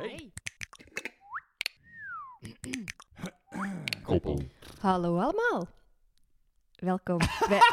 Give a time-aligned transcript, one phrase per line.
[0.00, 0.32] Hey.
[4.02, 4.40] Koppel.
[4.78, 5.68] Hallo allemaal.
[6.74, 7.18] Welkom
[7.48, 7.58] bij...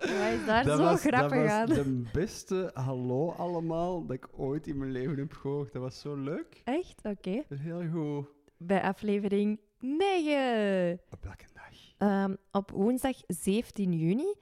[0.00, 1.66] Wat is daar Dat zo was, grappig dat was aan?
[1.66, 5.72] de beste hallo allemaal dat ik ooit in mijn leven heb gehoord.
[5.72, 6.60] Dat was zo leuk.
[6.64, 7.00] Echt?
[7.02, 7.42] Oké.
[7.48, 8.26] Heel goed.
[8.56, 11.00] Bij aflevering 9.
[11.10, 11.64] Op welke dag?
[11.98, 14.34] Ehm, op woensdag 17 juni.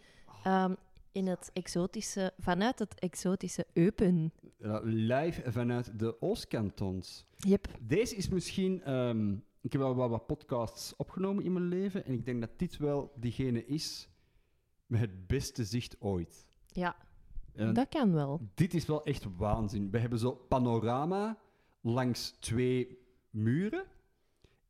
[0.45, 0.74] Ehm,
[1.12, 4.33] in het exotische, vanuit het exotische Eupen.
[4.83, 7.24] Live vanuit de Oostkantons.
[7.37, 7.69] Yep.
[7.80, 8.82] Deze is misschien...
[8.82, 12.05] ehm, ik heb wel wat, wat podcasts opgenomen in mijn leven.
[12.05, 14.09] En ik denk dat dit wel diegene is
[14.87, 16.46] met het beste zicht ooit.
[16.66, 16.96] Ja,
[17.55, 18.41] En dat kan wel.
[18.55, 19.91] Dit is wel echt waanzin.
[19.91, 21.38] We hebben zo panorama
[21.80, 22.98] langs twee
[23.30, 23.84] muren.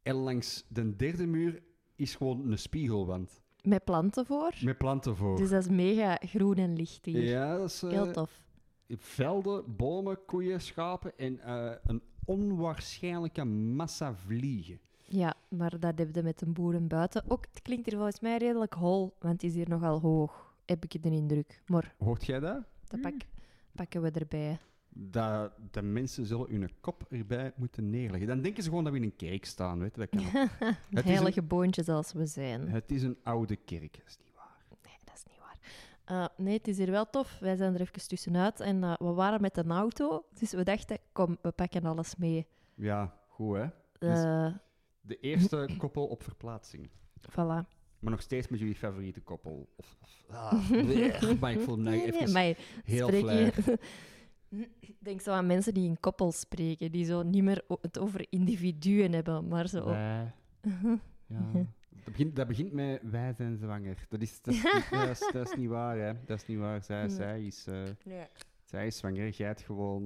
[0.02, 1.62] En langs de derde muur
[1.96, 3.42] is gewoon een spiegelwand.
[3.62, 4.52] Met planten voor.
[4.64, 5.36] Met planten voor.
[5.36, 7.22] Dus dat is mega groen en licht hier.
[7.22, 8.40] ja, dat is eh, Heel tof.
[8.88, 14.80] velden, bomen, koeien, schapen en eh, een onwaarschijnlijke massa vliegen.
[15.10, 17.22] Ja, maar dat heb je met een boeren buiten.
[17.28, 20.84] Ook, het klinkt hier volgens mij redelijk hol, want het is hier nogal hoog, heb
[20.84, 21.62] ik de indruk.
[21.66, 22.62] Maar Hoort jij dat?
[22.88, 23.14] dat pak,
[23.74, 24.58] pakken we erbij.
[25.00, 28.28] Dat de mensen zullen hun kop erbij moeten neerleggen.
[28.28, 29.78] Dan denken ze gewoon dat we in een kerk staan.
[29.78, 30.00] Weet je?
[30.00, 30.48] Dat kan.
[30.90, 32.68] Het Heilige boontjes als we zijn.
[32.68, 34.64] Het is een oude kerk, dat is niet waar.
[34.84, 35.58] Nee, dat is niet waar.
[36.04, 37.38] Eh, nee, het is hier wel tof.
[37.40, 40.24] Wij zijn er even tussenuit en eh, we waren met een auto.
[40.38, 42.46] Dus we dachten, kom, we pakken alles mee.
[42.74, 43.66] Ja, goed hè?
[43.98, 44.52] Dus- Eh
[45.00, 46.88] De eerste koppel op verplaatsing.
[47.30, 47.76] voilà.
[47.98, 49.68] Maar nog steeds met jullie favoriete koppel.
[49.76, 50.70] Of, of, ah,
[51.40, 52.54] maar ik voel me nou Nee, nee, even maar
[52.84, 53.78] heel spreek je...
[54.80, 58.26] Ik denk zo aan mensen die in koppels spreken, die zo niet meer het over
[58.30, 59.84] individuen hebben, maar zo...
[59.84, 60.32] Wij.
[61.26, 61.50] Ja.
[62.04, 64.06] Dat begint, dat begint met wij zijn zwanger.
[64.08, 66.12] Dat is, dat is, niet, dat is, dat is niet waar, hè.
[66.24, 66.82] Dat is niet waar.
[66.82, 67.10] Zij, Nee.
[67.16, 68.26] zij, is, eh, Nee.
[68.64, 69.28] zij is zwanger.
[69.30, 70.02] Jij hebt gewoon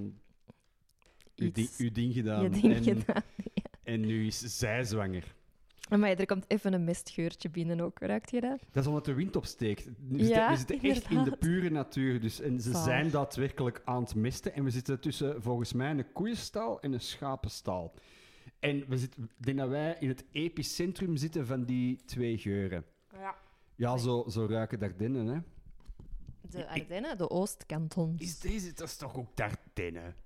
[1.37, 2.43] uw, Iets- ding, uw ding gedaan.
[2.43, 3.23] je ding en, gedaan.
[3.83, 5.35] en nu is zij zwanger.
[5.99, 8.59] Maar er komt even een mistgeurtje binnen ook, ruikt je dat?
[8.71, 9.85] Dat is omdat de wind opsteekt.
[10.09, 12.21] We Ja, zitten, we zitten echt in de pure natuur.
[12.21, 12.85] Dus, en ze Zalig.
[12.85, 14.55] zijn daadwerkelijk aan het misten.
[14.55, 17.95] En we zitten tussen, volgens mij, een koeienstal en een schapenstal.
[18.59, 22.85] En we zitten, ik denk dat wij in het epicentrum zitten van die twee geuren.
[23.13, 23.35] Ja.
[23.77, 25.39] Ja, zo, zo ruiken Dardennen, hè.
[26.51, 28.23] De Ardennen, de Oostkantons.
[28.23, 29.37] Is deze, dat is toch ook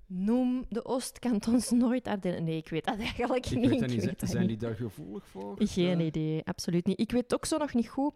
[0.06, 2.44] Noem de Oostkantons nooit Ardennen.
[2.44, 3.68] Nee, ik weet dat eigenlijk Ik niet.
[3.70, 3.90] weet dat niet.
[3.90, 4.60] weet Zijn, dat zijn die niet.
[4.60, 5.54] daar gevoelig voor?
[5.58, 7.00] Geen Eh, idee, absoluut niet.
[7.00, 8.14] Ik weet ook zo nog niet goed,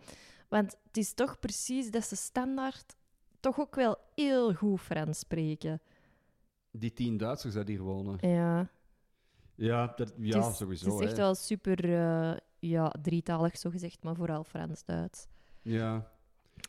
[0.49, 2.97] want het is toch precies dat ze standaard
[3.41, 5.81] toch ook wel heel goed Frans spreken.
[6.71, 8.19] Die tien Duitsers die hier wonen.
[8.31, 8.69] Ja,
[9.55, 10.85] Ja, dat, ja het is, sowieso.
[10.91, 11.23] Het is echt hè.
[11.23, 15.27] wel super uh, ja, drietalig, zo gezegd, maar vooral Frans-Duits.
[15.63, 16.11] Ja.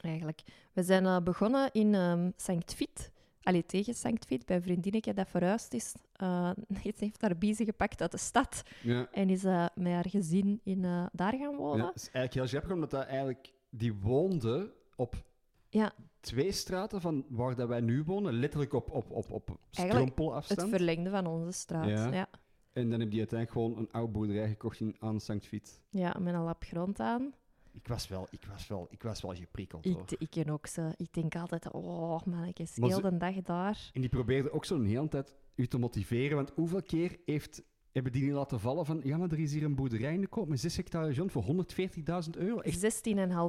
[0.02, 0.42] Eigenlijk.
[0.74, 3.12] We zijn uh, begonnen in um, Sankt Vith.
[3.44, 5.94] Allee, tegen Sankt bij een vriendinnetje dat verhuisd is.
[6.22, 9.08] Uh, ze heeft haar biezen gepakt uit de stad ja.
[9.12, 11.78] en is uh, met haar gezin in, uh, daar gaan wonen.
[11.78, 13.54] Ja, dat is eigenlijk heel grappig, omdat dat eigenlijk...
[13.70, 15.24] Die woonde op
[15.70, 15.94] ja.
[16.20, 18.34] twee straten van waar dat wij nu wonen.
[18.34, 20.62] Letterlijk op, op, op, op strompelafstand.
[20.62, 22.12] Het verlengde van onze straat, ja.
[22.12, 22.30] ja.
[22.74, 25.80] En dan heb die uiteindelijk gewoon een oude boerderij gekocht in, aan Sankt Vith.
[25.90, 27.34] Ja, met een lap grond aan.
[27.74, 30.06] Ik was wel, ik was wel, ik was wel geprikkeld, ik, hoor.
[30.18, 30.94] Ik ken ook ze.
[30.98, 33.90] Ik denk altijd, oh mannetjes, heel ze, de dag daar.
[33.94, 38.12] En die probeerde ook zo'n hele tijd u te motiveren, want hoeveel keer heeft, hebben
[38.12, 40.48] die niet laten vallen van, ja, maar er is hier een boerderij in de koop
[40.48, 42.60] met 6 hectare grond voor 140.000 euro?
[42.60, 43.06] Echt?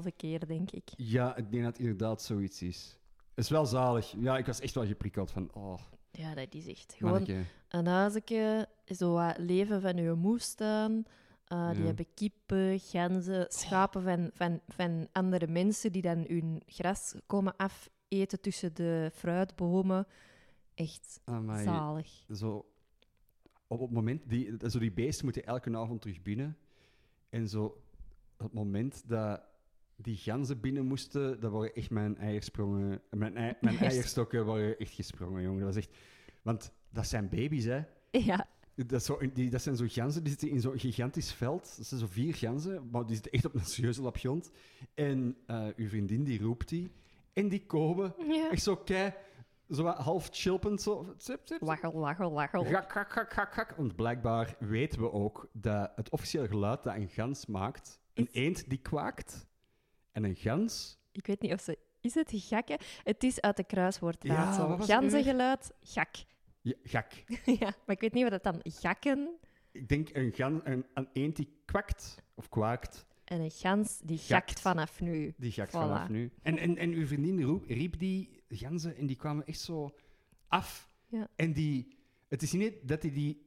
[0.06, 0.91] 16,5 keer, denk ik.
[0.97, 2.99] Ja, ik denk dat het inderdaad zoiets is.
[3.34, 4.15] Het is wel zalig.
[4.19, 5.78] Ja, ik was echt wel geprikkeld van, oh...
[6.10, 7.44] Ja, dat is echt gewoon manneke.
[7.69, 11.06] een huisje, zo wat leven van uw moestuin.
[11.52, 11.86] Uh, die ja.
[11.86, 18.40] hebben kippen, ganzen, schapen van, van, van andere mensen die dan hun gras komen afeten
[18.40, 20.06] tussen de fruitbomen.
[20.74, 21.64] Echt Amai.
[21.64, 22.24] zalig.
[22.34, 22.66] Zo,
[23.66, 26.56] op het moment, die, zo die beesten moeten elke avond terug binnen.
[27.28, 27.64] En zo,
[28.36, 29.42] op het moment dat
[29.97, 33.03] die ganzen binnen moesten, dat waren echt mijn eiersprongen.
[33.10, 35.65] Mijn, ei, mijn eierstokken waren echt gesprongen, jongen.
[35.65, 35.97] Dat was echt...
[36.42, 37.82] Want dat zijn baby's, hè.
[38.10, 38.48] Ja.
[38.74, 41.74] Dat, zo, die, dat zijn zo ganzen, die zitten in zo'n gigantisch veld.
[41.77, 44.51] Dat zijn zo vier ganzen, maar die zitten echt op een serieuze lap grond.
[44.95, 46.91] En uh, uw vriendin, die roept die.
[47.33, 48.51] En die komen, ja.
[48.51, 49.13] echt zo kei...
[49.69, 51.15] Zo half chilpend, zo...
[51.16, 52.65] Zip, zip, Wachel, wachel, wachel.
[52.65, 53.77] Gak, gak, gak, gak, gak.
[53.77, 58.01] Want blijkbaar weten we ook dat het officiële geluid dat een gans maakt...
[58.15, 58.34] Een is...
[58.34, 59.47] eend die kwaakt
[60.13, 60.98] en een gans...
[61.13, 61.78] Ik weet niet of ze...
[62.01, 62.78] Is het gakken?
[63.03, 64.68] Het is uit de kruiswoordraadsel.
[64.68, 66.16] Ja, Ganzengeluid, gak.
[66.62, 67.12] Ja, gak.
[67.60, 69.30] ja, maar ik weet niet wat het dan gakken...
[69.72, 74.18] Ik denk een, gan, een, een eend die kwakt, of kwaakt, En een gans die
[74.18, 74.28] Gakt.
[74.50, 75.34] gakt vanaf nu.
[75.36, 75.72] Die gakt Voilà.
[75.72, 76.30] vanaf nu.
[76.42, 79.94] En, en, en uw vriendin roep, riep die ganzen en die kwamen echt zo
[80.48, 80.94] af.
[81.06, 81.28] Ja.
[81.36, 81.97] En die,
[82.28, 83.47] het is niet dat hij die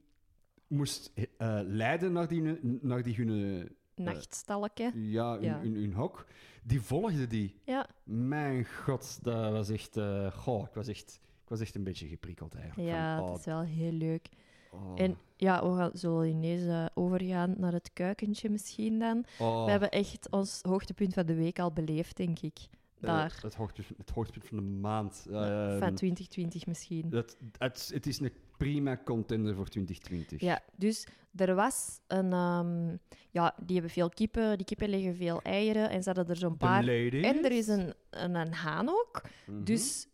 [0.67, 2.41] moest eh, leiden naar die,
[2.81, 5.09] naar die hun, Nachtstalken.
[5.09, 5.59] ja, hun, Ja.
[5.59, 6.25] hun, hun hok.
[6.63, 7.61] Die volgde die.
[7.63, 9.97] Ja, Mijn god, dat was echt...
[9.97, 12.89] eh, goh, ik was echt, ik was echt een beetje geprikkeld eigenlijk.
[12.89, 14.27] ja Van, dat oh, is wel heel leuk.
[14.71, 19.25] oh, En ja, we gaan, zullen ineens eh, overgaan naar het kuikentje misschien dan.
[19.39, 22.57] oh, We hebben echt ons hoogtepunt van de week al beleefd, denk ik.
[23.01, 23.39] eh, Daar.
[23.41, 25.25] het, hoogtepunt, het hoogtepunt van de maand.
[25.31, 27.07] Eh, van 2020 misschien.
[27.09, 30.41] het, het, het is een prima contender voor 2020.
[30.41, 32.33] Ja, dus er was een...
[32.33, 32.95] ehm,
[33.29, 34.57] ja, die hebben veel kippen.
[34.57, 35.89] Die kippen leggen veel eieren.
[35.89, 36.87] En ze hadden er zo'n paar...
[36.87, 39.21] En er is een, een, een haan ook.
[39.45, 39.63] Mhm.
[39.63, 40.07] Dus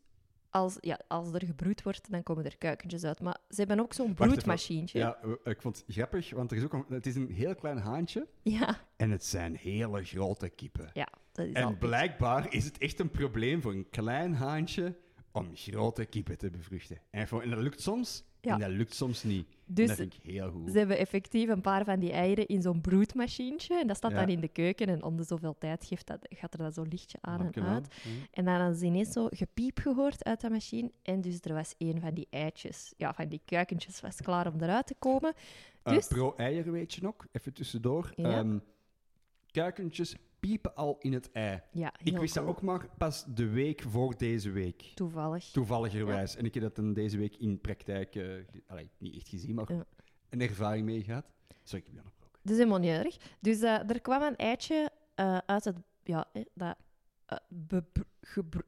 [0.51, 3.19] als, ja, als er gebroed wordt, dan komen er kuikentjes uit.
[3.21, 4.99] Maar ze hebben ook zo'n broedmachientje.
[4.99, 7.77] Ja, ik vond het grappig, want er is ook een, het is een heel klein
[7.77, 10.89] haantje ja, en het zijn hele grote kippen.
[10.93, 14.95] ja, dat is En blijkbaar is het echt een probleem voor een klein haantje
[15.31, 17.01] om grote kippen te bevruchten.
[17.09, 18.53] En, voor- en dat lukt soms, Ja.
[18.53, 19.47] en dat lukt soms niet.
[19.73, 20.71] Dus dat vind ik heel goed.
[20.71, 23.79] Ze hebben effectief een paar van die eieren in zo'n broedmachientje.
[23.79, 24.19] En dat staat Ja.
[24.19, 24.87] dan in de keuken.
[24.87, 27.87] En om de zoveel tijd geeft dat, gaat er dan zo'n lichtje aan en uit.
[27.87, 28.09] Mhm.
[28.31, 30.91] En dan hadden ze ineens zo gepiep gehoord uit dat machine.
[31.01, 34.61] En dus er was een van die eitjes, ja, van die kuikentjes, was klaar om
[34.61, 35.33] eruit te komen.
[35.83, 38.11] Eh, Dus- Pro-eier weet je nog, even tussendoor.
[38.15, 38.37] Ja.
[38.37, 38.57] Ehm,
[39.51, 41.61] kuikentjes piepen al in het ei.
[41.71, 42.55] Ja, Ik wist dat cool.
[42.55, 44.81] ook maar pas de week voor deze week.
[44.95, 45.43] Toevallig.
[45.45, 46.35] Toevalligerwijs.
[46.35, 49.73] En ik heb dat dan deze week in praktijk, ge- allee, niet echt gezien, maar
[49.73, 49.85] Ja.
[50.29, 51.25] een ervaring mee gehad.
[51.63, 52.39] Zo, ik heb je onderbroken.
[52.41, 53.17] Dat is helemaal niet erg.
[53.39, 55.75] Dus eh, er kwam een eitje eh, uit het...
[56.03, 56.75] Ja, dat...
[57.25, 57.37] eh,
[58.21, 58.67] geprikt-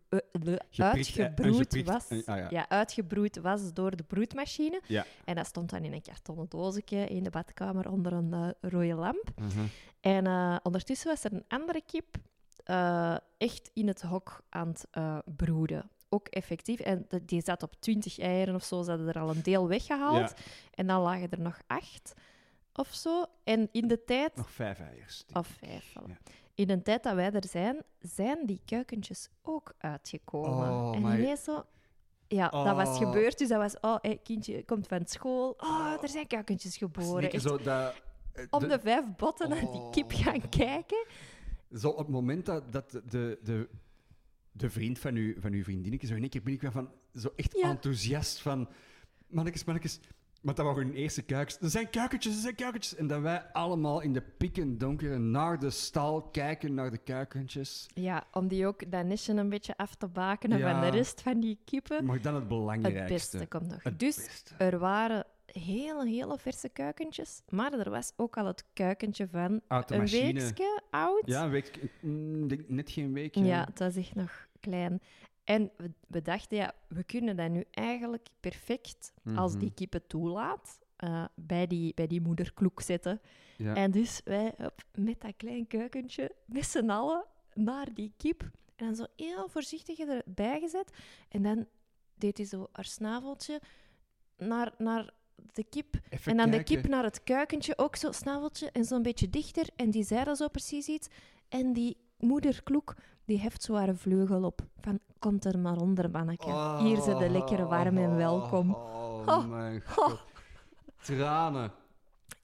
[1.85, 2.09] was.
[2.09, 2.47] een- ah, ja.
[2.49, 2.69] ja.
[2.69, 4.81] uitgebroed was door de broedmachine.
[4.87, 5.05] Ja.
[5.25, 9.31] En dat stond dan in een kartonnen doosje in de badkamer onder een rode lamp.
[9.41, 9.65] Mhm.
[10.03, 12.15] En eh, ondertussen was er een andere kip
[12.63, 15.89] eh, echt in het hok aan het eh, broeden.
[16.09, 16.79] Ook effectief.
[16.79, 18.81] En de- die zat op 20 eieren of zo.
[18.81, 20.29] Ze hadden er al een deel weggehaald.
[20.29, 22.13] Ja, En dan lagen er nog acht
[22.73, 23.25] of zo.
[23.43, 24.35] En in de tijd...
[24.35, 25.25] nog vijf eiers.
[25.33, 25.89] Of vijf.
[25.99, 26.07] voilà.
[26.07, 26.17] Ja.
[26.55, 30.69] In de tijd dat wij er zijn, zijn die kuikentjes ook uitgekomen.
[30.71, 31.63] Oh, en ineens zo...
[32.27, 32.97] Ja, dat was Oh.
[32.97, 33.37] gebeurd.
[33.37, 33.79] Dus dat was...
[33.81, 35.53] Oh, kindje komt van school.
[35.57, 37.31] Oh, er zijn kuikentjes geboren.
[37.31, 37.93] Echt zo, dat,
[38.49, 40.49] om de- de vijf botten naar die kip gaan Oh.
[40.49, 41.05] kijken.
[41.77, 43.69] Zo op het moment dat, dat de, de,
[44.51, 47.57] de vriend van, u, van uw vriendinnetje zo in één keer binnenkwam van zo echt
[47.57, 47.69] Ja.
[47.69, 48.69] enthousiast van
[49.27, 49.99] mannetjes, mannetjes.
[50.41, 51.57] Want dat waren hun eerste kuikens.
[51.61, 52.95] Er zijn kuikentjes, er zijn kuikentjes.
[52.95, 57.85] En dat wij allemaal in de pikken donkere naar de stal kijken naar de kuikentjes.
[57.93, 60.71] Ja, om die ook dat nestje een beetje af te bakenen Ja.
[60.71, 62.05] van de rest van die kippen.
[62.05, 63.01] Maar dan het belangrijkste.
[63.03, 63.83] Het beste komt nog.
[63.83, 64.55] Het dus beste.
[64.57, 65.25] er waren
[65.59, 67.41] hele, hele verse kuikentjes.
[67.49, 70.41] Maar er was ook al het kuikentje van de een machine.
[70.41, 71.21] weekje oud.
[71.25, 73.35] Ja, een week, mm, net geen week.
[73.35, 75.01] Ja, het was echt nog klein.
[75.43, 79.59] En we, we dachten, ja, we kunnen dat nu eigenlijk perfect, als Mhm.
[79.61, 83.21] die kippen toelaat, eh, bij, die, bij die moederkloek zetten.
[83.57, 83.75] Ja.
[83.75, 88.41] En dus wij hop, met dat klein kuikentje, met z'n allen, naar die kip.
[88.75, 90.93] En dan zo heel voorzichtig erbij gezet.
[91.29, 91.67] En dan
[92.15, 93.61] deed hij zo haar snaveltje
[94.37, 95.13] naar, naar
[95.53, 95.95] de kip.
[96.09, 99.67] Even en dan de kip naar het kuikentje, ook zo snaveltje en zo'n beetje dichter.
[99.75, 101.07] En die zei dan zo precies iets.
[101.49, 104.61] En die moederkloek, die heft zo haar vleugel op.
[104.81, 106.77] Van, komt er maar onder, manneke.
[106.79, 108.73] Hier zit de lekker warm en welkom.
[108.73, 109.45] Oh, Oh.
[109.47, 110.19] mijn god.
[111.01, 111.71] Tranen.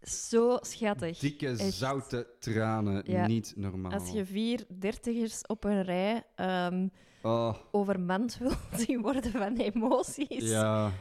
[0.01, 1.19] Zo schattig.
[1.19, 1.73] Dikke, Echt.
[1.73, 3.03] zoute tranen.
[3.05, 3.27] Ja.
[3.27, 3.91] Niet normaal.
[3.91, 6.87] Als je vier dertigers op een rij ehm,
[7.21, 10.49] Oh, overmand wil zien worden van emoties.
[10.49, 10.91] ja.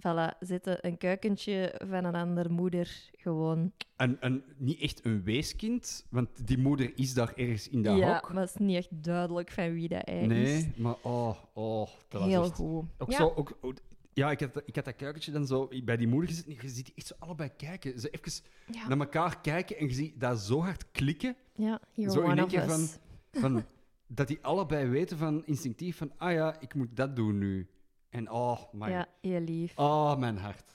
[0.00, 3.72] Voilà, zitten een kuikentje van een andere moeder gewoon.
[3.96, 8.12] En, en niet echt een weeskind, want die moeder is daar ergens in dat ja,
[8.14, 8.32] hok.
[8.32, 10.26] maar het is niet echt duidelijk van wie dat hij is.
[10.26, 12.52] Nee, maar oh, oh, dat was Heel echt...
[12.54, 12.84] goed.
[12.98, 13.16] Ook ja.
[13.16, 13.78] zo, ook, ook-
[14.12, 16.46] ja, ik had, ik had dat kuikentje dan zo bij die moeder gezet.
[16.46, 18.00] en Je ziet die echt zo allebei kijken.
[18.00, 18.88] Ze even Ja.
[18.88, 21.36] naar elkaar kijken en je ziet dat zo hard klikken.
[21.54, 22.96] ja, Zo in één keer us.
[23.32, 23.64] Van,
[24.06, 27.66] dat die allebei weten van instinctief van, ah ja, ik moet dat doen nu.
[28.08, 29.78] En oh, mijn, Ja, heel lief.
[29.78, 30.74] oh, mijn hart.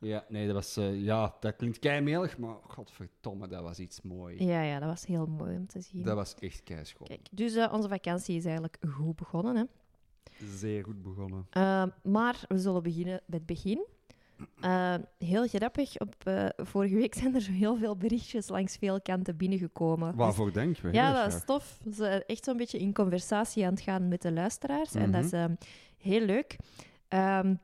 [0.00, 0.24] Ja.
[0.28, 4.40] nee, dat was, eh, ja, dat klinkt keimelig, maar godverdomme, dat was iets moois.
[4.40, 6.02] Ja, ja, dat was heel mooi om te zien.
[6.02, 7.06] Dat was echt keischoon.
[7.06, 9.56] Kijk, dus eh, onze vakantie is eigenlijk goed begonnen.
[9.56, 9.62] Hè?
[10.46, 11.46] Zeer goed begonnen.
[11.56, 13.86] Uh, maar we zullen beginnen bij het begin.
[14.60, 19.00] Uh, heel grappig, op, uh, vorige week zijn er zo heel veel berichtjes langs veel
[19.00, 20.14] kanten binnengekomen.
[20.16, 20.82] Waarvoor denk je?
[20.82, 21.78] Dus, ja, dat is tof.
[21.84, 24.94] Ze zijn echt zo'n beetje in conversatie aan het gaan met de luisteraars.
[24.94, 25.50] En dat is Mhm.
[25.50, 25.56] uh,
[26.06, 26.56] heel leuk.
[27.08, 27.60] Um,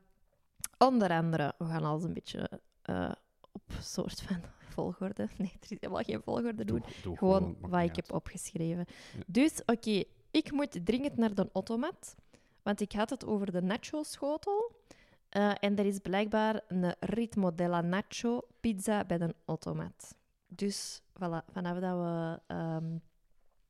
[0.78, 2.50] onder andere, we gaan alles een beetje
[2.90, 3.12] uh,
[3.52, 4.40] op soort van
[4.74, 5.28] volgorde.
[5.36, 6.78] Nee, er is helemaal geen volgorde doen.
[6.80, 7.96] Doe- doe Gewoon wat ik uit.
[7.96, 8.84] heb opgeschreven.
[9.16, 9.22] Ja.
[9.26, 12.14] Dus, oké, ik moet dringend naar de automat.
[12.62, 14.80] Want ik had het over de nacho-schotel.
[15.28, 20.14] Eh, en er is blijkbaar een ritmo della nacho pizza bij de automat.
[20.46, 22.96] Dus, voilà, vanaf dat we ehm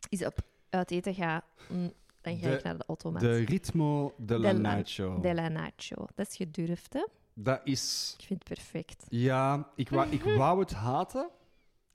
[0.08, 0.38] eens op
[0.70, 3.20] uit eten gaan, mm, dan ga De- ik naar de automat.
[3.20, 5.20] De ritmo de la Della- nacho.
[5.20, 6.06] Della nacho.
[6.14, 7.06] Dat is gedurfd, hè?
[7.34, 8.14] Dat is...
[8.18, 9.06] Ik vind het perfect.
[9.08, 11.28] Ja, ik wou, ik wou het haten.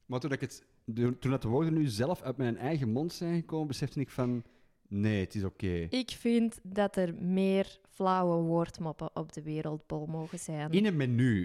[0.06, 3.14] Maar toen, ik het, de- toen dat de woorden nu zelf uit mijn eigen mond
[3.14, 4.44] zijn gekomen, besefte ik van...
[4.90, 5.88] Nee, het is oké.
[5.90, 10.72] Ik vind dat er meer flauwe woordmoppen op de wereldbol mogen zijn.
[10.72, 11.44] In een menu.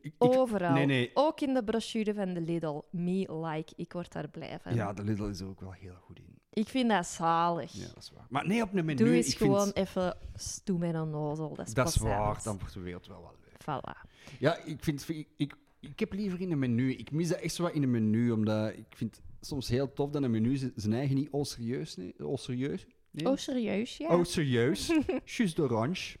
[0.00, 0.72] Ik- Overal.
[0.72, 1.10] nee, nee.
[1.14, 2.80] Ook in de brochure van de Lidl.
[2.90, 3.72] Me like.
[3.76, 4.74] Ik word daar blij van.
[4.74, 6.38] Ja, de Lidl is er ook wel heel goed in.
[6.54, 7.72] Ik vind dat zalig.
[7.72, 8.26] Ja, dat is waar.
[8.28, 9.04] Maar nee, op een menu...
[9.04, 11.54] Doe eens vind- gewoon even stoem en een nozel.
[11.54, 13.60] Dat is, Dat is waar, dan wordt de wereld wel wat leuk.
[13.62, 14.10] Voilà.
[14.38, 15.08] Ja, ik vind...
[15.08, 16.92] Ik, ik, ik heb liever in een menu.
[16.92, 19.92] Ik mis dat echt zo wat in een menu, omdat ik vind het soms heel
[19.92, 21.96] tof dat een menu zijn eigen niet al serieus...
[21.96, 23.28] Nee, al serieus neemt.
[23.28, 24.08] Oh, serieus, ja?
[24.16, 24.92] Oh, serieus?
[25.24, 26.16] Just orange.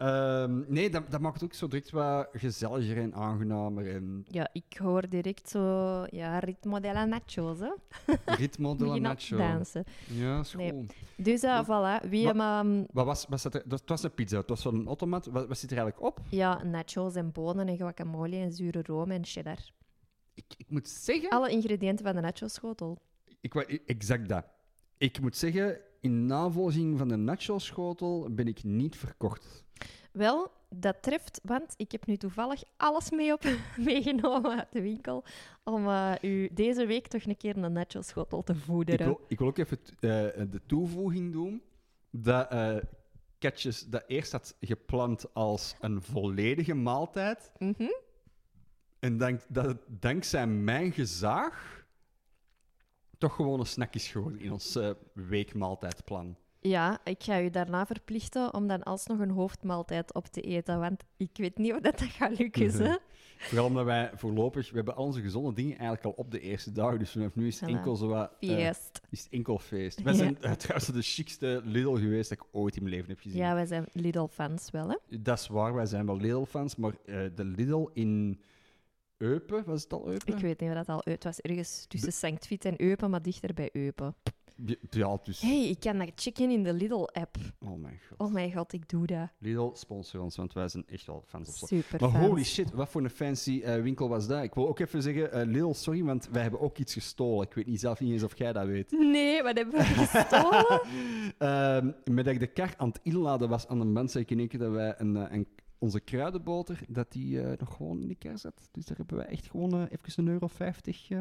[0.00, 3.94] Ehm, nee, dat, dat maakt het ook zo direct wat gezelliger en aangenamer.
[3.94, 6.04] En Ja, ik hoor direct zo...
[6.10, 7.70] Ja, ritmo della nachos, hè?
[8.24, 9.36] ritmo nacho.
[9.36, 9.84] dansen.
[10.06, 10.72] Ja, Nee.
[10.72, 10.92] goed.
[11.16, 12.08] Dus uh, voilà.
[12.08, 12.40] Wie hem...
[12.40, 14.86] ehm, Wat was, wat zat er, dat, het was een pizza, het was van een
[14.86, 15.26] automat.
[15.26, 16.20] Wat, wat zit er eigenlijk op?
[16.28, 19.58] ja, nachos en bonen en guacamole en zure room en cheddar.
[20.34, 21.28] Ik, ik moet zeggen...
[21.30, 22.98] Alle ingrediënten van de nacho-schotel.
[23.40, 23.54] Ik,
[23.86, 24.44] exact dat.
[24.98, 29.64] Ik moet zeggen, in navolging van de nacho-schotel ben ik niet verkocht.
[30.12, 33.44] Wel, dat treft, want ik heb nu toevallig alles mee op,
[33.76, 35.24] meegenomen uit de winkel
[35.64, 39.06] om eh, u deze week toch een keer een nacho-schotel te Ik voederen.
[39.06, 40.10] wil, ik wil ook even eh,
[40.50, 41.62] de toevoeging doen
[42.10, 42.76] dat eh
[43.40, 47.52] Catches dat eerst had gepland als een volledige maaltijd.
[47.58, 47.90] Mhm.
[48.98, 51.79] En dank, dat het dankzij mijn gezaag
[53.20, 56.36] toch gewoon een snack is geworden in ons eh, weekmaaltijdplan.
[56.60, 61.04] Ja, ik ga u daarna verplichten om dan alsnog een hoofdmaaltijd op te eten, want
[61.16, 62.70] ik weet niet of dat, dat gaat lukken.
[62.86, 62.96] hè.
[63.38, 66.72] Vooral omdat wij voorlopig, we hebben al onze gezonde dingen eigenlijk al op de eerste
[66.72, 66.96] dag.
[66.96, 69.00] Dus vanaf nu is het enkel zo wat, eh, Feest.
[69.10, 70.02] is het enkel feest.
[70.02, 70.18] Wij Ja.
[70.18, 73.38] zijn uh, trouwens de chicste Lidl geweest dat ik ooit in mijn leven heb gezien.
[73.38, 75.18] Ja, wij zijn Lidl-fans wel, hè?
[75.20, 76.92] Dat is waar, wij zijn wel Lidl-fans, maar
[77.34, 78.40] de Lidl in
[79.20, 80.34] Eupen, was het al Eupen?
[80.34, 81.40] Ik weet niet of dat al uit was.
[81.40, 84.14] Ergens tussen Sankt Vith en Eupen, maar dichter bij Eupen.
[84.90, 85.40] Ja, dus...
[85.40, 87.36] Hé, hey, ik kan dat checken in de Lidl-app.
[87.58, 88.18] Oh mijn god.
[88.18, 89.28] Oh mijn god, ik doe dat.
[89.38, 91.68] Lidl, sponsor ons, want wij zijn echt wel fans op.
[91.68, 92.26] Super Maar fans.
[92.26, 94.42] holy shit, wat voor een fancy eh, winkel was dat?
[94.42, 97.46] Ik wil ook even zeggen, eh Lidl, sorry, want wij hebben ook iets gestolen.
[97.46, 98.90] Ik weet niet zelf niet eens of jij dat weet.
[98.90, 100.80] Nee, wat hebben we gestolen?
[101.38, 104.30] Ehm met dat ik de kar aan het inladen was aan de band, zei ik
[104.30, 105.46] in één keer dat wij een, eh, een,
[105.80, 108.68] onze kruidenboter, dat die eh, nog gewoon in de kar zat.
[108.72, 111.18] Dus daar hebben wij echt gewoon eh, even een euro 50 eh,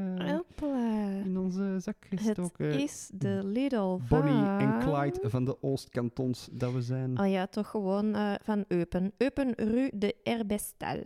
[1.26, 2.80] in onze zak Het gestoken.
[2.80, 7.20] is de Lidl Bonnie en van- Clyde van de Oostkantons dat we zijn.
[7.20, 9.12] Oh ja, toch gewoon eh, van Eupen.
[9.18, 11.02] Eupen Rue de Herbestel.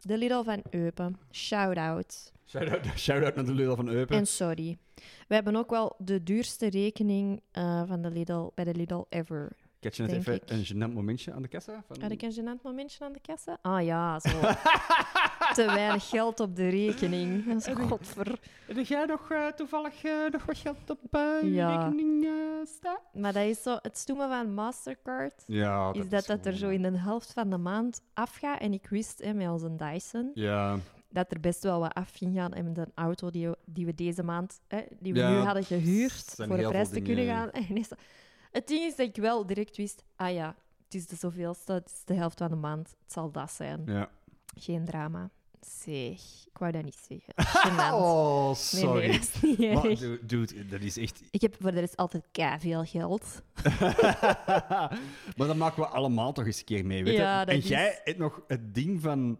[0.00, 1.16] De Lidl van Eupen.
[1.30, 2.32] Shout-out.
[2.46, 4.16] Shout-out shout naar de Lidl van Eupen.
[4.16, 4.78] En sorry.
[5.28, 9.56] We hebben ook wel de duurste rekening eh, van de Lidl, bij de Lidl ever.
[9.84, 10.42] Catch je net even ik.
[10.46, 11.82] een gênant momentje aan de kassa?
[11.86, 12.00] Van...
[12.00, 13.58] Had ik een gênant momentje aan de kassa?
[13.62, 14.28] Ah ja, zo.
[15.54, 17.46] Te weinig geld op de rekening.
[17.46, 18.38] Dat is godver...
[18.66, 21.82] Heb jij nog eh, toevallig eh, nog wat geld op je Ja.
[21.84, 22.26] rekening
[22.66, 22.98] staan?
[23.12, 23.78] Maar dat is zo...
[23.82, 27.58] Het stoemen van Mastercard Ja, is dat dat er zo in de helft van de
[27.58, 28.60] maand afgaat.
[28.60, 30.76] En ik wist hè, met onze Dyson Ja,
[31.08, 32.52] dat er best wel wat af ging gaan.
[32.52, 35.64] En de auto die we, die we deze maand, hè, die we Ja, nu hadden
[35.64, 37.50] gehuurd, voor de prijs te kunnen gaan.
[37.68, 37.98] En is dat-
[38.54, 41.86] het ding is dat ik wel direct wist, ah ja, het is de zoveelste, het
[41.94, 43.82] is de helft van de maand, het zal dat zijn.
[43.86, 44.10] ja.
[44.58, 45.30] Geen drama.
[45.60, 47.34] Zeg, ik wou dat niet zeggen.
[47.70, 47.92] Gênant.
[47.94, 49.08] Oh, sorry.
[49.08, 49.98] nee, dat is niet Maar, erg.
[49.98, 51.22] dude, dude, dat is echt...
[51.30, 52.24] Ik heb voor de rest altijd
[52.58, 53.42] veel geld.
[55.36, 57.46] maar dat maken we allemaal toch eens een keer mee, weet Ja, je?
[57.46, 59.38] En is- jij hebt nog het ding van...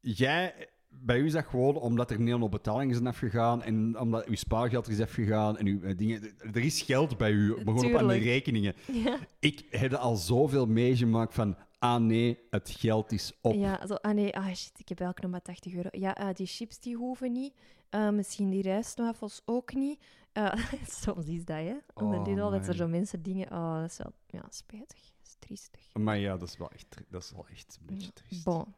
[0.00, 0.68] Jij...
[0.92, 4.26] Bij u is dat gewoon omdat er een hele hoop betalingen zijn afgegaan en omdat
[4.26, 6.22] uw spaargeld er is afgegaan en uw eh, dingen...
[6.52, 8.22] Er is geld bij u, maar gewoon op andere Tuurlijk.
[8.22, 8.74] rekeningen.
[8.92, 11.56] Ja, Ik heb er al zoveel meegemaakt van...
[11.78, 13.54] Ah nee, het geld is op.
[13.54, 15.88] ja zo, ah nee, ah shit, ik heb eigenlijk nog maar 80 euro.
[15.92, 17.54] Ja, ah, die chips die hoeven niet.
[17.90, 20.00] Eh, misschien die rijstwafels ook niet.
[20.32, 20.52] Eh,
[21.02, 21.74] soms is dat, hè.
[21.94, 23.52] Onder Oh, dit al, dat er zo mensen dingen...
[23.52, 25.00] Oh, dat is wel ja, spijtig.
[25.40, 25.80] Triestig.
[25.92, 28.44] Maar ja, dat is wel echt, dat is wel echt een beetje triest.
[28.44, 28.74] Bon,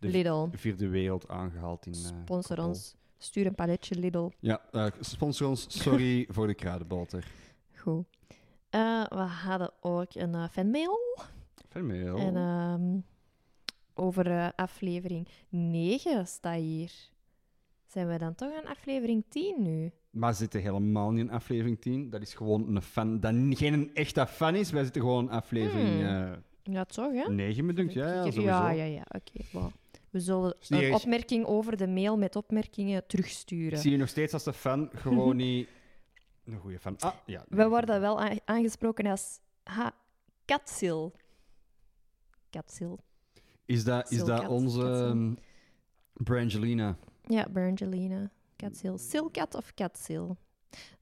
[0.00, 1.92] de Lidl, vierde wereld aangehaald in...
[1.92, 2.64] eh, sponsor Koppel.
[2.66, 2.94] ons.
[3.18, 4.30] Stuur een paletje Lidl.
[4.40, 5.66] Ja, eh, sponsor ons.
[5.82, 7.26] Sorry voor de kruidenboter.
[7.76, 8.06] Goed.
[8.70, 10.98] Eh, we hadden ook een fanmail.
[11.68, 12.98] Van mij, En ehm,
[13.94, 16.92] over aflevering 9 staat hier.
[17.86, 19.92] Zijn we dan toch aan aflevering 10 nu?
[20.18, 22.10] Maar we zitten helemaal niet in aflevering 10.
[22.10, 24.70] Dat is gewoon een fan dat geen echte fan is.
[24.70, 26.06] Wij zitten gewoon in aflevering Hmm.
[26.06, 26.32] eh
[26.62, 27.32] Ja, toch, hè?
[27.32, 27.90] 9, bedoel ik.
[27.90, 28.40] Ja, ja, sowieso.
[28.40, 29.02] ja, ja, ja.
[29.08, 29.70] Oké, wow.
[30.10, 33.72] We zullen een opmerking over de mail met opmerkingen terugsturen.
[33.72, 35.68] Ik zie je nog steeds als de fan gewoon niet
[36.44, 36.96] een goede fan.
[36.98, 37.44] Ah, ja.
[37.48, 39.92] We worden wel aangesproken als ha,
[40.44, 41.12] Katsil.
[42.50, 42.98] Katsil.
[43.64, 45.38] Is dat, is dat onze um,
[46.12, 46.96] Brangelina?
[47.26, 48.30] Ja, Brangelina.
[48.62, 48.98] Katsil.
[48.98, 50.36] Silkat of Katsil?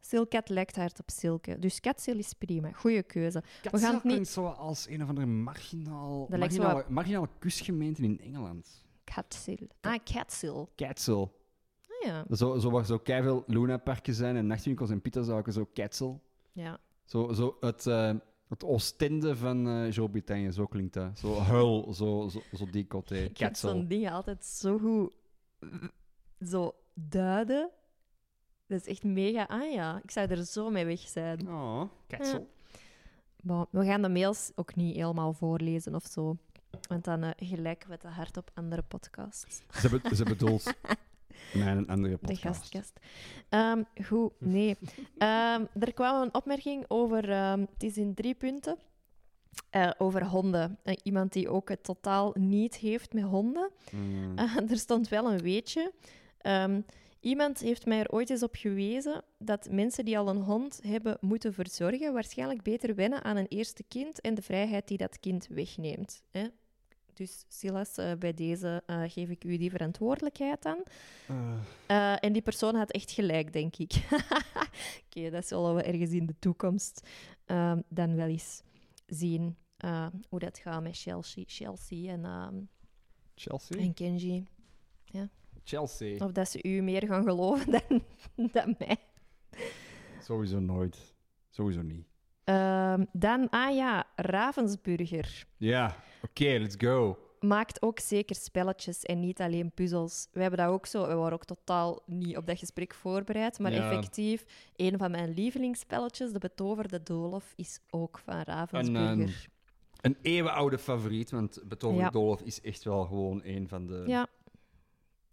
[0.01, 1.59] Silkat lijkt hard op Silke.
[1.59, 2.73] Dus Katsil is prima.
[2.73, 3.43] Goeie keuze.
[3.71, 8.03] We gaan het niet- klinkt zo als een of andere marginaal, Dat marginale, marginale kustgemeente
[8.03, 8.85] in Engeland.
[9.05, 9.67] Katsil.
[9.81, 10.69] Ah, Katsil.
[10.75, 11.41] Ketzel.
[11.89, 12.25] Ah, ja.
[12.37, 16.23] Zo, zo waar zo keiveel Luna-parken zijn en nachtwinkels en pizzazaken, zo Ketzel.
[16.53, 16.79] ja.
[17.05, 18.15] Zo, zo het, eh,
[18.49, 21.19] het Oostende van Groot-Brittannië, zo klinkt dat.
[21.19, 23.17] Zo Hull, zo, zo, zo die coté.
[23.17, 25.13] Ik heb zo'n ding altijd zo goed
[26.41, 27.71] zo duiden.
[28.67, 29.45] Dat is echt mega...
[29.45, 31.49] Ah ja, ik zou er zo mee weg zijn.
[31.49, 32.49] Oh, Ketzel.
[33.43, 36.37] Maar we gaan de mails ook niet helemaal voorlezen of zo.
[36.88, 39.62] Want dan gelijken we het te hard op andere podcasts.
[39.71, 40.73] Ze, be ze bedoelt
[41.55, 42.45] mijn een andere De podcast.
[42.45, 43.00] gastkast.
[43.49, 44.76] Ehm, goed, nee.
[45.19, 48.79] Ehm, er kwam een opmerking over, ehm, het is in drie punten,
[49.71, 50.79] eh, over honden.
[50.83, 53.71] Eh, iemand die ook het totaal niet heeft met honden.
[53.93, 54.38] Mm.
[54.38, 55.93] Eh, er stond wel een weetje.
[56.47, 56.81] Ehm,
[57.21, 61.19] iemand heeft mij er ooit eens op gewezen dat mensen die al een hond hebben
[61.21, 65.47] moeten verzorgen, waarschijnlijk beter wennen aan een eerste kind en de vrijheid die dat kind
[65.47, 66.23] wegneemt.
[66.31, 66.47] Hè?
[67.15, 70.83] Dus Silas, eh, bij deze eh, geef ik u die verantwoordelijkheid aan.
[71.87, 73.93] Eh, en die persoon had echt gelijk, denk ik.
[75.07, 77.09] Oké, dat zullen we ergens in de toekomst
[77.45, 78.62] ehm, dan wel eens
[79.07, 79.57] zien.
[80.29, 82.55] hoe dat gaat met Chelsea, Chelsea en, ehm,
[83.35, 83.79] Chelsea?
[83.79, 84.47] en Kenji.
[85.67, 86.25] Chelsea.
[86.25, 88.03] Of dat ze u meer gaan geloven dan,
[88.53, 88.97] dan mij.
[90.23, 91.15] Sowieso nooit.
[91.51, 92.07] Sowieso niet.
[92.45, 97.19] Ehm, dan, ah ja, Ravensburger Ja, oké, let's go.
[97.41, 100.29] maakt ook zeker spelletjes en niet alleen puzzels.
[100.33, 103.73] We hebben dat ook zo, we waren ook totaal niet op dat gesprek voorbereid, maar
[103.73, 103.91] Ja.
[103.91, 104.45] effectief,
[104.76, 109.11] een van mijn lievelingsspelletjes, De Betoverde Doolhof, is ook van Ravensburger.
[109.11, 109.31] Een, ehm,
[110.00, 112.11] Een eeuwenoude favoriet, want Betoverde Ja.
[112.11, 114.26] Doolhof is echt wel gewoon een van de ja.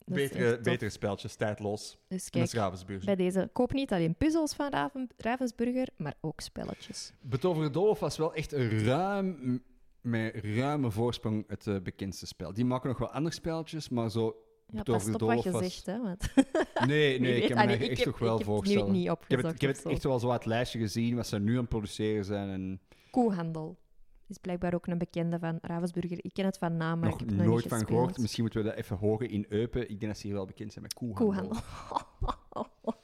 [0.06, 1.82] Betere, betere spelletjes, tijdloos.
[1.92, 3.04] Dus En dat kijk, is Ravensburg.
[3.06, 7.13] bij deze, koop niet alleen puzzels van Raven, Ravensburger, maar ook spelletjes.
[7.22, 9.63] Betoverde Doolhof was wel echt een ruim,
[10.02, 12.54] met ruime voorsprong het eh, bekendste spel.
[12.54, 14.36] Die maken nog wel andere spelletjes, maar zo...
[14.68, 16.02] Ja, Betoverde pas op wat je Doolhof was- zegt, hè.
[16.02, 16.34] Want
[16.88, 19.18] Nee, nee, ik Allee, me ik echt heb- toch wel ik heb het niet ik
[19.28, 21.60] heb het, ik heb het echt wel zo wat lijstje gezien, wat ze nu aan
[21.60, 22.50] het produceren zijn.
[22.50, 23.78] En Koehandel
[24.36, 26.17] is blijkbaar ook een bekende van Ravensburger.
[26.22, 28.00] Ik ken het van naam, maar nog ik heb nooit niet van gespeeld.
[28.00, 28.17] gehoord.
[28.17, 29.82] Misschien moeten we dat even horen in Eupen.
[29.82, 31.48] Ik denk dat ze hier wel bekend zijn met koehandel.
[31.48, 31.62] Koehandel.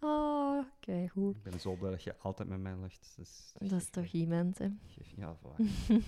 [0.00, 1.36] oh, oké, goed.
[1.36, 3.12] Ik ben zo blij dat je altijd met mij ligt.
[3.16, 4.68] Dus, Dat is toch iemand, hè.
[5.16, 5.64] Ja, voilà.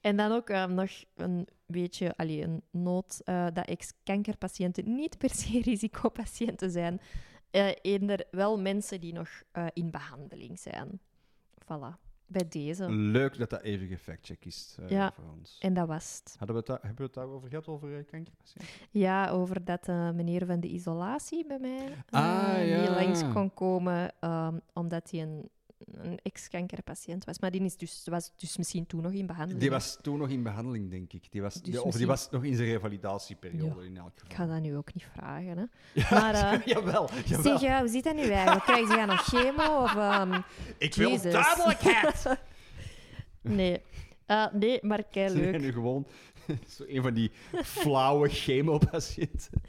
[0.00, 5.30] En dan ook eh, nog een beetje, allee, een noot, eh, dat ex-kankerpatiënten niet per
[5.30, 7.00] se risicopatiënten zijn.
[7.50, 11.00] Eh eerder wel mensen die nog eh, in behandeling zijn.
[11.64, 12.90] Voilà, bij deze.
[12.90, 15.12] Leuk dat dat even gefactcheck is eh, Ja.
[15.14, 15.58] voor ons.
[15.60, 16.34] En dat was het.
[16.38, 18.74] Hadden we het, daar- hebben we het daarover gehad, over uh, kankerpatiënten?
[18.90, 24.12] Ja, over dat eh, meneer van de isolatie bij mij eh, Ah, langs kon komen,
[24.20, 25.48] ehm, omdat hij een,
[25.92, 27.38] een ex-kankerpatiënt was.
[27.38, 29.60] Maar die is dus, was dus misschien toen nog in behandeling.
[29.60, 31.32] Die was toen nog in behandeling, denk ik.
[31.32, 33.86] Die was, Dus die- of die was nog in zijn revalidatieperiode, Ja.
[33.86, 34.46] in elk Ik geval.
[34.46, 35.64] ga dat nu ook niet vragen, hè.
[36.00, 37.42] Ja, Maar, eh, jawel, jawel.
[37.42, 38.64] Zeg, ja, hoe zit dat nu eigenlijk?
[38.64, 39.82] Krijg je nog chemo?
[39.82, 40.40] Of, ehm,
[40.78, 41.32] ik wil Jezus.
[41.32, 42.26] duidelijkheid!
[43.42, 43.80] Nee.
[44.26, 45.60] Eh, nee, maar kei Ze zijn leuk.
[45.60, 46.06] nu gewoon
[46.76, 47.30] zo een van die
[47.64, 49.62] flauwe chemopatiënten.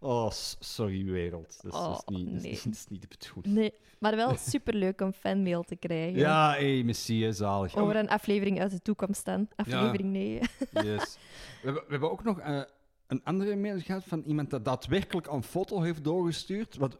[0.00, 1.62] Oh, sorry wereld.
[1.62, 2.60] Dat is, dat is Oh, niet, dat is nee.
[2.64, 3.54] dat is niet de bedoeling.
[3.54, 6.18] Nee, maar wel superleuk om fanmail te krijgen.
[6.18, 7.76] Ja, hé, Messie, zalig.
[7.76, 9.48] Over een aflevering uit de toekomst dan.
[9.56, 10.48] Aflevering 9.
[10.84, 11.16] Yes.
[11.62, 12.60] We, hebben, we hebben ook nog eh,
[13.06, 16.76] een andere mail gehad van iemand dat daadwerkelijk een foto heeft doorgestuurd.
[16.76, 16.96] Want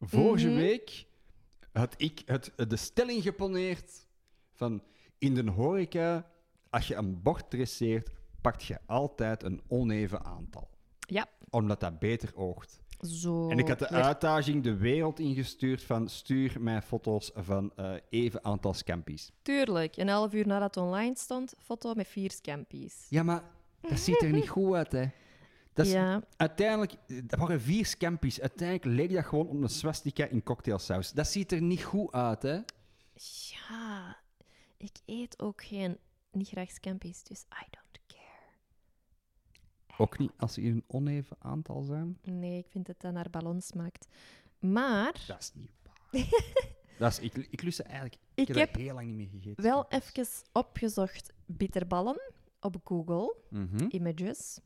[0.00, 0.56] vorige Mhm.
[0.56, 1.06] week
[1.72, 4.06] had ik het, de stelling geponeerd
[4.52, 4.82] van
[5.18, 6.30] in de horeca,
[6.72, 10.70] als je een bord dresseert, pakt je altijd een oneven aantal.
[10.98, 11.26] Ja.
[11.50, 12.80] Omdat dat beter oogt.
[13.00, 13.48] Zo.
[13.48, 18.44] En ik had de uitdaging de wereld ingestuurd van stuur mij foto's van eh, even
[18.44, 19.32] aantal scampies.
[19.42, 19.96] Tuurlijk.
[19.96, 23.06] Een half uur nadat het online stond, foto met vier scampies.
[23.08, 23.42] Ja, maar
[23.80, 25.06] dat ziet er niet goed uit, hè.
[25.72, 28.40] Dat is, ja, Uiteindelijk, dat waren vier scampies.
[28.40, 31.12] Uiteindelijk leek dat gewoon op een swastika in cocktailsaus.
[31.12, 32.58] Dat ziet er niet goed uit, hè.
[33.50, 34.16] ja,
[34.76, 35.98] ik eet ook geen,
[36.34, 38.20] niet graag scampies, dus I don't care.
[39.96, 42.18] Ook niet als ze in een oneven aantal zijn.
[42.22, 44.08] Nee, ik vind het dat naar ballon smaakt.
[44.58, 46.26] Maar Dat is niet waar.
[46.98, 48.14] dat is, ik, ik lust ze eigenlijk.
[48.34, 49.62] Ik, ik heb, heb heel lang niet meer gegeten.
[49.62, 52.20] wel even opgezocht bitterballen
[52.60, 54.58] op Google Mhm, Images.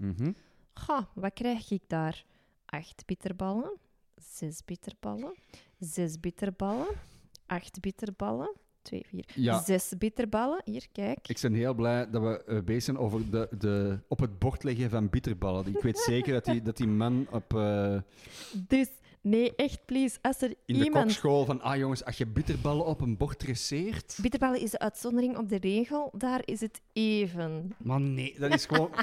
[0.75, 2.25] Ga, wat krijg ik daar?
[2.65, 3.79] Acht bitterballen,
[4.17, 5.35] zes bitterballen,
[5.79, 6.87] zes bitterballen,
[7.47, 8.53] acht bitterballen,
[8.87, 9.63] twee, vier, Ja.
[9.63, 10.61] zes bitterballen.
[10.65, 11.29] Hier, kijk.
[11.29, 14.63] Ik ben heel blij dat we eh, bezig zijn over de, de, op het bord
[14.65, 15.67] leggen van bitterballen.
[15.67, 17.97] Ik weet zeker dat die, dat die man op, eh,
[18.69, 18.89] Dus,
[19.21, 20.19] nee, echt, please.
[20.23, 21.61] Als er in de kokschool van...
[21.61, 24.19] Ah jongens, als je bitterballen op een bord dresseert...
[24.23, 26.13] Bitterballen is de uitzondering op de regel.
[26.17, 27.75] Daar is het even.
[27.79, 28.91] Maar nee, dat is gewoon...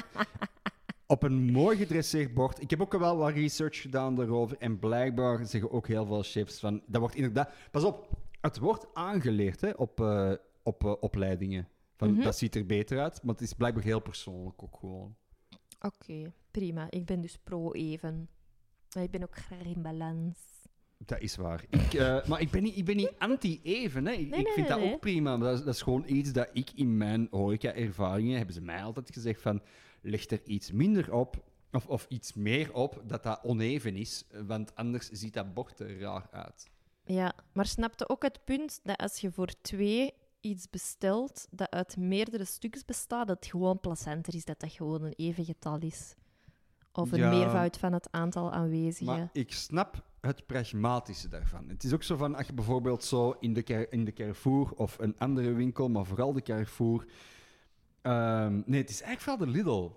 [1.06, 2.62] op een mooi gedresseerd bord.
[2.62, 4.56] Ik heb ook wel wat research gedaan daarover.
[4.58, 6.82] En blijkbaar zeggen ook heel veel chefs van...
[6.86, 7.50] Dat wordt inderdaad...
[7.70, 8.08] Pas op,
[8.44, 11.68] het wordt aangeleerd hè, op, eh, op eh, opleidingen.
[11.96, 12.22] Van, Mhm.
[12.22, 15.16] Dat ziet er beter uit, maar het is blijkbaar heel persoonlijk ook gewoon.
[15.80, 16.86] Oké, prima.
[16.90, 18.28] Ik ben dus pro-even.
[18.94, 20.38] Maar ik ben ook graag in balans.
[20.98, 21.64] Dat is waar.
[21.70, 24.06] Ik, eh, maar ik ben niet, ik ben niet anti-even.
[24.06, 24.12] Hè.
[24.12, 25.36] Ik, Nee, ik nee, vind dat ook prima.
[25.36, 28.36] Maar dat, is, dat is gewoon iets dat ik in mijn horeca-ervaringen...
[28.36, 29.62] hebben ze mij altijd gezegd van...
[30.00, 34.26] leg er iets minder op, of, of iets meer op, dat dat oneven is.
[34.46, 36.70] Want anders ziet dat bord er raar uit.
[37.04, 41.96] Ja, maar snapte ook het punt dat als je voor twee iets bestelt dat uit
[41.96, 46.14] meerdere stukjes bestaat, dat het gewoon plezanter is dat dat gewoon een even getal is?
[46.92, 47.30] Of een Ja.
[47.30, 49.14] meervoud van het aantal aanwezigen?
[49.16, 51.68] Maar ik snap het pragmatische daarvan.
[51.68, 54.98] Het is ook zo van, als je bijvoorbeeld zo in de, in de Carrefour of
[54.98, 57.06] een andere winkel, maar vooral de Carrefour...
[58.02, 59.90] ehm, nee, het is eigenlijk vooral de Lidl.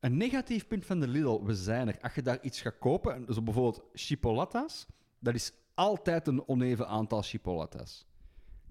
[0.00, 1.98] Een negatief punt van de Lidl, we zijn er.
[2.00, 4.86] Als je daar iets gaat kopen, zo bijvoorbeeld chipolatas,
[5.18, 8.06] dat is altijd een oneven aantal chipolatas.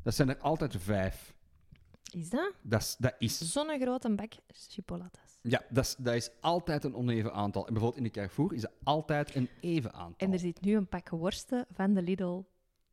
[0.04, 1.34] Dat zijn er altijd vijf.
[2.12, 2.54] Is dat?
[2.62, 5.40] Dat is, dat is Zo'n grote bak chipolatas.
[5.42, 7.68] ja, dat is, dat is altijd een oneven aantal.
[7.68, 10.28] En bijvoorbeeld in de Carrefour is dat altijd een even aantal.
[10.28, 12.42] En er zit nu een pak worsten van de Lidl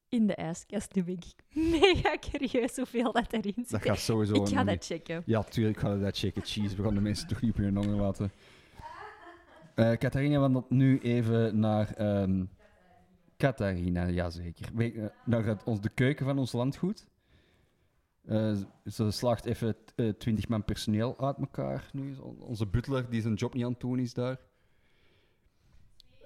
[0.08, 0.94] in de ijskast.
[0.94, 1.34] Nu ben ik
[1.80, 3.70] mega curieus hoeveel dat erin zit.
[3.70, 5.22] Dat gaat sowieso ik ga dat checken.
[5.26, 6.42] Ja, tuurlijk we dat checken.
[6.44, 8.32] Cheese, we gaan de mensen toch niet op hun honger laten.
[9.74, 11.92] Catharina wandelt nu even naar...
[11.94, 12.44] ehm
[13.38, 14.68] Catharina, jazeker.
[14.74, 17.06] Weet, je, naar het, ons, de keuken van ons landgoed.
[18.24, 22.16] Eh, ze slaagt even eh, twintig man personeel uit elkaar nu.
[22.38, 24.38] Onze butler, die zijn job niet aan het doen is daar.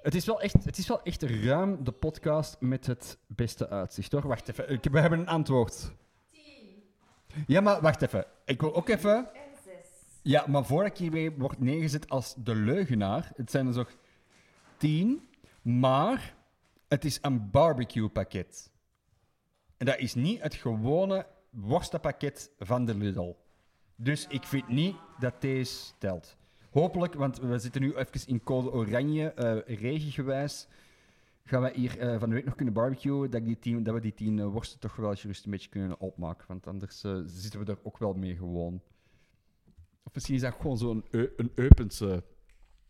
[0.03, 4.12] Het is, wel echt, het is wel echt ruim de podcast met het beste uitzicht,
[4.12, 4.27] hoor.
[4.27, 5.92] Wacht even, ik, we hebben een antwoord.
[7.46, 8.27] Ja, maar wacht even.
[8.44, 9.29] Ik wil ook even...
[10.22, 13.96] Ja, maar voordat ik hiermee word neergezet als de leugenaar, het zijn er nog
[14.77, 15.29] tien,
[15.62, 16.35] maar
[16.92, 18.70] het is een barbecue pakket.
[19.76, 23.37] En dat is niet het gewone worstenpakket van de Lidl.
[23.96, 26.37] Dus ik vind niet dat deze telt.
[26.70, 30.68] Hopelijk, want we zitten nu even in code oranje, eh regiegewijs.
[31.44, 34.14] Gaan we hier eh, van de week nog kunnen barbecuen, dat, die dat we die
[34.14, 36.44] tien eh, worsten toch wel gerust een beetje kunnen opmaken.
[36.48, 38.81] Want anders zitten we er ook wel mee gewoon.
[40.02, 42.24] Of misschien is dat gewoon zo'n een eupense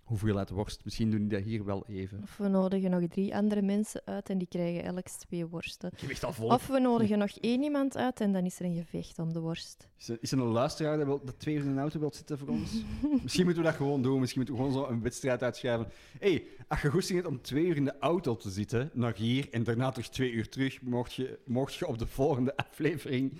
[0.04, 0.84] hoeveelheid worst.
[0.84, 2.20] Misschien doen die dat hier wel even.
[2.22, 5.90] Of we nodigen nog drie andere mensen uit en die krijgen elk twee worsten.
[5.94, 6.48] Gewicht al vol.
[6.48, 9.40] Of we nodigen nog één iemand uit en dan is er een gevecht om de
[9.40, 9.88] worst.
[9.98, 12.16] Is er, is er een luisteraar dat, wil, dat twee uur in een auto wilt
[12.16, 12.72] zitten voor ons?
[13.22, 14.20] Misschien moeten we dat gewoon doen.
[14.20, 15.86] Misschien moeten we gewoon zo een wedstrijd uitschrijven.
[16.18, 19.48] hey, als je goesting hebt om twee uur in de auto te zitten, naar hier,
[19.50, 23.38] en daarna terug twee uur terug, mocht je, mocht je op de volgende aflevering,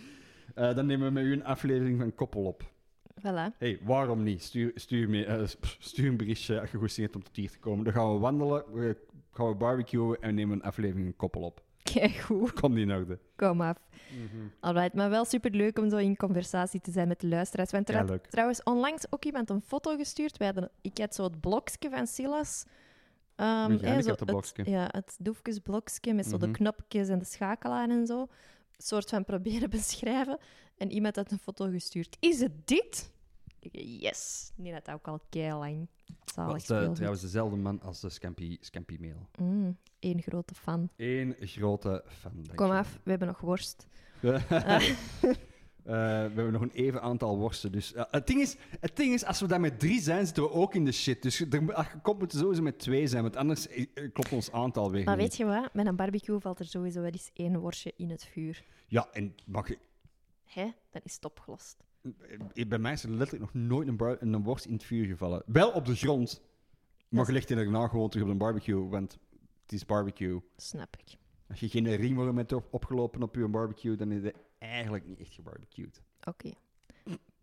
[0.54, 2.71] eh, dan nemen we met u een aflevering van Koppel op.
[3.20, 3.56] Voilà.
[3.58, 4.42] hey, waarom niet?
[4.42, 5.42] Stuur, stuur, me, eh,
[5.78, 7.84] stuur een berichtje als je goesting hebt om tot hier te komen.
[7.84, 8.96] Dan gaan we wandelen, we
[9.32, 11.62] gaan we barbecuen en nemen een aflevering Koppel op.
[11.82, 13.18] Kijk goed, Kom die in orde.
[13.36, 13.76] kom af.
[14.60, 17.70] Alright, maar wel super leuk om zo in conversatie te zijn met de luisteraars.
[17.70, 20.36] Want er Ja, had trouwens onlangs ook iemand een foto gestuurd.
[20.36, 22.64] Wij hadden, ik had zo het blokje van Silas.
[23.36, 24.70] Um, Een gehandicapte het, blokje.
[24.70, 26.54] ja, het doefjesblokje met zo de Mhm.
[26.54, 28.20] knopjes en de schakelaar en zo.
[28.20, 28.28] Een
[28.76, 30.38] soort van proberen beschrijven.
[30.76, 32.16] En iemand had een foto gestuurd.
[32.20, 33.10] Is het dit?
[33.70, 34.52] Yes.
[34.56, 35.88] Die had ook al keilang.
[36.06, 39.28] Dat Zalig is eh, trouwens dezelfde man als de Scampi, Scampi Mail.
[39.38, 40.88] Mm, Eén grote fan.
[40.96, 42.46] Eén grote fan.
[42.54, 42.72] Kom je.
[42.72, 43.86] af, we hebben nog worst.
[45.82, 47.72] Eh, we hebben nog een even aantal worsten.
[47.72, 50.42] Dus, ja, het, ding is, het ding is, als we daar met drie zijn, zitten
[50.42, 51.22] we ook in de shit.
[51.22, 54.52] Dus er, je komt, moeten sowieso met twee zijn, want anders eh, eh, klopt ons
[54.52, 55.74] aantal weer Maar weet je wat?
[55.74, 58.64] Met een barbecue valt er sowieso wel eens één worstje in het vuur.
[58.86, 59.78] Ja, en mag je,
[60.54, 60.70] Hè?
[60.90, 61.84] Dan is het opgelost.
[62.52, 65.06] eh, bij mij is er letterlijk nog nooit een, bar- een worst in het vuur
[65.06, 65.42] gevallen.
[65.46, 66.42] Wel op de grond,
[67.08, 69.18] maar je legt die daarna gewoon terug op een barbecue, want
[69.62, 70.40] het is barbecue.
[70.56, 71.16] Snap ik.
[71.48, 75.20] Als je geen ringworm hebt op- opgelopen op je barbecue, dan is het eigenlijk niet
[75.20, 76.02] echt gebarbecued.
[76.24, 76.52] Oké.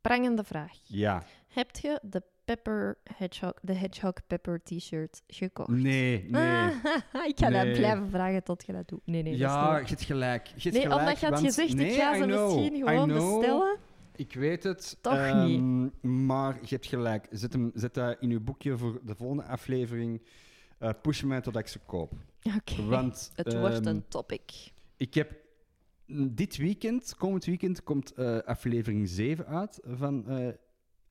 [0.02, 0.72] Prangende vraag.
[0.84, 1.24] Ja.
[1.48, 5.70] Heb je de Pepper Hedgehog, de Hedgehog Pepper t-shirt gekocht?
[5.70, 6.42] Nee, nee.
[6.42, 7.78] Ah, ik ga dat Nee.
[7.78, 9.02] blijven vragen tot je dat doet.
[9.06, 10.48] Nee, nee, ja, je hebt gelijk.
[10.48, 10.64] Je niet...
[10.64, 13.78] hebt Nee, gelijk, omdat je had gezegd, nee, ik ga ze know, misschien gewoon bestellen.
[14.16, 14.98] Ik weet het.
[15.02, 15.84] Toch ehm,
[16.26, 17.28] Maar je hebt gelijk.
[17.32, 20.22] Zet, hem, zet dat in je boekje voor de volgende aflevering.
[20.78, 22.14] Eh push mij totdat ik ze koop.
[22.58, 24.72] Oké, Want het wordt ehm, een topic.
[24.98, 25.32] ik heb
[26.32, 30.48] dit weekend, komend weekend, komt eh, aflevering 7 uit van eh,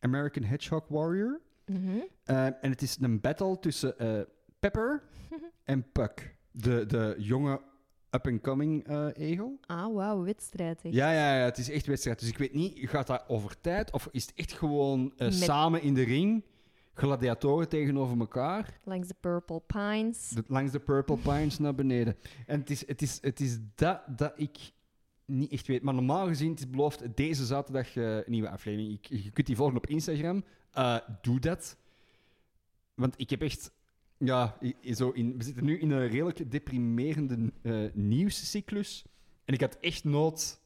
[0.00, 1.40] American Hedgehog Warrior.
[1.66, 1.88] Mhm.
[2.24, 4.20] Eh, en het is een battle tussen eh,
[4.58, 5.02] Pepper
[5.64, 6.36] en Puck.
[6.50, 7.60] De, de jonge
[8.10, 9.58] up-and-coming eh, egel.
[9.66, 10.82] Ah, wauw, wedstrijd.
[10.84, 10.94] echt.
[10.94, 12.18] Ja, ja, ja, het is echt wedstrijd.
[12.20, 15.82] Dus ik weet niet, gaat dat over tijd of is het echt gewoon Met- samen
[15.82, 16.44] in de ring,
[16.94, 20.28] gladiatoren tegenover elkaar, Langs de Purple Pines.
[20.28, 22.16] de- langs de Purple Pines naar beneden.
[22.46, 24.58] En het is, het is, het is dat dat ik
[25.28, 25.82] niet echt weet.
[25.82, 28.92] Maar normaal gezien, het is beloofd deze zaterdag eh, een nieuwe aflevering.
[28.92, 30.44] Ik- je kunt die volgen op Instagram.
[30.70, 31.76] Eh, doe dat.
[32.94, 33.72] Want ik heb echt...
[34.18, 39.04] Ja, zo in, we zitten nu in een redelijk deprimerende eh, nieuwscyclus.
[39.44, 40.60] En ik had echt nood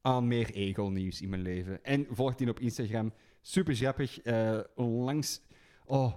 [0.00, 1.84] aan meer egelnieuws in mijn leven.
[1.84, 3.12] En volg die op Instagram.
[3.40, 4.20] Super grappig.
[4.74, 5.40] Onlangs...
[5.84, 6.14] Oh,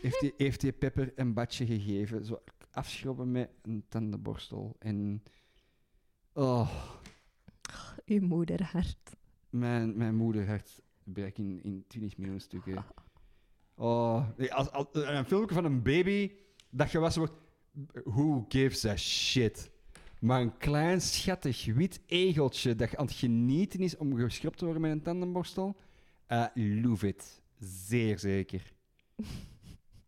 [0.00, 2.24] heeft die, heeft Pepper een badje gegeven.
[2.24, 4.76] Zo afschrobben met een tandenborstel.
[4.78, 5.22] En...
[6.38, 6.68] Oh,
[8.06, 9.16] Uw moederhart.
[9.50, 12.84] mijn, mijn moederhart breekt in, in 20 miljoen stukken.
[13.74, 16.32] Oh, als, als, een filmpje van een baby
[16.70, 17.36] dat gewassen wordt.
[18.04, 19.70] Who gives a shit?
[20.20, 24.82] Maar een klein, schattig, wit egeltje dat aan het genieten is om geschropt te worden
[24.82, 25.76] met een tandenborstel.
[26.26, 27.42] eh love it.
[27.58, 28.72] Zeer zeker.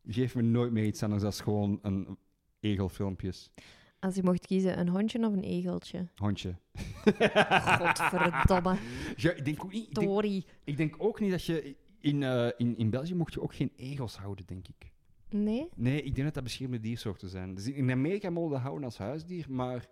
[0.06, 2.18] Geef me nooit meer iets anders dan gewoon een
[2.60, 3.50] egelfilmpjes.
[4.00, 6.08] Als je mocht kiezen, een hondje of een egeltje?
[6.16, 6.54] Hondje.
[7.78, 8.76] Godverdomme.
[9.16, 9.86] Ja, ik denk ook niet...
[9.88, 10.44] ik denk- Tori.
[10.64, 11.76] Ik denk ook niet dat je...
[12.00, 14.90] In, eh, in, in België mocht je ook geen egels houden, denk ik.
[15.30, 15.68] Nee?
[15.74, 17.54] Nee, ik denk dat dat beschermde diersoorten zijn.
[17.54, 19.86] Dus in Amerika mogen dat houden als huisdier, maar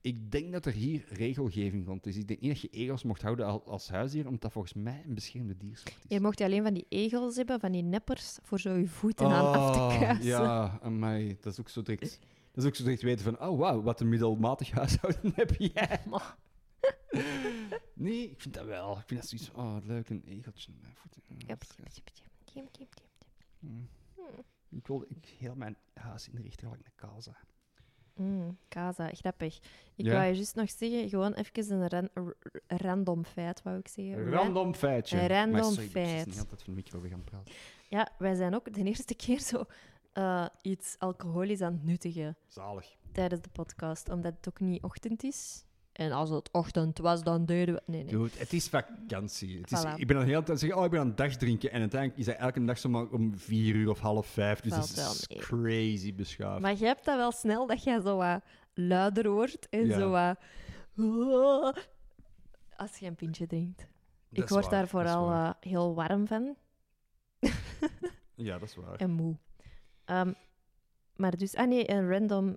[0.00, 2.16] ik denk dat er hier regelgeving rond is.
[2.16, 5.02] Ik denk niet dat je egels mocht houden al- als huisdier, omdat dat volgens mij
[5.06, 6.04] een beschermde diersoort is.
[6.08, 9.44] Je mocht alleen van die egels hebben, van die neppers, voor zo je voeten aan
[9.54, 10.24] af te Oh, kruisen.
[10.24, 12.18] Ja, amai, dat is ook zo direct...
[12.52, 16.00] Dat is ook zo direct weten van, oh wauw, wat een middelmatig huishouden heb jij.
[16.08, 16.36] Maar-
[17.94, 18.98] Nee, ik vind dat wel.
[18.98, 20.72] Ik vind dat zoiets oh leuk, een egeltje.
[20.72, 21.22] aan mijn voeten.
[21.28, 21.62] Mm, Jep,
[22.52, 22.94] jep, jep.
[23.58, 23.88] Mm.
[24.68, 27.36] Ik wil ik heel mijn huis inrichten gelijk een kaza.
[28.14, 29.56] Mm, Kaza, grappig.
[29.94, 30.12] Ik Ja?
[30.12, 32.34] wou je juist nog zeggen, gewoon even een ran-
[32.66, 34.30] random feit, wou ik zeggen.
[34.30, 35.26] Random feitje.
[35.26, 36.26] random Maar sorry, ik feit.
[36.26, 37.52] niet altijd van de micro gaan praten.
[37.88, 39.64] Ja, wij zijn ook de eerste keer zo
[40.12, 42.96] eh, iets alcoholisch aan het nuttigen Zalig.
[43.12, 45.64] tijdens de podcast, omdat het ook niet ochtend is.
[45.92, 47.82] En als het ochtend was, dan deden we...
[47.86, 48.12] Nee, nee.
[48.12, 49.60] Dude, het is vakantie.
[49.60, 49.94] Het is, Voilà.
[49.96, 51.70] ik ben de hele tijd zeggen, oh, ik ben aan het dagdrinken.
[51.70, 54.60] En uiteindelijk is dat elke dag zomaar om vier uur of half vijf.
[54.60, 56.60] Dus Valt dat is crazy beschaafd.
[56.60, 58.42] Maar je hebt dat wel snel, dat jij zo wat
[58.74, 59.98] luider wordt en Ja.
[59.98, 60.38] zo wat...
[62.76, 63.86] Als je een pintje drinkt.
[64.28, 66.56] Dat ik word waar, daar vooral eh, heel warm van
[68.34, 68.96] Ja, dat is waar.
[69.04, 69.36] en moe.
[70.10, 70.32] Ehm,
[71.16, 72.56] maar dus, ah nee, een random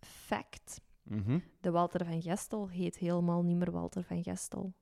[0.00, 0.80] fact.
[1.02, 1.38] Mhm.
[1.60, 4.72] De Walter van Gestel heet helemaal niet meer Walter van Gestel.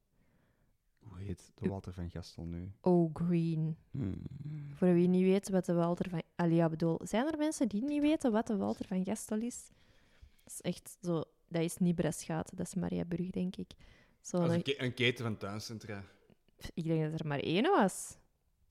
[0.98, 2.72] Hoe heet de Walter van Gastel nu?
[2.80, 3.76] O'Green.
[3.90, 4.22] Hmm.
[4.74, 6.22] Voor wie niet weet wat de Walter van...
[6.34, 9.68] Allee, ja, bedoel, zijn er mensen die niet weten wat de Walter van Gestel is?
[10.44, 11.22] Dat is echt zo...
[11.48, 13.70] Dat is niet Breschaat, dat is Mariaburg, denk ik.
[14.20, 16.02] Zo Dat is een- een, ke- een keten van tuincentra.
[16.74, 18.16] ik denk dat er maar één was.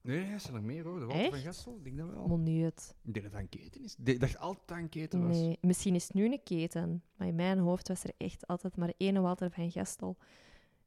[0.05, 0.99] Nee, er zijn er meer hoor.
[0.99, 1.43] De Walter van Echt?
[1.45, 2.27] Gastel, ik denk dat wel.
[2.27, 2.95] Maar niet.
[3.03, 3.95] Ik denk dat dat een keten is.
[4.03, 5.37] Ik dacht altijd dat een keten was.
[5.37, 7.03] Nee, misschien is het nu een keten.
[7.15, 10.17] Maar in mijn hoofd was er echt altijd maar één Walter van Gestel.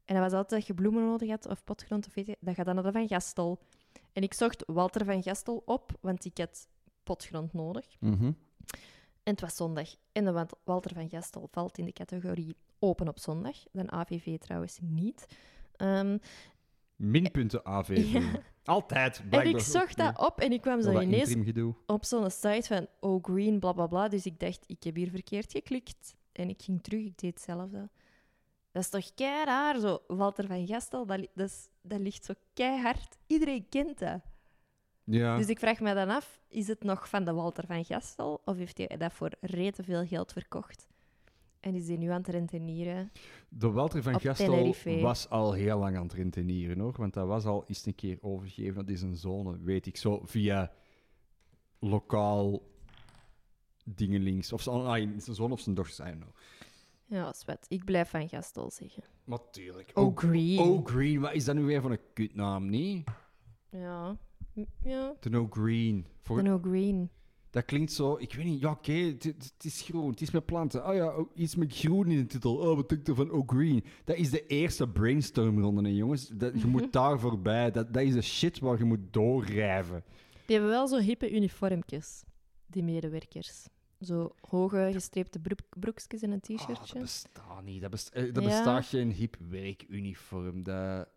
[0.04, 2.54] En dat was altijd dat je bloemen nodig had, of potgrond, of weet je, dat
[2.54, 3.58] gaat dan naar de van Gestel.
[4.12, 6.68] En ik zocht Walter van Gestel op, want ik had
[7.02, 7.96] potgrond nodig.
[8.00, 8.24] Mhm.
[9.22, 9.88] En het was zondag.
[10.12, 13.56] En de Wal- Walter van Gestel valt in de categorie open op zondag.
[13.72, 15.26] De AVV trouwens niet.
[15.76, 16.18] Ehm,
[16.98, 18.12] Minpunten AVV.
[18.12, 18.30] Ja.
[18.64, 21.28] Altijd, en ik zocht dat op en ik kwam zo ineens
[21.86, 24.08] op zo'n site van Oh Green, bla bla bla.
[24.08, 26.16] Dus ik dacht, ik heb hier verkeerd geklikt.
[26.32, 27.88] En ik ging terug, ik deed hetzelfde.
[28.72, 29.98] Dat is toch kei raar, zo.
[30.06, 33.16] Walter van Gestel, dat, li- dat, is- dat ligt zo keihard.
[33.26, 34.20] Iedereen kent dat.
[35.04, 35.36] Ja.
[35.36, 38.40] Dus ik vraag me dan af, is het nog van de Walter van Gestel?
[38.44, 40.86] Of heeft hij dat voor rete veel geld verkocht?
[41.60, 43.12] En is hij nu aan het rentenieren?
[43.48, 46.94] De Walter van Gastel was al heel lang aan het rentenieren, hoor.
[46.96, 48.74] Want dat was al eens een keer overgegeven.
[48.74, 50.72] Dat is een zone, weet ik, zo via
[51.78, 52.62] lokaal
[53.84, 54.52] dingelings.
[54.52, 56.34] Of zo, ah, zijn zoon of zijn dochter, I don't know.
[57.06, 57.66] Ja, zwet.
[57.68, 59.02] Ik blijf van Gestel zeggen.
[59.24, 59.90] Maar tuurlijk.
[59.94, 60.58] Oh Green.
[60.58, 63.08] Oh Green, wat is dat nu weer voor een kutnaam, niet?
[63.70, 64.16] Ja,
[64.82, 66.06] Ja, De No Green.
[66.22, 67.10] Voor, de No Green.
[67.50, 70.30] Dat klinkt zo, ik weet niet, ja oké, het, het- het is groen, het is
[70.30, 70.86] met planten.
[70.88, 72.56] Oh ja, oh, iets met groen in de titel.
[72.56, 73.84] Oh, wat denk je van Oh Green?
[74.04, 76.28] Dat is de eerste brainstormronde, hè, jongens.
[76.28, 77.70] Dat, je moet daar voorbij.
[77.70, 80.04] Dat, dat is de shit waar je moet doorrijven.
[80.46, 82.22] Die hebben wel zo hippe uniformpjes,
[82.66, 83.66] die medewerkers.
[84.00, 86.92] Zo hoge gestreepte broek- broekjes en een Ah, t-shirtje.
[86.94, 87.80] dat bestaat niet.
[87.80, 88.48] Dat, best, eh, dat Ja.
[88.48, 90.62] bestaat geen hip werkuniform.
[90.62, 91.08] Dat,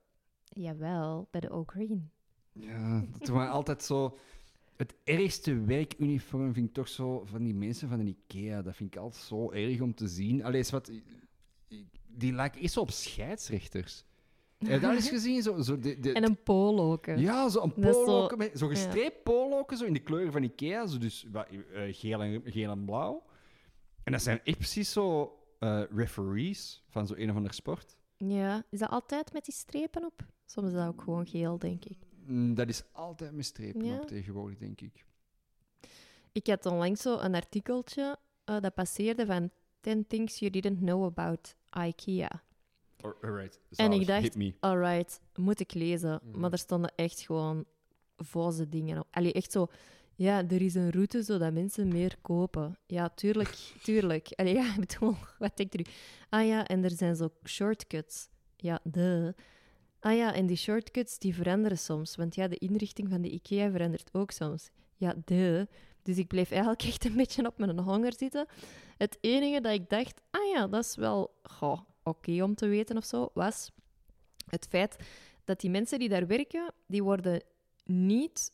[0.43, 2.09] Jawel, bij de O Green.
[2.53, 4.17] ja, dat was altijd zo...
[4.81, 8.61] Het ergste werkuniform vind ik toch zo van die mensen van de IKEA.
[8.61, 10.43] Dat vind ik altijd zo erg om te zien.
[10.43, 10.91] Allee, is wat...
[12.07, 14.05] Die lijken zo op scheidsrechters.
[14.57, 15.41] Heb je dat eens gezien?
[15.41, 17.17] Zo, zo de, de, En een poloke.
[17.19, 20.85] Ja, zo Dat is zo- polo, zo'n gestreept poloke, zo in de kleuren van Ikea,
[20.87, 23.23] zo dus wat, eh, geel, en, geel en blauw.
[24.03, 27.95] En dat zijn echt precies zo eh, referees van zo'n een of ander sport.
[28.17, 30.25] Ja, is dat altijd met die strepen op?
[30.45, 31.97] Soms is dat ook gewoon geel, denk ik.
[32.31, 33.95] Mm, Dat is altijd met strepen Ja.
[33.95, 35.05] op tegenwoordig, denk ik.
[36.31, 41.03] Ik had onlangs zo een artikeltje eh, dat passeerde van 10 things you didn't know
[41.05, 41.55] about
[41.87, 42.43] IKEA.
[43.01, 44.37] All- Alright, En ik dacht-.
[44.59, 46.19] Alright, moet ik lezen.
[46.23, 46.39] Mhm.
[46.39, 47.65] Maar er stonden echt gewoon
[48.17, 49.07] voze dingen op.
[49.11, 49.67] Allee, echt zo...
[50.15, 52.77] Ja, er is een route zodat mensen meer kopen.
[52.85, 53.49] Ja, tuurlijk,
[53.83, 54.27] tuurlijk.
[54.35, 55.83] Allee, ja, ik bedoel, wat denkt u?
[56.29, 58.29] Ah ja, en er zijn zo shortcuts.
[58.55, 59.35] Ja, de.
[60.03, 62.15] Ah ja, en die shortcuts die veranderen soms.
[62.15, 64.69] Want ja, de inrichting van de IKEA verandert ook soms.
[64.95, 65.67] Ja, de.
[66.03, 68.45] Dus ik bleef eigenlijk echt een beetje op mijn honger zitten.
[68.97, 72.97] Het enige dat ik dacht, ah ja, dat is wel goh, oké om te weten
[72.97, 73.71] of zo, was
[74.49, 74.95] het feit
[75.43, 77.43] dat die mensen die daar werken, die worden
[77.85, 78.53] niet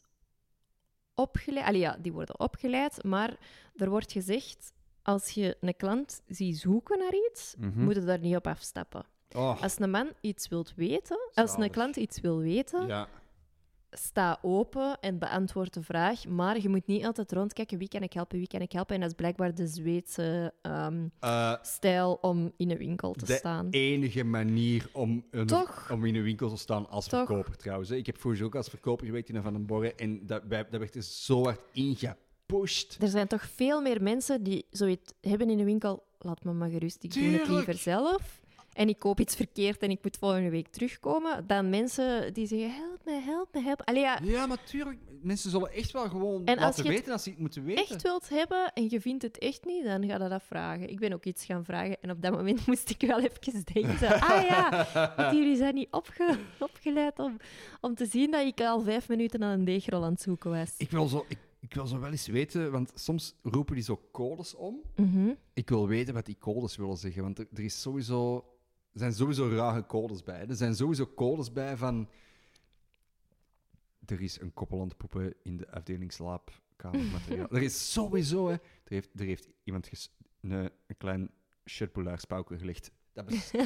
[1.15, 1.65] opgeleid.
[1.65, 3.37] Allee, ja, die worden opgeleid, maar
[3.75, 7.83] er wordt gezegd, als je een klant ziet zoeken naar iets, Mhm.
[7.83, 9.05] moet je daar niet op afstappen.
[9.35, 13.07] Oh, Als een man iets wilt weten, als een klant iets wil weten, ja.
[13.91, 16.25] sta open en beantwoord de vraag.
[16.27, 18.95] Maar je moet niet altijd rondkijken wie kan ik helpen, wie kan ik helpen.
[18.95, 23.33] En dat is blijkbaar de Zweedse ehm, Eh, stijl om in een winkel te de
[23.33, 23.67] staan.
[23.69, 25.89] enige manier om, een, Toch?
[25.91, 27.25] om in een winkel te staan als Toch?
[27.25, 27.89] verkoper, trouwens.
[27.89, 30.95] Ik heb vroeger ook als verkoper gewerkt in Van den Borren en dat, dat werd
[30.95, 32.97] er zo hard ingepusht.
[33.01, 36.03] Er zijn toch veel meer mensen die zoiets hebben in een winkel.
[36.19, 38.41] Laat me maar gerust, ik doe het liever zelf.
[38.77, 41.47] En ik koop iets verkeerd en ik moet volgende week terugkomen.
[41.47, 43.85] Dan mensen die zeggen, help me, help me, help me.
[43.85, 47.23] Allee, ja, Ja, maar tuurlijk, mensen zullen echt wel gewoon En als laten weten als
[47.23, 47.83] ze het moeten weten.
[47.87, 50.89] echt wilt hebben en je vindt het echt niet, dan ga je dat vragen.
[50.89, 54.19] Ik ben ook iets gaan vragen en op dat moment moest ik wel even denken.
[54.31, 57.37] ah ja, want jullie zijn niet opge- opgeleid om,
[57.81, 60.73] om te zien dat ik al vijf minuten aan een deegrol aan het zoeken was.
[60.77, 64.01] Ik wil, zo, ik, ik wil zo wel eens weten, want soms roepen die zo
[64.11, 64.81] codes om.
[64.95, 65.29] Mhm.
[65.53, 68.45] Ik wil weten wat die codes willen zeggen, want er, er is sowieso,
[68.97, 70.47] er zijn sowieso rare codes bij.
[70.47, 72.09] Er zijn sowieso codes bij van...
[74.05, 77.47] Er is een koppel aan het poepen in de afdeling slaapkamermateriaal.
[77.55, 78.53] er is sowieso, hè.
[78.53, 81.29] Er heeft, er heeft iemand ges- een, een klein
[81.65, 82.91] shirtboulaarspauker gelegd.
[83.13, 83.65] Dat, bes, dat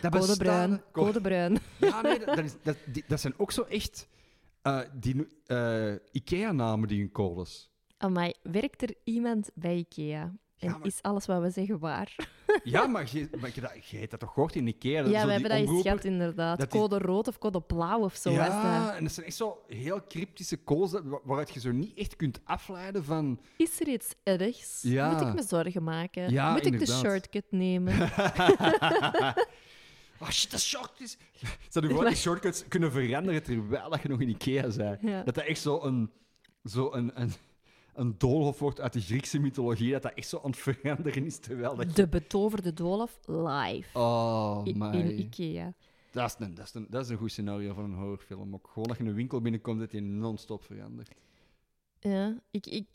[0.00, 0.76] Code bestaat, bruin, hè.
[0.92, 1.58] Co- code bruin.
[1.80, 4.08] Ja, nee, dat, dat, is, dat, die- dat zijn ook zo echt
[4.62, 7.70] eh, die eh, IKEA-namen, die hun codes.
[7.96, 10.22] Amai, werkt er iemand bij IKEA?
[10.22, 12.28] En Ja, maar- is alles wat we zeggen waar?
[12.64, 15.02] Ja, maar je, maar je, dat- je dat toch gehoord in IKEA?
[15.04, 16.58] Ja, we hebben dat eens gehad, inderdaad.
[16.58, 18.96] dat Code rood of code blauw of zo ja, dat.
[18.96, 23.04] en dat zijn echt zo heel cryptische codes waaruit je zo niet echt kunt afleiden
[23.04, 23.40] van...
[23.56, 24.82] Is er iets ergs?
[24.82, 25.10] Ja.
[25.12, 26.30] Moet ik me zorgen maken?
[26.30, 28.10] Ja, Moet ik de shortcut nemen?
[30.22, 31.16] Oh shit, dat short is...
[31.68, 35.00] Zou je gewoon die shortcuts kunnen veranderen terwijl dat je nog in Ikea bent?
[35.02, 35.22] Ja.
[35.22, 36.10] Dat dat echt zo een...
[36.64, 37.32] Zo een, een
[38.00, 41.38] een doolhof wordt uit de Griekse mythologie, dat dat echt zo aan het veranderen is
[41.38, 41.96] terwijl dat.
[41.96, 44.94] De betoverde doolhof live Oh, in, my.
[44.94, 45.74] in Ikea.
[46.12, 48.54] Dat is, een, dat, is een, dat is een goed scenario van een horrorfilm.
[48.54, 51.10] Ook gewoon dat je in een winkel binnenkomt dat je non-stop verandert.
[52.00, 52.86] Ja, ik, ik,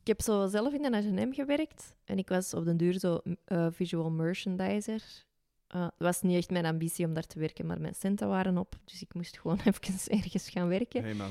[0.00, 3.20] ik heb zo zelf in de H&M gewerkt en ik was op den duur zo
[3.44, 5.02] eh, visual merchandiser.
[5.66, 8.58] Eh, Het was niet echt mijn ambitie om daar te werken, maar mijn centen waren
[8.58, 11.02] op, dus ik moest gewoon even ergens gaan werken.
[11.02, 11.30] Hey man.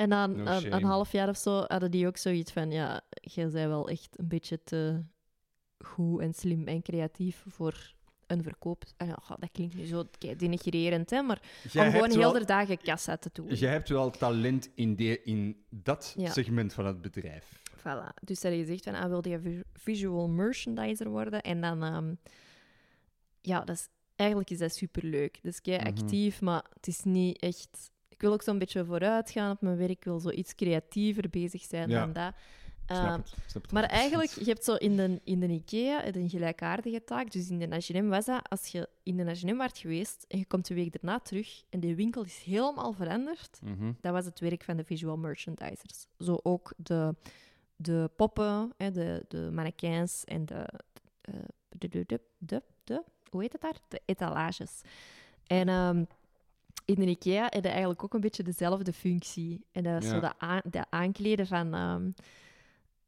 [0.00, 0.74] En na een, No een- shame.
[0.76, 4.18] een half jaar of zo hadden die ook zoiets van, ja, jij bent wel echt
[4.18, 5.02] een beetje te
[5.84, 7.92] goed en slim en creatief voor
[8.26, 8.84] een verkoop.
[8.96, 10.04] Ah, dat klinkt nu zo
[10.36, 11.42] denigrerend, hè, maar
[11.72, 13.46] Jij om gewoon heel de dagen kassa te doen.
[13.54, 16.30] Jij hebt wel talent in, de, in dat Ja.
[16.30, 17.62] segment van het bedrijf.
[17.78, 18.14] Voilà.
[18.24, 21.40] Dus dat je zegt van, ah, wilde je vi- visual merchandiser worden?
[21.42, 22.14] En dan, ehm,
[23.40, 25.38] ja, dat is, eigenlijk is dat superleuk.
[25.42, 25.86] Dat is kei Mhm.
[25.88, 27.90] actief, maar het is niet echt...
[28.20, 29.90] Ik wil ook zo'n beetje vooruit gaan op mijn werk.
[29.90, 32.00] Ik wil zo iets creatiever bezig zijn Ja.
[32.00, 32.34] dan dat.
[32.86, 33.72] Snap Ehm, het, ik snap het.
[33.72, 37.30] Maar eigenlijk, je hebt zo in de, in de IKEA een gelijkaardige taak.
[37.30, 40.44] Dus in de H&M was dat, als je in de H&M werd geweest en je
[40.46, 43.92] komt de week daarna terug en de winkel is helemaal veranderd, Mhm.
[44.00, 46.06] dat was het werk van de visual merchandisers.
[46.18, 47.14] Zo ook de,
[47.76, 50.66] de poppen, hè, de, de mannequins en de,
[51.20, 51.34] eh,
[51.68, 53.76] de, de, de, de, de- hoe heet het daar?
[53.88, 54.80] De etalages.
[55.46, 56.04] En ehm,
[56.90, 59.64] in de IKEA heb je eigenlijk ook een beetje dezelfde functie.
[59.72, 60.20] En dat is Ja.
[60.20, 62.10] zo aan, de aankleden van, ehm,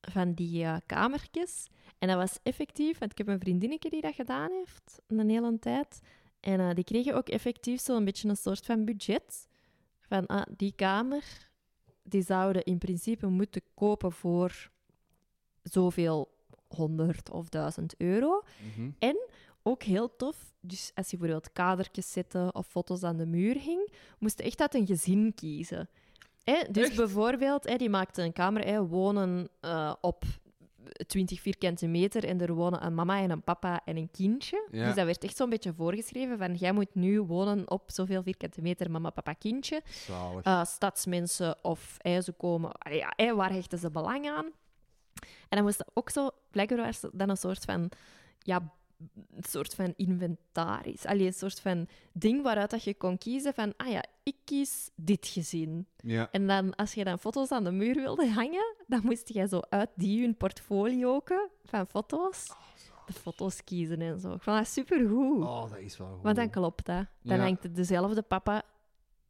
[0.01, 1.67] van die eh, kamertjes.
[1.99, 5.59] En dat was effectief, want ik heb een vriendinnetje die dat gedaan heeft, een hele
[5.59, 6.01] tijd.
[6.41, 9.47] En eh, die kregen ook effectief zo'n beetje een soort van budget.
[10.01, 11.51] Van ah, die kamer,
[12.03, 14.71] die zouden in principe moeten kopen voor
[15.63, 16.31] zoveel
[16.69, 18.43] honderd of duizend euro.
[18.77, 18.91] Mhm.
[19.63, 20.53] Ook heel tof.
[20.61, 24.61] Dus als je bijvoorbeeld kadertjes zette of foto's aan de muur hing, moest je echt
[24.61, 25.89] uit een gezin kiezen.
[26.45, 26.63] Hè?
[26.71, 26.97] Dus Echt?
[26.97, 30.25] bijvoorbeeld, hè, die maakte een kamer, hè, wonen eh, op
[31.07, 34.69] 20 vierkante meter en er wonen een mama en een papa en een kindje.
[34.71, 34.87] Ja.
[34.87, 38.63] Dus dat werd echt zo'n beetje voorgeschreven van jij moet nu wonen op zoveel vierkante
[38.63, 39.83] meter mama, papa, kindje.
[40.43, 42.71] Eh, stadsmensen of ze komen...
[43.17, 44.47] ja, waar hechten ze belang aan?
[45.49, 46.31] En dan moest dat ook zo...
[46.51, 47.91] Blijkbaar dan een soort van...
[48.39, 48.73] Ja,
[49.35, 51.05] een soort van inventaris.
[51.07, 53.75] Allee, een soort van ding waaruit dat je kon kiezen van...
[53.77, 55.87] Ah ja, ik kies dit gezin.
[55.97, 56.29] ja.
[56.31, 59.61] En dan, als je dan foto's aan de muur wilde hangen, dan moest je zo
[59.69, 61.21] uit die hun portfolio
[61.65, 62.47] van foto's
[63.07, 64.33] de foto's kiezen en zo.
[64.33, 65.43] Ik vond dat supergoed.
[65.45, 66.23] Oh, dat is wel goed.
[66.23, 67.07] Want dan klopt dat.
[67.23, 67.43] Dan Ja.
[67.43, 68.63] hangt dezelfde papa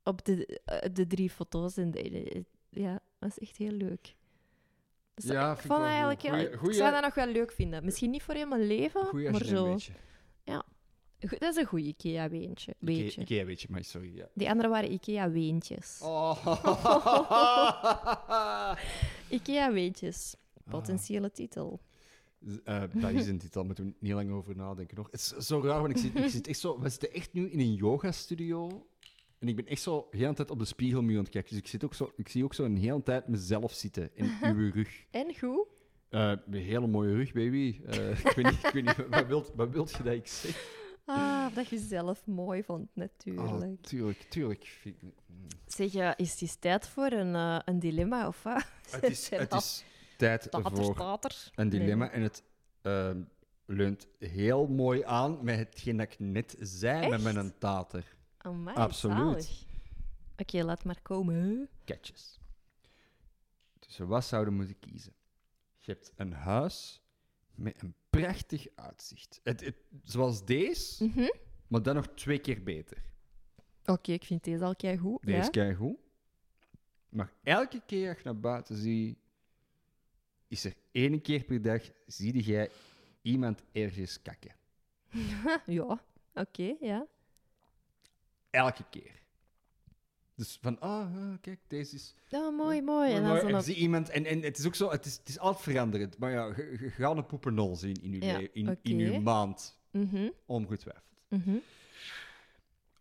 [0.05, 1.77] op de, eh, de drie foto's.
[1.77, 4.15] En de, de- ja, dat is echt heel leuk.
[5.23, 6.21] Dus Ja, ik vond eigenlijk.
[6.59, 7.85] Goeie- Ik zou dat nog wel leuk vinden.
[7.85, 9.73] Misschien niet voor helemaal leven, Goeie maar zo.
[9.73, 9.93] beetje.
[11.29, 12.75] Goed, Dat is een goede IKEA-weentje.
[12.81, 13.21] Ikea, Weetje.
[13.21, 14.17] Ikea, weet je, maar sorry.
[14.17, 14.29] Ja.
[14.35, 16.01] Die andere waren IKEA-weentjes.
[16.03, 16.47] Oh.
[19.29, 20.35] IKEA-weentjes.
[20.71, 21.81] Potentiële titel.
[22.65, 25.07] Eh, dat is een titel, moeten we niet lang over nadenken nog.
[25.11, 26.81] Het is zo raar, want ik zit, ik zit echt zo...
[26.81, 28.87] We zitten echt nu in een yoga-studio.
[29.43, 31.51] En ik ben echt zo de hele tijd op de spiegelmuur aan het kijken.
[31.51, 34.31] Dus ik, zit ook zo, ik zie ook zo een hele tijd mezelf zitten in
[34.57, 35.05] uw rug.
[35.11, 35.67] En goed?
[36.09, 37.81] Eh, een hele mooie rug, baby.
[37.87, 40.81] Eh, ik weet niet, ik weet niet wat, wilt, wat wilt je dat ik zeg?
[41.05, 43.81] Ah, dat je zelf mooi vond, Oh, natuurlijk.
[43.81, 44.81] tuurlijk, tuurlijk.
[45.67, 48.67] Zeg, is het tijd voor een, eh, een dilemma, of wat?
[48.91, 49.85] Het is, het is
[50.17, 51.09] tijd voor
[51.55, 51.69] een Nee.
[51.69, 52.11] dilemma.
[52.11, 52.43] En het
[52.83, 53.23] ehm,
[53.67, 58.21] leunt heel mooi aan met hetgeen dat ik net zei met mijn tater.
[58.43, 59.67] Amai, Absoluut.
[60.37, 61.69] Oké, laat maar komen.
[61.85, 62.41] Catches.
[63.79, 65.13] Dus wat zouden we moeten kiezen?
[65.81, 67.03] Je hebt een huis
[67.55, 69.41] met een prachtig uitzicht.
[69.43, 71.29] Het, het- zoals deze, Mhm.
[71.67, 73.03] maar dan nog twee keer beter.
[73.85, 75.23] Oké, ik vind deze al kei goed.
[75.23, 75.49] Deze ja?
[75.49, 75.97] keigoed.
[77.09, 79.19] Maar elke keer als je naar buiten ziet,
[80.49, 82.71] is er één keer per dag, zie jij
[83.23, 84.55] iemand ergens kakken.
[85.67, 86.03] ja,
[86.35, 87.07] oké, ja.
[88.53, 89.21] Elke keer.
[90.35, 92.15] Dus van, ah, ah, kijk, deze is...
[92.31, 93.13] Oh, mooi, mooi.
[93.13, 95.65] En dan zie iemand, en, en het is ook zo, het is, het is altijd
[95.65, 96.19] veranderend.
[96.19, 100.29] Maar ja, je, gaat een poepernol zien in je, Ja, le- in, uw maand, Mhm,
[100.47, 101.05] ongetwijfeld.
[101.29, 101.57] mhm.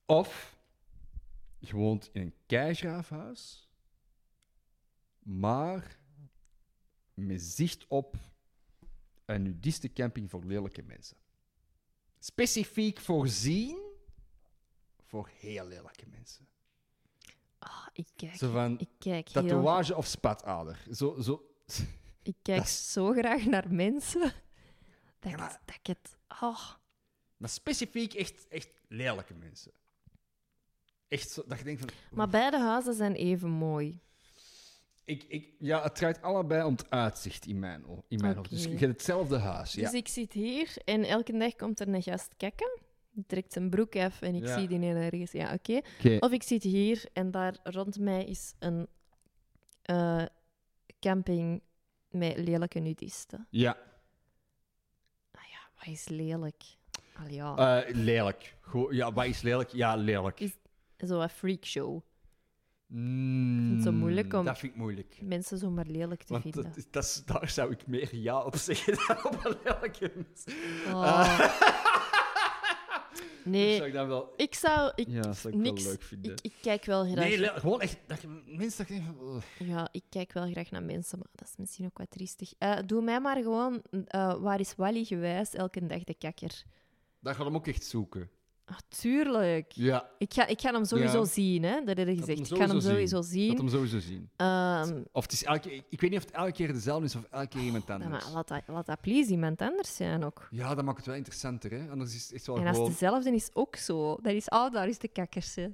[0.05, 0.57] Of
[1.59, 3.69] je woont in een keigraafhuis,
[5.19, 5.99] maar
[7.13, 8.15] met zicht op
[9.25, 11.17] een nudistencamping voor lelijke mensen.
[12.19, 13.89] Specifiek voorzien
[15.11, 16.47] voor heel lelijke mensen.
[17.59, 19.41] Ah, ik kijk, Zo van ik kijk heel...
[19.43, 20.83] tatoeage of spatader.
[20.91, 21.45] Zo, zo.
[22.23, 24.21] Ik kijk is- zo graag naar mensen.
[25.19, 26.17] Dat, Ja, maar- dat ik het...
[26.41, 26.69] Oh,
[27.37, 29.71] Maar specifiek echt, echt lelijke mensen.
[31.07, 31.89] Echt zo, dat je denkt van...
[32.11, 33.99] maar beide huizen zijn even mooi.
[35.05, 38.41] Ik, ik, ja, het draait allebei om het uitzicht in mijn, in mijn.
[38.49, 39.73] Dus je hebt hetzelfde huis.
[39.73, 39.81] Ja.
[39.81, 42.79] Dus ik zit hier en elke dag komt er een gast kijken.
[43.27, 44.57] Trekt zijn broek af en ik Ja.
[44.59, 45.31] zie die ergens.
[45.31, 45.81] Ja, oké.
[46.19, 48.87] Of ik zit hier en daar rond mij is een
[49.81, 50.25] eh,
[50.99, 51.61] camping
[52.09, 53.47] met lelijke nudisten.
[53.49, 53.77] Ja,
[55.31, 56.63] Ah ja, wat is lelijk?
[57.19, 58.55] Al ja, eh, lelijk.
[58.61, 59.69] Goh, ja, wat is lelijk?
[59.69, 60.39] Ja, lelijk.
[60.39, 60.57] Is-
[60.97, 62.01] zo'n freakshow.
[62.87, 65.17] Mm, het zo moeilijk om- Dat vind ik moeilijk.
[65.21, 66.63] Mensen zomaar lelijk te Want vinden.
[66.63, 70.45] dat, dat is- daar zou ik meer ja op zeggen dan op een lelijke mens.
[70.87, 71.37] Oh.
[71.37, 71.59] Dat
[73.45, 74.33] Nee, zou ik dan wel...
[74.37, 74.91] ik zou...
[74.95, 76.31] Ik, Ja, dat zou ik niks, wel leuk vinden.
[76.31, 77.25] ik, ik kijk wel graag...
[77.25, 77.97] nee, gewoon echt...
[78.07, 79.65] Dat je mensen dat je.
[79.65, 82.53] Ja, ik kijk wel graag naar mensen, maar dat is misschien ook wat triestig.
[82.57, 86.63] Eh, doe mij maar gewoon, eh, waar is Wally gewijs, elke dag de kakker.
[87.19, 88.29] Dat gaat hem ook echt zoeken.
[88.65, 89.71] Ah, tuurlijk.
[89.71, 91.25] Ja, Ik ga, ik ga hem sowieso Ja.
[91.25, 91.83] zien, hè?
[91.83, 92.39] dat heb je gezegd.
[92.51, 93.47] Ik ga hem sowieso zien.
[93.49, 94.29] dat hem sowieso zien.
[94.35, 97.23] Ehm, Of het is elke, ik weet niet of het elke keer dezelfde is of
[97.29, 98.23] elke keer iemand ja, anders.
[98.25, 100.47] maar laat, dat, laat dat please iemand anders zijn ook.
[100.51, 101.89] Ja, dat maakt het wel interessanter, hè?
[101.89, 104.15] Anders is het echt wel En als het dezelfde is, ook zo.
[104.21, 105.73] Dat is, oh, daar is de kakkerse.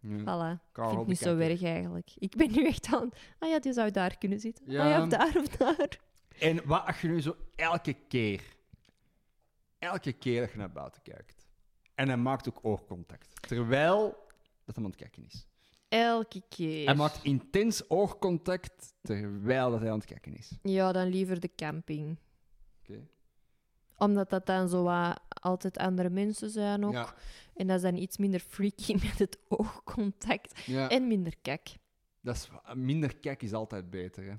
[0.00, 0.18] Ja.
[0.20, 0.72] Voilà.
[0.72, 2.10] Karel Vind ik niet zo erg eigenlijk.
[2.18, 3.10] Ik ben nu echt aan...
[3.38, 4.64] Ah ja, die zou daar kunnen zitten.
[4.66, 4.82] Ja.
[4.84, 5.98] Ah ja, of daar of daar.
[6.38, 8.42] En wat als je nu zo elke keer,
[9.78, 11.35] elke keer dat je naar buiten kijkt,
[11.96, 14.02] en hij maakt ook oogcontact, terwijl
[14.64, 15.46] dat hij aan het kijken is.
[15.88, 16.84] Elke keer.
[16.84, 20.52] Hij maakt intens oogcontact terwijl dat hij aan het kijken is.
[20.62, 22.18] Ja, dan liever de camping.
[22.82, 23.06] Oké.
[23.96, 26.92] Omdat dat dan zo wat altijd andere mensen zijn ook.
[26.92, 27.14] Ja.
[27.54, 30.60] En dat is dan iets minder freaky met het oogcontact.
[30.66, 31.76] Ja, En minder kek.
[32.20, 34.24] dat is, minder kijk is altijd beter.
[34.24, 34.34] Hè?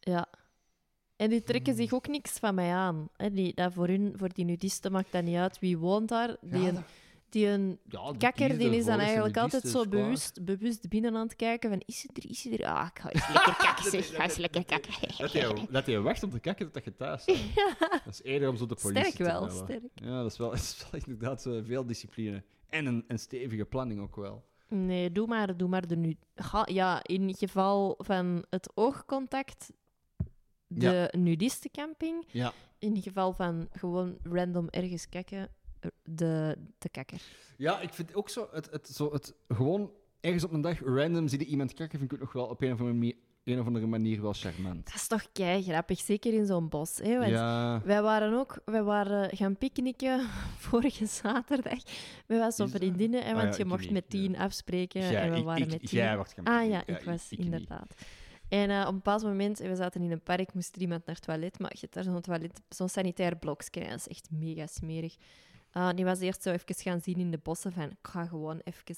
[0.00, 0.26] Ja.
[1.18, 1.46] En die Hmm.
[1.46, 3.08] trekken zich ook niks van mij aan.
[3.16, 3.30] Hè.
[3.30, 6.36] Die, dat voor, hun, voor die nudisten maakt dat niet uit wie woont daar.
[6.40, 6.84] Die, Ja, een, dat-
[7.28, 11.36] die een ja, kakker die is dan eigenlijk altijd zo bewust, bewust binnen aan het
[11.36, 12.66] kijken van is het er, is het er?
[12.66, 14.06] Ah, ik ga eens lekker kakken, zeg.
[14.14, 14.92] Ga eens lekker kakken.
[15.18, 17.38] Dat je, dat je wacht om te kijken tot je thuis bent.
[18.04, 19.64] Dat is eerder om zo de politie Sterk te wel, bellen.
[19.64, 19.82] sterk.
[19.94, 22.42] Ja, dat is wel, dat is wel inderdaad zo veel discipline.
[22.68, 24.44] En een, een stevige planning ook wel.
[24.68, 26.16] Nee, doe maar, doe maar de nu.
[26.64, 29.72] Ja, in geval van het oogcontact,
[30.68, 32.24] de nudistencamping.
[32.30, 32.52] Ja.
[32.78, 35.48] In geval van gewoon random ergens kijken,
[36.02, 37.20] de, de kakker.
[37.56, 39.90] Ja, ik vind ook zo het, het, zo het gewoon
[40.20, 42.62] ergens op een dag random zie je iemand kijken, vind ik ook nog wel op
[42.62, 43.14] een of andere manier,
[43.44, 44.86] een of andere manier wel charmant.
[44.86, 46.96] Dat is toch kei grappig, zeker in zo'n bos.
[47.02, 47.18] Hè?
[47.18, 50.20] Want Ja, Wij waren ook wij waren gaan picknicken
[50.68, 51.82] vorige zaterdag.
[52.26, 52.80] Wij waren zo Is dat?
[52.80, 54.38] vriendinnen, hè, Ah want ja, je mocht niet, met tien ja.
[54.44, 55.98] afspreken en we waren ik- met tien.
[55.98, 57.66] jij wordt gaan Ah ja, ik was ik niet.
[58.48, 61.14] En eh, op een bepaald moment, we zaten in een park, moest er iemand naar
[61.14, 64.66] het toilet, maar je hebt daar zo'n toilet, zo'n sanitair blokje, dat is echt mega
[64.66, 65.16] smerig.
[65.70, 68.60] Ah, die was eerst zo even gaan zien in de bossen van, ik ga gewoon
[68.64, 68.96] even...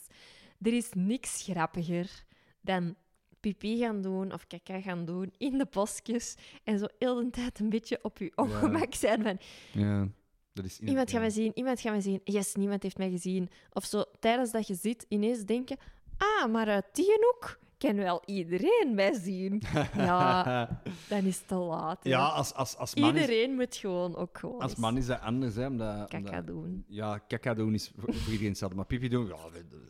[0.63, 2.25] Er is niks grappiger
[2.61, 2.97] dan
[3.41, 6.35] pipi gaan doen of kaka gaan doen in de bosjes
[6.65, 9.39] en zo heel de tijd een beetje op je ongemak zijn van,
[9.73, 10.09] Ja,
[10.53, 11.19] dat is Iemand gaat ja.
[11.19, 12.21] mij zien, iemand gaat mij zien.
[12.25, 13.51] Yes, niemand heeft mij gezien.
[13.73, 15.77] Of zo, tijdens dat je zit, ineens denken...
[16.17, 17.59] Ah, maar uit die hoek
[17.89, 19.63] kan wel iedereen mij zien.
[19.97, 22.05] Ja, dan is het te laat.
[22.05, 22.11] hè.
[22.11, 25.07] ja, als, als, als man is, iedereen moet gewoon ook gewoon als eens man is
[25.07, 26.09] dat anders, hè, omdat...
[26.09, 26.85] kaka omdat- doen.
[26.89, 28.77] Ja, kaka doen is voor, voor iedereen hetzelfde.
[28.77, 29.37] Maar pipi doen, ja,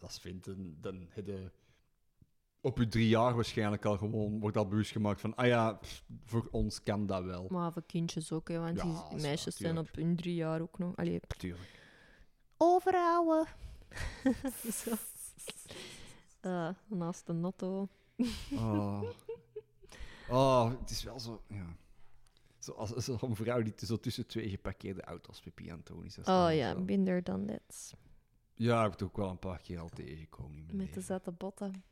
[0.00, 1.50] dat vindt, dan, dan heb je
[2.62, 6.04] op je drie jaar waarschijnlijk al gewoon, wordt al bewust gemaakt van, ah ja, pff,
[6.24, 7.46] voor ons kan dat wel.
[7.48, 10.34] Maar voor kindjes ook, hè, want Ja, die is meisjes waar, zijn op hun drie
[10.34, 10.96] jaar ook nog.
[10.96, 11.80] Allee, Tuurlijk.
[12.56, 13.46] overhouden.
[14.84, 14.90] Zo.
[16.40, 17.88] Eh, naast de notto.
[18.52, 19.02] Oh.
[20.28, 21.66] oh, het is wel zo, ja.
[22.58, 26.04] Zo als, als een vrouw die zo tussen twee geparkeerde auto's pipi aan het doen
[26.04, 26.14] is.
[26.14, 27.94] dat is Oh ja, binder dan dit.
[28.54, 31.82] Ja, ik heb het ook wel een paar keer al tegengekomen Met de zette botten.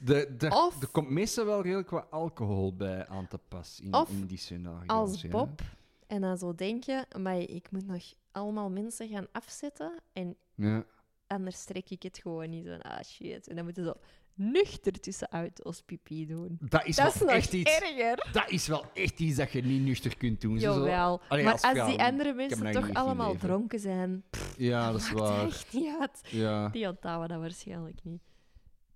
[0.00, 3.94] De, de, Of- Er komt meestal wel redelijk wat alcohol bij aan te pas in,
[3.94, 4.88] Of in die scenario's.
[4.88, 5.28] als ja.
[5.28, 5.60] Bob.
[6.06, 8.02] En dan zo denken, maar ik moet nog
[8.32, 10.84] allemaal mensen gaan afzetten en Ja.
[11.26, 12.64] Anders trek ik het gewoon niet.
[12.64, 13.48] Zo, ah shit.
[13.48, 14.00] En dan moeten ze zo
[14.34, 16.58] nuchter tussen auto's pipi doen.
[16.60, 17.78] Dat is Dat is wel nog echt iets...
[17.80, 18.28] erger.
[18.32, 20.58] Dat is wel echt iets dat je niet nuchter kunt doen.
[20.58, 21.20] Jawel.
[21.28, 23.48] Allee, maar als als, die andere mensen me toch allemaal leven.
[23.48, 24.24] dronken zijn,
[24.56, 25.46] Ja, dat is waar.
[25.46, 26.20] echt niet uit.
[26.30, 28.22] Ja, Die onthouden dat waarschijnlijk niet.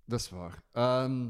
[0.05, 0.63] dat is waar.
[0.71, 1.27] Ehm,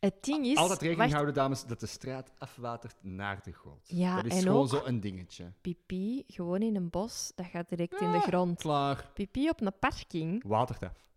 [0.00, 0.56] Het ding is...
[0.56, 3.80] altijd rekening wacht, houden, dames, dat de straat afwatert naar de grond.
[3.88, 5.52] Ja, dat is en gewoon ook- zo een dingetje.
[5.60, 8.58] pipi, gewoon in een bos, dat gaat direct in de Ah, grond.
[8.60, 9.10] Klaar.
[9.14, 11.08] Pipi op een parking, Watert af.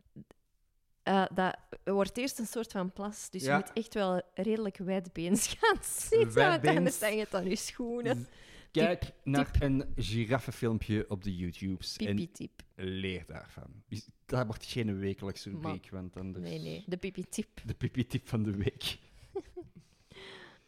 [1.03, 3.29] eh, dat wordt eerst een soort van plas.
[3.29, 3.57] Dus Ja.
[3.57, 6.77] je moet echt wel redelijk wijdbeens gaan zitten, Wijdbeens.
[6.77, 8.27] anders hang je het aan je schoenen.
[8.71, 12.61] Kijk naar een giraffenfilmpje op de YouTubes Pipi-tip.
[12.75, 13.83] Leer daarvan.
[14.25, 16.43] Dat wordt geen wekelijkse rubriek, want anders...
[16.49, 17.61] Nee, nee, de pipi-tip.
[17.65, 18.97] De pipi-tip van de week.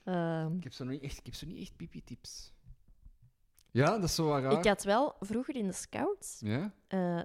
[0.03, 2.53] Ehm, Ik heb zo niet echt, ik heb zo niet echt pipi-tips.
[3.71, 4.51] Ja, dat is zo wat raar.
[4.57, 6.73] ik had wel vroeger in de scouts Ja?
[6.87, 7.21] eh,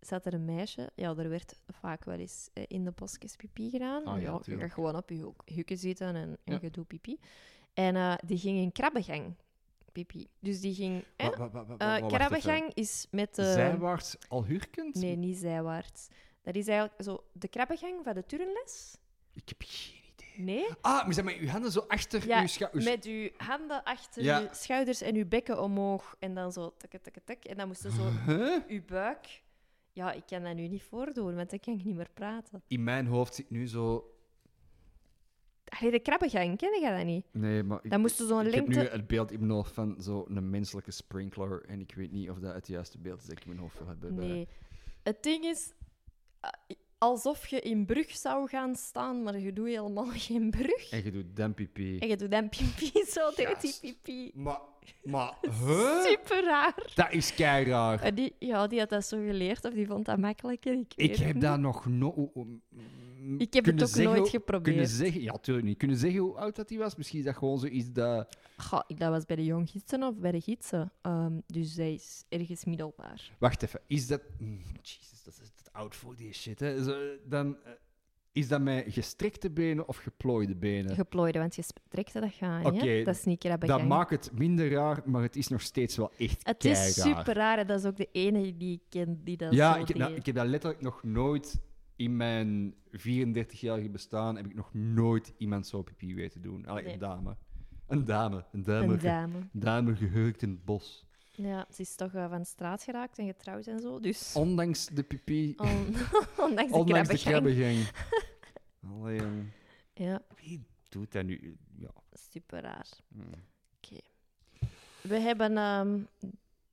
[0.00, 0.90] zat er een meisje.
[0.94, 4.04] Ja, er werd vaak wel eens eh, in de bosjes pipi gedaan.
[4.04, 6.58] Ah, ja, ja, je gaat gewoon op je hoek- hukken zitten en, en Ja.
[6.62, 7.18] je doet pipi.
[7.74, 9.34] En eh, die ging in krabbegang
[9.94, 10.26] pipi.
[10.40, 11.04] Dus die ging.
[11.16, 12.08] eh, Wa- wa- wa- wa- eh, wacht even.
[12.08, 13.52] krabbegang is met de.
[13.52, 14.94] Zijwaarts al hurkend?
[14.94, 16.08] Nee, niet zijwaarts.
[16.42, 18.96] Dat is eigenlijk zo de krabbegang van de turnles.
[19.32, 20.44] Ik heb geen idee.
[20.44, 20.66] Nee?
[20.80, 22.84] Ah, maar zeg maar, uw handen zo achter Ja, uw schouders.
[22.84, 24.40] Met uw handen achter Ja.
[24.40, 26.16] uw schouders en uw bekken omhoog.
[26.18, 27.44] En dan zo tak, tak, tak.
[27.44, 28.56] En dan moest je zo Huh?
[28.68, 29.42] uw buik.
[29.92, 32.62] Ja, ik kan dat nu niet voordoen, want dan kan ik niet meer praten.
[32.68, 34.13] In mijn hoofd zit nu zo...
[35.64, 37.26] Allee, de krabbengang, ken je dat niet?
[37.32, 39.94] Nee, maar ik, Dan moesten zo'n ik heb nu het beeld in mijn hoofd van
[39.98, 41.64] zo'n menselijke sprinkler.
[41.64, 43.78] En ik weet niet of dat het juiste beeld is dat ik in mijn hoofd
[43.78, 44.14] wil hebben.
[44.14, 44.48] bij- Nee.
[45.02, 45.72] Het ding is,
[46.40, 46.50] eh,
[47.04, 50.90] alsof je in brug zou gaan staan, maar je doet helemaal geen brug.
[50.90, 51.98] En je doet dan pipi.
[51.98, 54.30] En je doet dan pipi, zo doet die pipi.
[54.34, 54.60] Maar,
[55.02, 55.34] maar,
[55.64, 56.02] huh?
[56.02, 56.92] Super raar.
[56.94, 58.00] Dat is kei raar.
[58.00, 60.84] En die, ja, die had dat zo geleerd of die vond dat makkelijker.
[60.96, 62.30] Ik, heb dat nog nooit...
[63.38, 64.90] Ik heb het ook nooit Kunnen geprobeerd.
[64.90, 65.78] zeggen, ja, tuurlijk niet.
[65.78, 66.96] Kunnen zeggen hoe oud dat hij was?
[66.96, 68.36] Misschien is dat gewoon zoiets dat...
[68.56, 70.92] Goh, dat was bij de jong gidsen of bij de gidsen.
[71.02, 73.30] Ehm, dus hij is ergens middelbaar.
[73.38, 74.20] Wacht even, is dat...
[74.38, 75.43] Mm, Jezus, dat is
[75.74, 76.82] oud voor die shit, hè.
[76.84, 77.72] Zo, dan, eh,
[78.32, 80.94] is dat met gestrekte benen of geplooide benen?
[80.94, 83.02] Geplooide, want je strekte dat hè?
[83.04, 83.88] Dat is niet Dat krabbengang.
[83.88, 87.58] maakt het minder raar, maar het is nog steeds wel echt Het is super raar
[87.58, 90.10] en dat is ook de enige die ik ken die dat Ja, zo ik dat,
[90.10, 91.60] ik heb dat letterlijk nog nooit...
[91.96, 96.66] In mijn 34-jarige bestaan heb ik nog nooit iemand zo pipi weten doen.
[96.66, 96.92] Allee, Nee.
[96.92, 97.36] een dame.
[97.86, 98.44] Een dame.
[98.52, 98.92] Een dame.
[98.92, 99.38] Een dame.
[99.52, 101.03] dame gehurkt in het bos.
[101.36, 104.00] Ja, ze is toch eh, van de straat geraakt en getrouwd en zo.
[104.00, 105.54] Dus Ondanks de pipi...
[105.56, 105.94] on-
[106.46, 107.20] ondanks de Ondanks de krabbengang.
[107.20, 107.88] krabbengang.
[109.02, 109.50] Allee, jong.
[109.94, 111.56] Ja, Wie doet dat nu?
[111.76, 111.90] Ja.
[112.12, 112.86] super raar.
[113.08, 113.22] hm.
[115.00, 116.00] We hebben ehm,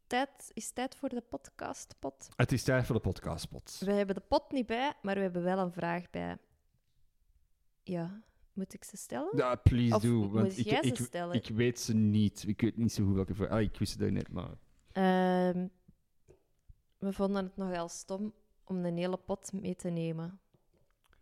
[0.07, 2.27] tijd, is tijd voor de podcastpot.
[2.35, 3.77] Het is tijd voor de podcastpot.
[3.85, 6.37] We hebben de pot niet bij, maar we hebben wel een vraag bij.
[7.83, 8.21] Ja,
[8.53, 9.37] moet ik ze stellen?
[9.37, 10.13] Ja, please Of do.
[10.19, 11.35] moet Want ik, jij ze ik, stellen?
[11.35, 12.43] ik weet ze niet.
[12.47, 13.49] Ik weet niet zo goed welke vraag.
[13.49, 14.57] Ah, ik wist het net, maar...
[14.91, 15.67] Ehm,
[16.97, 18.33] we vonden het nogal stom
[18.63, 20.39] om een hele pot mee te nemen.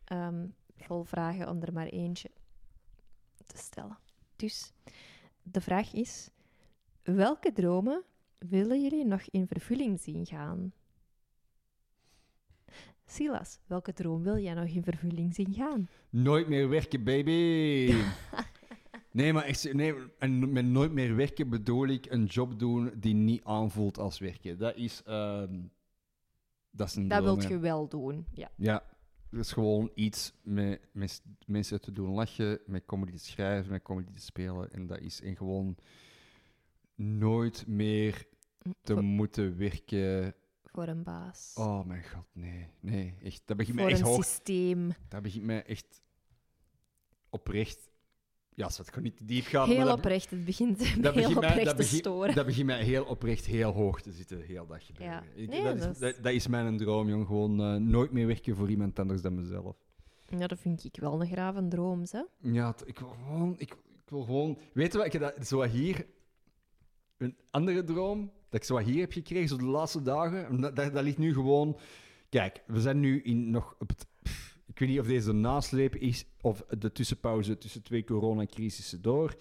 [0.05, 2.31] Ehm, vol vragen om er maar eentje
[3.45, 3.97] te stellen.
[4.35, 4.73] Dus
[5.43, 6.29] de vraag is:
[7.03, 8.03] welke dromen
[8.37, 10.73] willen jullie nog in vervulling zien gaan?
[13.09, 15.89] Silas, welke droom wil jij nog in vervulling zien gaan?
[16.09, 17.93] Nooit meer werken, baby!
[19.11, 23.13] nee, maar echt, nee, en met nooit meer werken bedoel ik een job doen die
[23.13, 24.57] niet aanvoelt als werken.
[24.57, 25.03] Dat is...
[25.05, 25.59] ehm,
[26.71, 28.51] dat is een Dat wilt je wel doen, ja.
[28.55, 28.83] Ja,
[29.29, 33.81] dat is gewoon iets met, met mensen te doen lachen, met comedy te schrijven, met
[33.81, 34.71] comedy te spelen.
[34.71, 35.75] En dat is en gewoon
[36.95, 38.25] nooit meer
[38.81, 40.33] te moeten werken.
[40.79, 41.53] Voor een baas.
[41.57, 42.67] Oh mijn god, nee.
[42.79, 43.41] Nee, echt.
[43.45, 44.23] Dat begint me voor echt een hoog.
[44.25, 44.91] systeem.
[45.09, 46.01] Dat begint me echt
[47.29, 47.89] oprecht.
[48.53, 49.67] Ja, als het gewoon niet te diep gaat.
[49.67, 52.35] maar Heel dat, oprecht, het begint dat heel begint mij- oprecht dat te storen.
[52.35, 55.13] Dat begint mij heel oprecht heel hoog te zitten, heel dat gebeuren.
[55.35, 55.41] Ja.
[55.41, 57.25] Ik- Nee, dat, is, dat is- dat, dat is mijn droom, jong.
[57.27, 59.75] Gewoon eh, nooit meer werken voor iemand anders dan mezelf.
[60.37, 62.23] Ja, dat vind ik wel een grave droom, hè.
[62.51, 63.53] Ja, ik wil gewoon...
[63.57, 63.71] Ik,
[64.03, 64.57] ik wil gewoon...
[64.73, 65.13] Weet je wat?
[65.13, 66.05] Ik dat, zo hier...
[67.19, 70.47] Een andere droom, dat ik zo wat hier heb gekregen, zo de laatste dagen.
[70.47, 71.77] en Dat, dat, dat ligt nu gewoon...
[72.29, 74.07] Kijk, we zijn nu in nog op het...
[74.23, 79.01] pff, Ik weet niet of deze de nasleep is of de tussenpauze tussen twee coronacrisissen
[79.01, 79.35] door.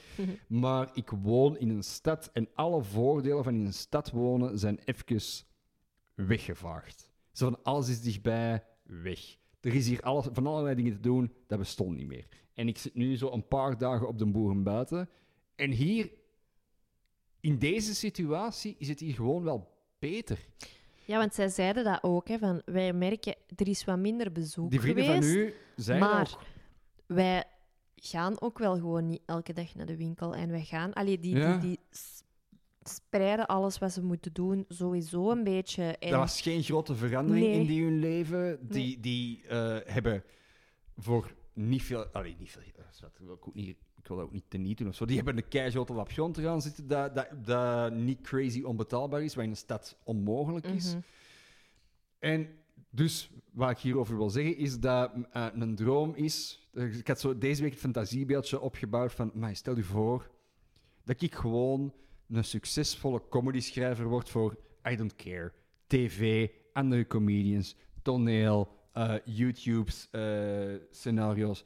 [0.49, 4.79] Maar ik woon in een stad en alle voordelen van in een stad wonen zijn
[4.85, 5.47] even
[6.15, 7.11] weggevaagd.
[7.33, 9.37] Zo van alles is dichtbij, weg.
[9.61, 12.27] Er is hier alles, van allerlei dingen te doen, dat bestond niet meer.
[12.55, 15.09] En ik zit nu zo een paar dagen op de boeren buiten.
[15.55, 16.11] En hier,
[17.49, 19.69] in deze situatie, is het hier gewoon wel
[19.99, 20.39] beter.
[21.05, 24.71] Ja, want zij zeiden dat ook, hè, van wij merken, er is wat minder bezoek
[24.71, 25.29] Die vrienden geweest.
[25.33, 26.43] van u zijn maar- ook...
[27.07, 27.45] Wij
[27.97, 30.35] gaan ook wel gewoon niet elke dag naar de winkel.
[30.35, 31.57] En wij gaan, allee, die, Ja.
[31.57, 31.79] die, die
[32.83, 35.83] spreiden alles wat ze moeten doen sowieso een beetje.
[35.83, 37.61] En Er was geen grote verandering Nee.
[37.61, 38.59] in die hun leven.
[38.69, 39.01] Die, Nee.
[39.01, 40.25] die eh, hebben
[40.97, 42.05] voor niet veel...
[42.07, 42.63] Allee, niet veel...
[43.01, 43.77] Dat wil ik, ook niet,
[44.09, 45.05] ik wil dat ook niet teniet doen of zo.
[45.05, 49.23] Die hebben een keigrote lap grond te gaan zitten dat, dat, dat niet crazy onbetaalbaar
[49.23, 50.93] is, wat in een stad onmogelijk is.
[50.93, 51.03] Mhm.
[52.19, 52.49] En
[52.91, 56.69] dus, wat ik hierover wil zeggen, is dat eh, een droom is...
[56.73, 59.31] Ik had zo deze week het fantasiebeeldje opgebouwd van...
[59.35, 60.31] Maar stel je voor
[61.05, 61.95] dat ik gewoon
[62.29, 64.59] een succesvolle comedy-schrijver word voor
[64.91, 65.53] I don't care.
[65.87, 71.65] TV, andere comedians, toneel, eh YouTube's, eh, scenario's.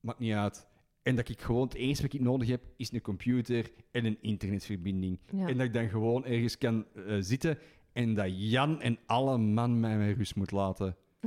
[0.00, 0.66] Maakt niet uit.
[1.08, 4.18] En dat ik gewoon het enige wat ik nodig heb, is een computer en een
[4.20, 5.18] internetverbinding.
[5.32, 5.46] Ja.
[5.46, 7.58] En dat ik dan gewoon ergens kan eh, zitten
[7.92, 10.96] en dat Jan en alle man mij met rust moet laten.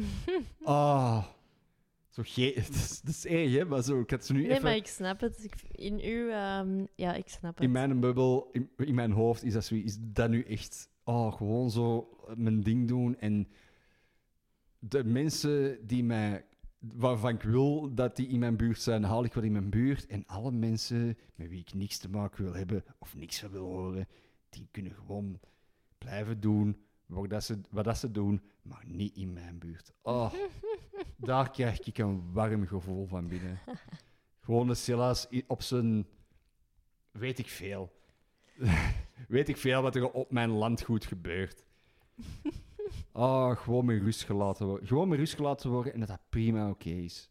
[0.63, 1.25] Ah.
[2.09, 3.65] Zo ge- dat, is, dat is erg, hè?
[3.65, 4.63] Maar zo, ik had ze nu Nee, even...
[4.63, 5.43] maar ik snap het.
[5.43, 6.29] Ik, in uw...
[6.29, 7.63] ehm, ja, ik snap het.
[7.63, 10.89] In mijn bubbel, in, in mijn hoofd, is dat, zo, is dat nu echt...
[11.03, 13.17] Oh, gewoon zo mijn ding doen.
[13.19, 13.47] En
[14.79, 16.45] de mensen die mij...
[16.81, 20.07] Waarvan ik wil dat die in mijn buurt zijn, haal ik wel in mijn buurt.
[20.07, 23.65] En alle mensen met wie ik niks te maken wil hebben of niks van wil
[23.65, 24.07] horen,
[24.49, 25.39] die kunnen gewoon
[25.97, 29.91] blijven doen wat, dat ze, wat dat ze doen, maar niet in mijn buurt.
[30.01, 30.33] Oh,
[31.15, 33.59] daar krijg ik een warm gevoel van binnen.
[34.45, 36.07] Gewoon de Silas op zijn...
[37.11, 37.91] Weet ik veel.
[39.27, 41.63] weet ik veel wat er op mijn landgoed gebeurt.
[43.13, 44.87] Oh, gewoon met rust gelaten worden.
[44.87, 47.29] Gewoon met rust gelaten worden en dat dat prima oké is.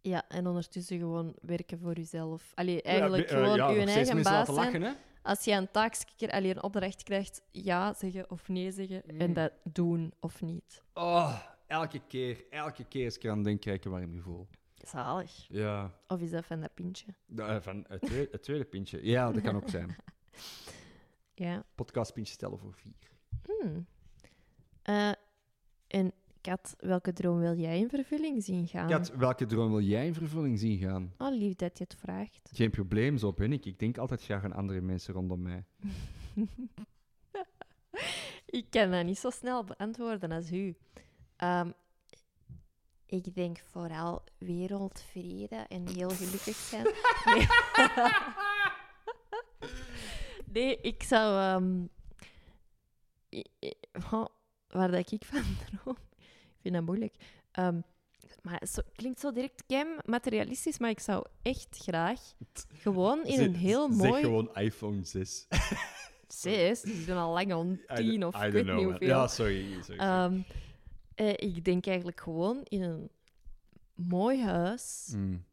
[0.00, 2.52] Ja, en ondertussen gewoon werken voor jezelf.
[2.54, 4.66] Allee, eigenlijk Ja, eh, gewoon ja, je eigen baas laten zijn.
[4.66, 4.92] lachen, hè?
[5.22, 9.02] Als je een taakje, allee, een opdracht krijgt, ja zeggen of nee zeggen.
[9.12, 9.20] Mm.
[9.20, 10.82] En dat doen of niet.
[10.94, 14.48] Oh, elke keer, elke keer als ik eraan denk, krijg ik een warm gevoel.
[14.74, 15.46] Zalig.
[15.48, 17.06] Ja, Of is dat van dat pintje?
[17.36, 19.04] eh, van het tweede, het tweede pintje.
[19.06, 19.96] Ja, dat kan ook zijn.
[21.34, 21.64] Ja.
[21.74, 22.92] Podcastpintje stellen voor vier.
[23.44, 23.86] Hmm.
[24.82, 25.12] Eh,
[25.86, 28.88] en Kat, welke droom wil jij in vervulling zien gaan?
[28.88, 31.12] Kat, welke droom wil jij in vervulling zien gaan?
[31.18, 32.50] Oh, lief dat je het vraagt.
[32.52, 33.66] Geen probleem, zo ben ik.
[33.66, 35.64] Ik denk altijd graag aan andere mensen rondom mij.
[38.46, 40.76] Ik kan dat niet zo snel beantwoorden als u.
[41.36, 41.70] Ehm,
[43.06, 46.86] ik denk vooral wereldvrede en heel gelukkig zijn.
[47.24, 47.46] Nee,
[50.52, 51.38] nee ik zou...
[51.38, 51.86] ehm,
[54.12, 54.24] oh,
[54.68, 55.96] waar dat ik van droom...
[56.16, 57.14] Ik vind dat moeilijk.
[57.50, 57.80] Ehm,
[58.42, 62.20] maar het zo- klinkt zo direct kei materialistisch, maar ik zou echt graag
[62.84, 64.10] gewoon in een heel mooi...
[64.12, 65.46] Zeg gewoon iPhone 6.
[66.28, 69.06] Zes, die zijn al lang on tien of I ik weet know, niet hoeveel.
[69.08, 69.66] Ja, sorry.
[69.70, 70.00] sorry, sorry.
[70.00, 70.40] Ehm,
[71.14, 73.10] eh, ik denk eigenlijk gewoon in een
[73.94, 75.44] mooi huis, Mm.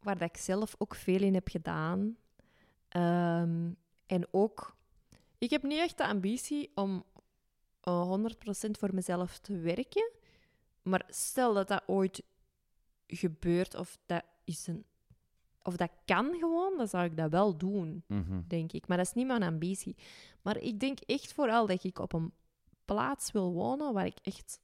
[0.00, 2.16] waar dat ik zelf ook veel in heb gedaan.
[2.88, 3.70] Ehm,
[4.06, 4.76] en ook,
[5.38, 7.04] ik heb niet echt de ambitie om
[7.90, 10.10] 100% voor mezelf te werken.
[10.82, 12.22] Maar stel dat dat ooit
[13.06, 14.84] gebeurt of dat, is een,
[15.62, 18.40] of dat kan gewoon, dan zou ik dat wel doen Mhm.
[18.46, 18.88] denk ik.
[18.88, 19.96] Maar dat is niet mijn ambitie.
[20.42, 22.32] Maar ik denk echt vooral dat ik op een
[22.84, 24.60] plaats wil wonen waar ik echt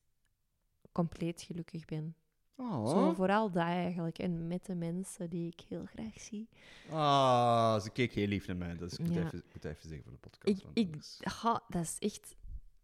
[0.92, 2.16] compleet gelukkig ben.
[2.56, 2.88] Oh.
[2.90, 4.18] Zo vooral dat eigenlijk.
[4.18, 6.48] En met de mensen die ik heel graag zie.
[6.90, 8.76] Ah, ze keek heel lief naar mij.
[8.76, 9.24] Dus ik moet, Ja.
[9.24, 10.64] even, ik moet even zeggen voor de podcast.
[10.74, 10.96] Ik, ik,
[11.32, 12.34] ha, dat is echt...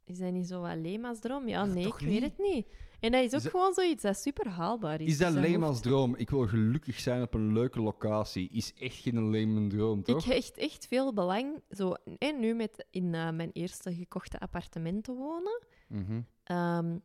[0.09, 1.49] Is dat niet zo wat Lema's-droom?
[1.49, 2.67] Ja, Ja, nee, ik weet het niet.
[3.01, 5.07] En dat is ook Is gewoon zoiets dat super haalbaar is.
[5.07, 6.17] Is dat Dus hoeft- droom?
[6.17, 8.49] Ik wil gelukkig zijn op een leuke locatie.
[8.49, 10.27] Is echt geen Leemans droom, toch?
[10.27, 11.63] Ik hecht echt veel belang.
[11.71, 15.63] Zo, en nu met in eh, mijn eerste gekochte appartement te wonen.
[15.89, 16.21] Mhm.
[16.45, 16.99] ehm,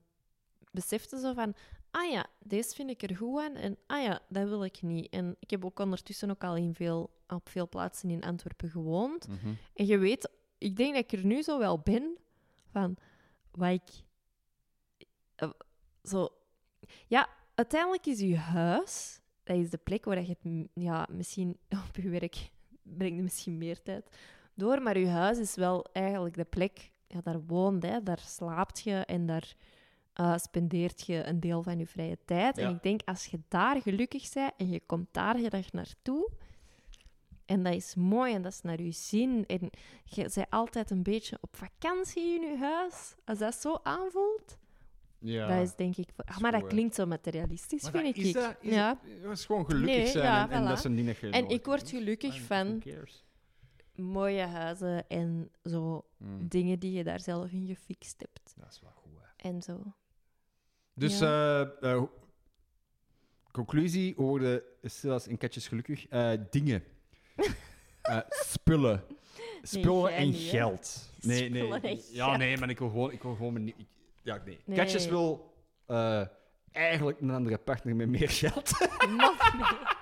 [0.72, 1.54] besefte zo van,
[1.92, 5.10] ah ja, deze vind ik er goed aan en ah ja, dat wil ik niet.
[5.14, 9.28] En ik heb ook ondertussen ook al in veel, op veel plaatsen in Antwerpen gewoond.
[9.28, 9.54] Mhm.
[9.74, 12.18] En je weet, ik denk dat ik er nu zo wel ben
[12.74, 12.98] van
[13.52, 13.90] wat ik
[15.36, 15.50] eh,
[16.04, 16.30] zo.
[17.08, 21.58] Ja, uiteindelijk is je huis, dat is de plek waar je het, ja, misschien
[21.90, 22.52] op je werk
[22.82, 24.18] brengt je misschien meer tijd
[24.54, 28.82] door, maar je huis is wel eigenlijk de plek, ja, daar woont, hè, daar slaapt
[28.82, 29.56] je en daar
[30.14, 32.56] eh, spendeert je een deel van je vrije tijd.
[32.56, 32.68] Ja.
[32.68, 36.30] En ik denk, als je daar gelukkig bent en je komt daar graag naartoe,
[37.54, 39.46] en dat is mooi en dat is naar je zin.
[39.48, 39.70] En
[40.04, 43.16] je bent altijd een beetje op vakantie in je huis.
[43.26, 44.58] Als dat zo aanvoelt,
[45.20, 45.48] Ja.
[45.48, 46.10] dat is denk ik...
[46.16, 46.68] Ah, maar dat hè.
[46.68, 48.24] klinkt zo materialistisch, Maar vind dat ik.
[48.24, 49.00] is dat, is ja.
[49.22, 50.24] dat is gewoon gelukkig Nee, zijn.
[50.26, 50.68] ja, en, en voilà.
[50.68, 52.82] dat is een ding dat je En ik word gelukkig van
[53.96, 58.54] mooie huizen en zo Mm, dingen die je daar zelf in gefixt hebt.
[58.58, 59.50] Dat is wel goed, hè.
[59.50, 59.94] En zo.
[60.94, 61.62] Dus, eh,
[61.94, 62.04] eh,
[63.52, 66.08] conclusie, worden Silas en Katjes gelukkig?
[66.08, 66.84] Eh, dingen.
[68.04, 69.04] Eh, spullen.
[69.62, 71.10] Spullen en niet, geld.
[71.22, 71.74] Nee, nee.
[71.74, 72.38] En Ja, geld.
[72.38, 73.12] nee, maar ik wil gewoon...
[73.12, 73.74] Ik wil gewoon mijn,
[74.24, 74.60] ja, nee.
[74.66, 74.78] Nee.
[74.78, 75.54] Katjes wil
[75.86, 76.22] eh,
[76.72, 78.72] eigenlijk een andere partner met meer geld.
[79.18, 80.02] Nog meer.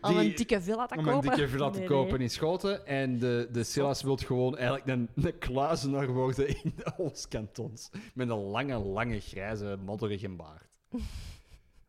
[0.00, 1.30] Om een dikke villa te om kopen.
[1.30, 2.86] een dikke villa te Nee, kopen in Schoten.
[2.86, 7.90] En de, de Silas wil gewoon eigenlijk een, een kluizenaar worden in de Oostkantons.
[8.14, 10.68] Met een lange, lange, grijze, modderige baard.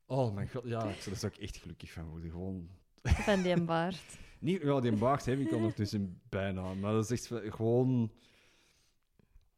[0.06, 2.30] Oh mijn god, ja, ik zou ook echt gelukkig van worden.
[2.30, 2.70] Gewoon...
[3.04, 4.18] Van die baard.
[4.40, 6.74] Niet, ja, die baard heb ik ondertussen bijna.
[6.74, 8.12] Maar dat is echt gewoon...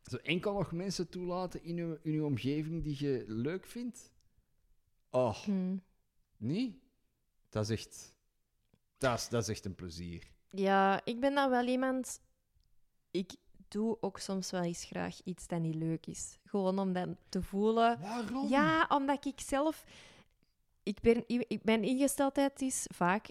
[0.04, 4.12] Zo enkel nog mensen toelaten in uw, in uw omgeving die je leuk vindt.
[5.10, 5.78] Oh, Hm.
[6.38, 6.82] nee?
[7.50, 8.16] Dat is echt...
[8.98, 10.32] Dat is, dat is echt een plezier.
[10.50, 12.22] Ja, ik ben dan wel iemand...
[13.12, 13.36] Ik
[13.68, 16.40] doe ook soms wel eens graag iets dat niet leuk is.
[16.46, 18.00] Gewoon om dat te voelen.
[18.00, 18.48] Waarom?
[18.50, 19.84] Ja, omdat ik zelf...
[20.84, 23.28] Ik ben, ik, mijn ingesteldheid is vaak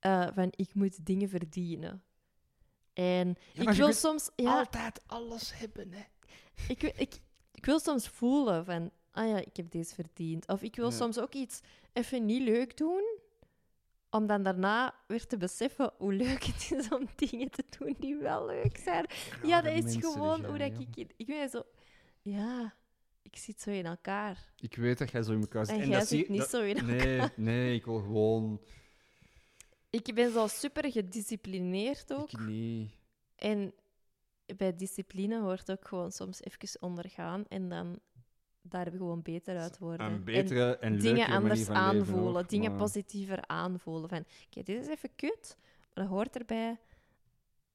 [0.00, 2.02] eh, van ik moet dingen verdienen.
[2.92, 4.30] En ik wil soms...
[4.36, 6.02] Ja, Altijd alles hebben, hè.
[6.68, 7.14] ik, wil- ik,
[7.54, 8.90] ik wil soms voelen van...
[9.12, 10.48] Ah ja, ik heb deze verdiend.
[10.48, 10.96] Of ik wil Ja.
[10.96, 11.60] soms ook iets
[11.92, 13.18] even niet leuk doen.
[14.10, 18.16] Om dan daarna weer te beseffen hoe leuk het is om dingen te doen die
[18.16, 19.06] wel leuk zijn.
[19.42, 21.12] Ja, dat is gewoon hoe dat ik...
[21.16, 21.62] Ik ben zo...
[22.22, 22.74] Ja,
[23.22, 24.52] Ik zit zo in elkaar.
[24.56, 25.80] Ik weet dat jij zo in elkaar zit.
[25.80, 27.06] En, jij zit niet dat- zo in elkaar.
[27.06, 28.60] Nee, nee, ik wil gewoon...
[29.90, 32.32] Ik ben zo super gedisciplineerd ook.
[32.32, 32.90] Ik niet.
[33.36, 33.74] En
[34.56, 37.98] bij discipline hoort ook gewoon soms even ondergaan en dan
[38.62, 40.06] daar gewoon beter uit worden.
[40.06, 44.08] Een betere en, dingen anders van aanvoelen, ook, dingen maar- positiever aanvoelen.
[44.08, 46.78] Van, oké, dit is even kut, maar dat hoort erbij.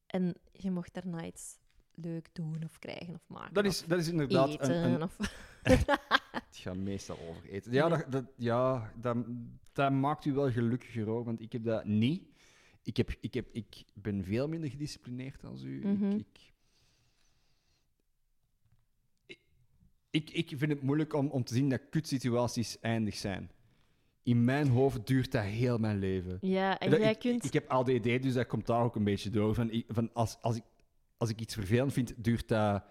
[0.05, 1.57] En je mocht daarna iets
[1.95, 3.53] leuk doen of krijgen of maken.
[3.53, 4.83] Dat is, of dat is inderdaad eten.
[4.83, 5.17] een, een, Of...
[6.31, 7.71] Het gaat meestal over eten.
[7.71, 9.17] Ja, dat, dat, ja dat,
[9.73, 12.23] dat maakt u wel gelukkiger hoor, want ik heb dat niet.
[12.83, 15.87] Ik, heb, ik, heb, ik ben veel minder gedisciplineerd als u.
[15.87, 16.11] Mhm.
[16.11, 16.53] ik,
[19.25, 19.39] ik,
[20.09, 23.51] ik, ik vind het moeilijk om, om te zien dat kutsituaties eindig zijn.
[24.23, 26.37] In mijn hoofd duurt dat heel mijn leven.
[26.41, 27.43] Ja, en Dat- jij ik, kunt...
[27.45, 29.53] ik heb ADD, dus dat komt daar ook een beetje door.
[29.53, 30.63] Van, van als, als, ik,
[31.17, 32.83] als ik iets vervelend vind, duurt dat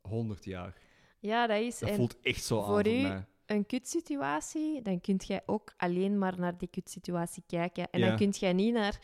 [0.00, 0.74] 100 jaar.
[1.18, 1.78] Ja, dat is...
[1.78, 3.24] Dat voelt echt zo aan voor voor u- mij.
[3.46, 7.90] een kutsituatie, dan kunt jij ook alleen maar naar die kutsituatie kijken.
[7.90, 8.06] En Ja.
[8.08, 8.98] dan kunt jij niet naar...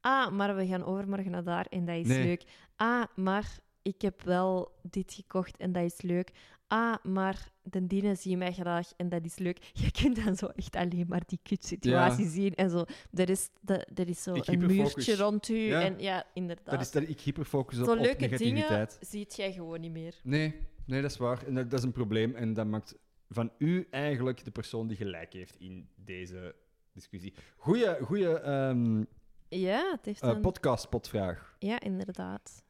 [0.00, 2.24] Ah, maar we gaan overmorgen naar daar en dat is Nee.
[2.24, 2.42] leuk.
[2.76, 6.30] Ah, maar ik heb wel dit gekocht en dat is leuk.
[6.66, 9.58] Ah, maar de dienen zien mij graag en dat is leuk.
[9.82, 12.54] Je kunt dan zo echt alleen maar die kutsituatie zien.
[12.54, 15.56] En zo, er is, de, er is zo Ik een muurtje rond u.
[15.56, 15.82] Ja.
[15.82, 16.70] En ja, inderdaad.
[16.70, 20.14] Dat is dat ik hyperfocus op, zo op leuke dingen ziet jij gewoon niet meer.
[20.22, 20.54] Nee,
[20.84, 21.46] nee, dat is waar.
[21.46, 22.34] En dat, dat is een probleem.
[22.34, 22.94] En dat maakt
[23.28, 26.54] van u eigenlijk de persoon die gelijk heeft in deze
[26.92, 27.34] discussie.
[27.56, 29.04] Goeie, goeie ehm,
[29.48, 30.40] Ja, het heeft eh, een...
[30.40, 31.56] podcast-potvraag.
[31.58, 32.66] Ja, inderdaad.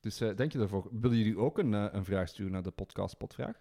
[0.00, 0.88] Dus eh dank je daarvoor.
[0.92, 3.56] Willen jullie ook een, eh, een vraag sturen naar de podcast-potvraag?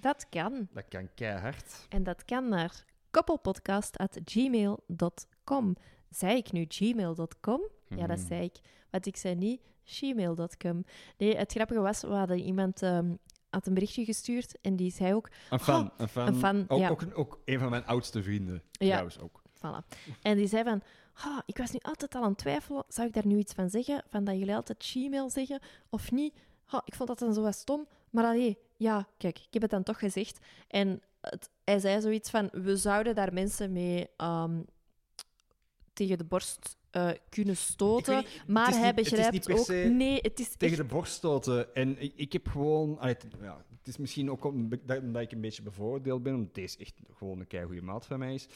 [0.00, 0.68] Dat kan.
[0.72, 1.86] Dat kan keihard.
[1.88, 5.76] En dat kan naar koppelpodcast.gmail.com.
[6.10, 7.60] Zei ik nu gmail.com?
[7.88, 8.26] Ja, dat Mhm.
[8.26, 8.56] zei ik.
[8.90, 10.84] Want ik zei niet gmail.com.
[11.18, 13.14] Nee, het grappige was, we hadden iemand ehm,
[13.50, 15.30] had een berichtje gestuurd en die zei ook...
[15.50, 15.92] Een fan.
[15.96, 16.26] een fan.
[16.26, 16.88] een fan, ook, ja.
[16.88, 18.62] ook, een, ook een van mijn oudste vrienden.
[18.72, 18.86] Ja.
[18.86, 19.42] Trouwens ook.
[19.56, 19.84] Voilà.
[20.22, 20.82] En die zei van...
[21.24, 22.84] "Ah, ik was nu altijd al aan het twijfelen.
[22.88, 24.02] Zou ik daar nu iets van zeggen?
[24.08, 25.60] Van dat jullie altijd Gmail zeggen
[25.90, 26.34] of niet?
[26.84, 27.86] Ik vond dat dan zo wat stom.
[28.10, 30.38] Maar allee, ja, kijk, ik heb het dan toch gezegd.
[30.68, 32.48] En het- hij zei zoiets van...
[32.52, 34.60] We zouden daar mensen mee ehm,
[35.92, 38.16] tegen de borst eh, kunnen stoten.
[38.16, 39.68] Niet, maar hij niet- begrijpt ook...
[39.68, 40.88] Nee, het is tegen echt...
[40.88, 41.74] de borst stoten.
[41.74, 42.98] En ik, ik heb gewoon...
[42.98, 46.34] allee, het, ja, het is misschien ook om- dat- omdat ik een beetje bevoordeeld ben,
[46.34, 48.46] omdat deze echt gewoon een keigoede maat van mij is.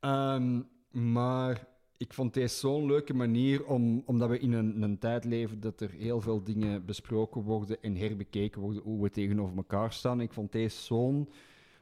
[0.00, 1.66] Ehm, maar
[2.00, 5.80] ik vond deze zo'n leuke manier, om, omdat we in een, een tijd leven dat
[5.80, 10.20] er heel veel dingen besproken worden en herbekeken worden hoe we tegenover elkaar staan.
[10.20, 11.28] Ik vond deze zo'n...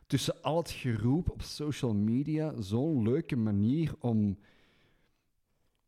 [0.07, 4.39] Tussen al het geroep op social media, zo'n leuke manier om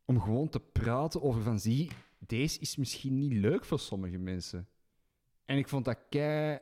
[0.05, 4.67] om gewoon te praten over van zie, deze is misschien niet leuk voor sommige mensen.
[5.45, 6.59] En ik vond dat kei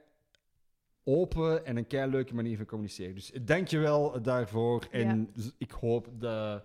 [1.03, 3.15] open en een kei leuke manier van communiceren.
[3.15, 4.87] Dus dank je wel daarvoor.
[4.91, 6.63] En ik hoop dat...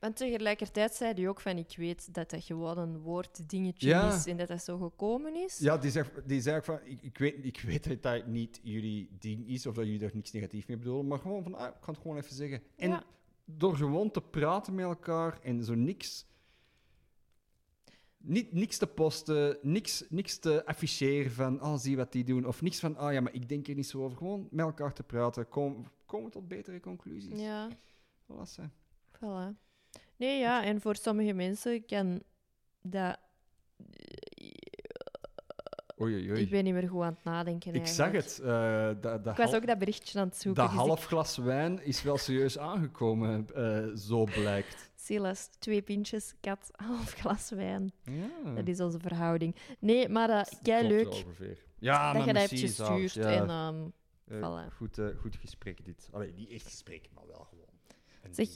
[0.00, 1.56] Want tegelijkertijd zei hij ook van...
[1.58, 4.14] Ik weet dat dat gewoon een woorddingetje Ja.
[4.14, 5.58] is en dat dat zo gekomen is.
[5.58, 8.60] Ja, die zegt, die zei ook van, ik, ik, weet, ik weet dat dat niet
[8.62, 11.66] jullie ding is, of dat jullie daar niks negatief mee bedoelen, maar gewoon van, ah,
[11.68, 12.62] ik kan het gewoon even zeggen.
[12.76, 13.04] En Ja.
[13.44, 16.28] door gewoon te praten met elkaar en zo niks...
[18.22, 22.46] Niet, niks te posten, niks, niks te afficheren van, oh, zie wat die doen.
[22.46, 24.16] Of niks van, oh ja, maar ik denk er niet zo over.
[24.16, 27.40] Gewoon met elkaar te praten, kom- komen we tot betere conclusies.
[27.40, 27.68] Ja.
[28.32, 28.64] Voilà.
[29.16, 29.68] Voilà.
[30.20, 32.22] Nee, ja, en voor sommige mensen kan
[32.82, 33.18] dat...
[36.00, 36.40] Oei, oei, oei.
[36.40, 37.74] Ik ben niet meer goed aan het nadenken.
[37.74, 38.38] Ik zag het.
[38.38, 40.62] eh, dat, dat Ik was ook dat berichtje aan het zoeken.
[40.62, 44.90] dat dus half glas wijn is wel serieus aangekomen, eh, zo blijkt.
[44.94, 47.92] Silas, twee pintjes, kat, half glas wijn.
[48.02, 48.52] Ja.
[48.54, 49.56] Dat is onze verhouding.
[49.78, 51.24] Nee, maar uh, kei leuk.
[51.78, 53.12] Ja, dat je dat hebt gestuurd.
[53.12, 53.30] ja.
[53.30, 53.92] En,
[54.26, 54.74] Eh, voilà.
[54.74, 56.08] goed, eh, goed gesprek, dit.
[56.12, 57.68] Allee, niet echt gesprek, maar wel gewoon.
[58.30, 58.48] Zeg.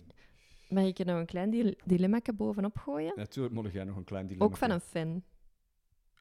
[0.68, 3.12] Mag ik er nog een klein dil- dilemma bovenop gooien?
[3.16, 4.44] Natuurlijk moet jij nog een klein dilemma.
[4.44, 5.22] Ook van een fan.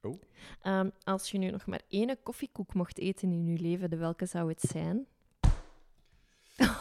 [0.01, 0.21] Oh.
[0.61, 4.25] Ehm, als je nu nog maar één koffiekoek mocht eten in je leven, de welke
[4.25, 5.05] zou het zijn?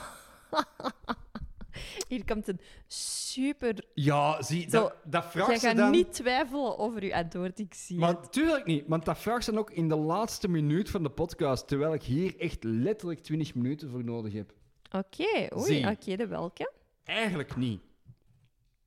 [2.08, 3.84] Hier komt een super...
[3.94, 5.90] Ja, zie, Zo, dat, dat Jij vraagt ze gaat dan...
[5.90, 8.20] niet twijfelen over je antwoord, ik zie Maar het.
[8.20, 11.68] natuurlijk niet, want dat vraagt ze dan ook in de laatste minuut van de podcast,
[11.68, 14.52] terwijl ik hier echt letterlijk 20 minuten voor nodig heb.
[14.90, 16.72] Oké, oei, oké, de welke?
[17.12, 17.82] Eigenlijk niet.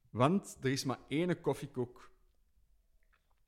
[0.10, 2.12] Want er is maar één koffiekoek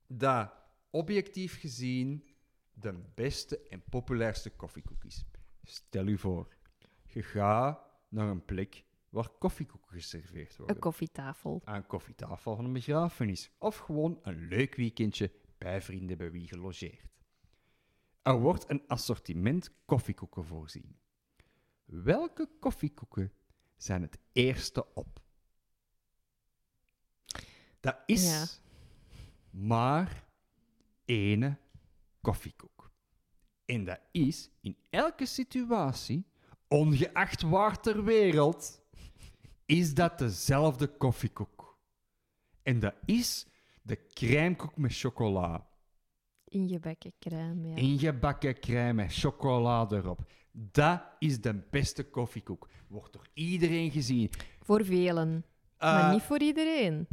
[0.06, 0.52] dat
[0.90, 2.24] objectief gezien
[2.72, 5.24] de beste en populairste koffiekoek is.
[5.62, 6.54] Stel u voor,
[7.06, 10.76] je gaat naar een plek waar koffiekoeken geserveerd worden.
[10.76, 11.60] Een koffietafel.
[11.64, 13.50] aan koffietafel van een begrafenis.
[13.58, 17.16] Of gewoon een leuk weekendje bij vrienden bij wie je logeert.
[18.22, 20.98] Er wordt een assortiment koffiekoeken voorzien.
[21.84, 23.32] Welke koffiekoeken
[23.78, 25.20] zijn het eerste op?
[27.80, 28.46] Dat is Ja.
[29.50, 30.24] maar
[31.04, 31.56] ene
[32.20, 32.90] koffiekoek.
[33.64, 36.26] En dat is in elke situatie,
[36.68, 38.80] ongeacht waar ter wereld,
[39.66, 41.78] is dat dezelfde koffiekoek.
[42.62, 43.46] En dat is
[43.82, 45.68] de crèmekoek met chocola.
[46.44, 47.76] Ingebakken crème, ja.
[47.76, 50.30] Ingebakken crème met chocola erop.
[50.60, 52.68] Dat is de beste koffiekoek.
[52.88, 54.30] Wordt door iedereen gezien.
[54.62, 55.44] Voor velen,
[55.76, 57.06] Eh, maar niet voor iedereen.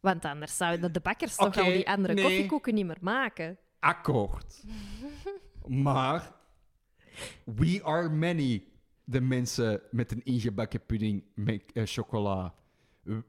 [0.00, 2.24] Want anders zouden de bakkers toch al die andere nee.
[2.24, 3.58] koffiekoeken niet meer maken.
[3.80, 4.64] akkoord.
[5.86, 6.32] maar
[7.44, 8.64] we are many,
[9.04, 12.54] de mensen met een ingebakken pudding met eh, chocola.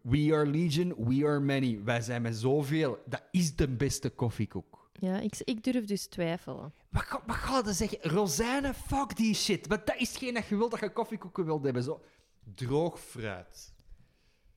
[0.02, 1.84] We are legion, we are many.
[1.84, 3.00] Wij zijn met zoveel.
[3.06, 4.75] Dat is de beste koffiekoek.
[5.00, 6.74] Ja, ik, ik durf dus twijfelen.
[6.90, 7.98] Wat, ga- wat ga je zeggen?
[8.02, 8.74] Rozijnen?
[8.76, 9.68] Fuck die shit.
[9.68, 11.84] Want dat is hetgeen dat je wilt dat je koffiekoeken wilt hebben.
[11.84, 12.02] Zo
[12.56, 13.74] droog fruit.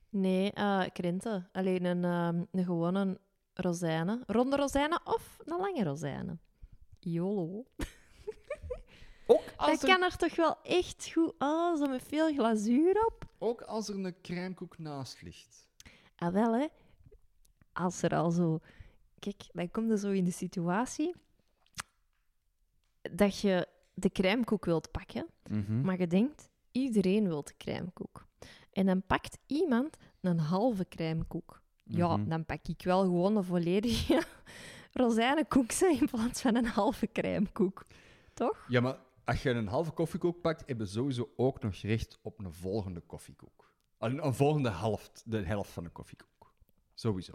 [0.09, 1.49] Nee, eh krenten.
[1.51, 3.19] Alleen een, ehm, een gewone
[3.53, 4.23] rozijnen.
[4.27, 6.41] Ronde rozijnen of een lange rozijnen.
[6.99, 7.65] Jolo.
[9.27, 11.33] Ook als, Dat er, kan er toch wel echt goed...
[11.37, 13.25] Oh, zo met veel glazuur op.
[13.39, 15.67] ook als er een crèmekoek naast ligt.
[16.15, 16.67] Ah, wel, hè.
[17.73, 18.59] Als er al zo...
[19.19, 21.15] Kijk, dan kom je zo in de situatie
[23.11, 25.81] dat je de crèmekoek wilt pakken, Mhm.
[25.81, 28.27] maar je denkt, iedereen wil de crèmekoek.
[28.71, 31.61] En dan pakt iemand een halve crèmekoek.
[31.83, 32.29] Ja, Mhm.
[32.29, 34.23] dan pak ik wel gewoon een volledige
[34.91, 37.85] rozijnenkoek in plaats van een halve crèmekoek.
[38.33, 38.65] Toch?
[38.69, 42.39] Ja, maar als je een halve koffiekoek pakt, heb je sowieso ook nog recht op
[42.39, 43.73] een volgende koffiekoek.
[43.97, 46.53] Een, een volgende helft, de helft van een koffiekoek.
[46.93, 47.33] Sowieso.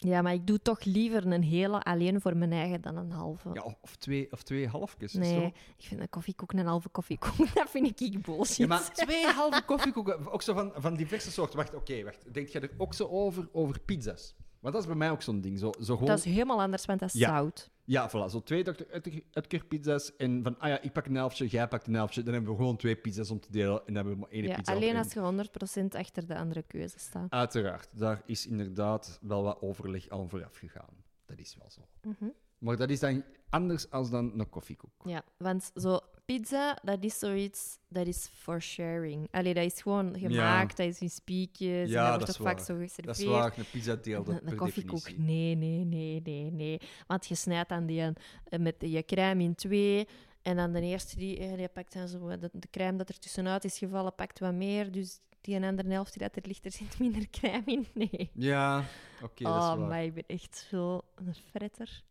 [0.00, 3.50] Ja, maar ik doe toch liever een hele alleen voor mijn eigen dan een halve.
[3.52, 5.12] Ja, of, twee, of twee halfjes.
[5.12, 5.46] nee, zo.
[5.46, 7.36] ik vind een koffiekoek een halve koffiekoek.
[7.54, 8.56] Dat vind ik bullshit.
[8.56, 11.56] Ja, maar twee halve koffiekoeken, ook zo van, van diverse soorten.
[11.56, 12.34] Wacht, oké, wacht.
[12.34, 14.34] Denk je er ook zo over, over pizza's?
[14.60, 15.58] Want dat is bij mij ook zo'n ding.
[15.58, 16.08] Zo, zo gewoon...
[16.08, 17.28] Dat is helemaal anders, want dat is Ja.
[17.28, 17.70] zout.
[17.88, 18.30] Ja, voilà.
[18.30, 18.82] Zo twee Dr.
[18.94, 20.16] Utker- Utker pizza's.
[20.16, 22.22] En van, ah ja, ik pak een helftje, jij pakt een helftje.
[22.22, 23.78] Dan hebben we gewoon twee pizza's om te delen.
[23.78, 24.72] En dan hebben we maar één Ja, pizza.
[24.72, 27.30] alleen als je 100% achter de andere keuze staat.
[27.30, 30.94] Uiteraard, daar is inderdaad wel wat overleg aan vooraf gegaan.
[31.26, 31.80] Dat is wel zo.
[32.02, 32.30] Mhm.
[32.58, 34.92] Maar dat is dan anders als dan een koffiekoek.
[35.04, 36.00] Ja, want zo
[36.36, 39.28] pizza, dat is zoiets, dat is for sharing.
[39.30, 42.36] Allee, dat is gewoon gemaakt, dat is in spiekjes, Ja, en dat dat wordt is
[42.36, 42.64] toch vaak waar.
[42.66, 43.18] zo Dat geserveerd.
[43.18, 46.80] is waar, een pizza deelt Een, dat een koffiekoek, nee, nee, nee, nee, nee.
[47.06, 50.08] Want je snijdt dan die eh, met je crème in twee.
[50.42, 53.18] En dan de eerste, die, eh, die pakt dan zo de, de crème dat er
[53.18, 54.92] tussenuit is gevallen, pakt wat meer.
[54.92, 57.86] Dus die een andere helft die dat er ligt, er zit minder crème in.
[57.94, 58.30] Nee.
[58.34, 58.84] Ja,
[59.22, 59.78] oké, dat is oh, waar.
[59.78, 62.02] maar ik ben echt zo een fretter.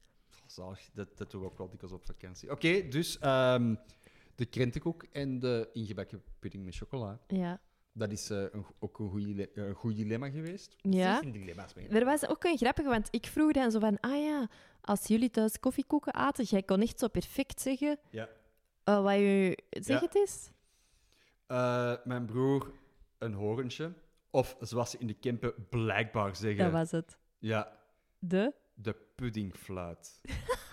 [0.45, 2.51] Zalig, dat, dat doen we ook wel dikwijls op vakantie.
[2.51, 3.75] Oké, dus ehm,
[4.37, 7.19] de krentenkoek en de ingebakken pudding met chocola.
[7.27, 7.61] Ja.
[7.93, 10.75] Dat is eh, een, ook een goede een goed dilemma geweest.
[10.81, 11.21] Ja.
[11.21, 11.87] Dilemma's mee.
[11.87, 14.49] Er was ook een grappige, want ik vroeg dan zo van, ah ja,
[14.81, 18.29] als jullie thuis koffiekoeken aten, jij kon echt zo perfect zeggen Ja.
[18.83, 20.05] eh, wat je zeg Ja.
[20.05, 20.51] het is.
[21.47, 22.71] Eh, mijn broer
[23.17, 23.93] een horentje.
[24.29, 26.63] Of zoals ze in de Kempen blijkbaar zeggen.
[26.63, 27.17] Dat was het.
[27.37, 27.77] Ja,
[28.19, 28.53] De?
[28.73, 30.21] de puddingfluit.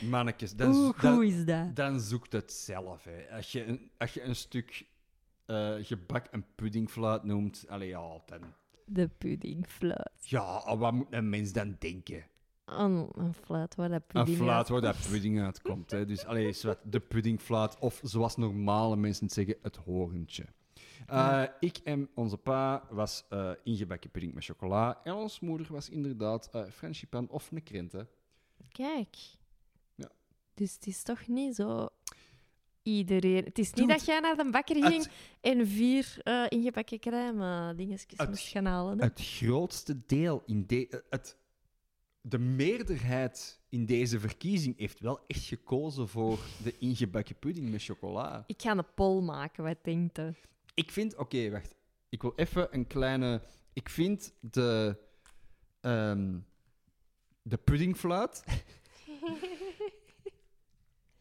[0.00, 1.76] Mannetjes, dan, Hoe dan, goed is dat?
[1.76, 3.04] dan zoekt het zelf.
[3.04, 3.36] Hè.
[3.36, 4.86] Als, je een, als je een stuk
[5.46, 8.40] eh, gebak een puddingfluit noemt, allee, ja, dan...
[8.84, 10.10] De puddingfluit.
[10.20, 12.24] Ja, wat moet een mens dan denken?
[12.64, 15.90] Een, een fluit waar dat Een pudding fluit uit- waar dat pudding uitkomt.
[15.90, 16.06] Hè.
[16.06, 20.42] Dus allee, de puddingfluit, of zoals normale mensen het zeggen, het horentje.
[21.06, 21.56] Eh, Ja.
[21.60, 25.00] Ik en onze pa was eh, ingebakken pudding met chocola.
[25.04, 28.08] En onze moeder was inderdaad eh Frenchiepan of een krenten.
[28.72, 29.16] Kijk.
[30.58, 31.88] Dus het is toch niet zo
[32.82, 33.44] iedereen...
[33.44, 37.74] Het is niet dat jij naar de bakker ging Het, en vier eh, ingebakken crème
[37.76, 38.98] dingetjes Het- moest gaan halen.
[38.98, 39.04] hè?
[39.04, 41.36] het grootste deel in de, eh, het,
[42.20, 48.44] de meerderheid in deze verkiezing heeft wel echt gekozen voor de ingebakken pudding met chocola.
[48.46, 50.32] Ik ga een poll maken, wat denkt je?
[50.74, 51.74] Ik vind, oké, wacht.
[52.08, 53.42] Ik wil even een kleine.
[53.72, 54.96] Ik vind de.
[55.80, 56.38] ehm
[57.42, 58.42] de puddingfluit.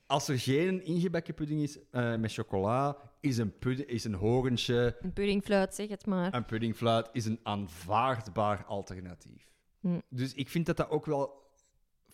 [0.07, 4.97] Als er geen ingebakken pudding is eh, met chocola, is een, pudding, is een horentje,
[5.01, 6.33] Een puddingfluit, zeg het maar.
[6.33, 9.51] een puddingfluit, is een aanvaardbaar alternatief.
[9.79, 9.99] Hm.
[10.09, 11.45] Dus ik vind dat dat ook wel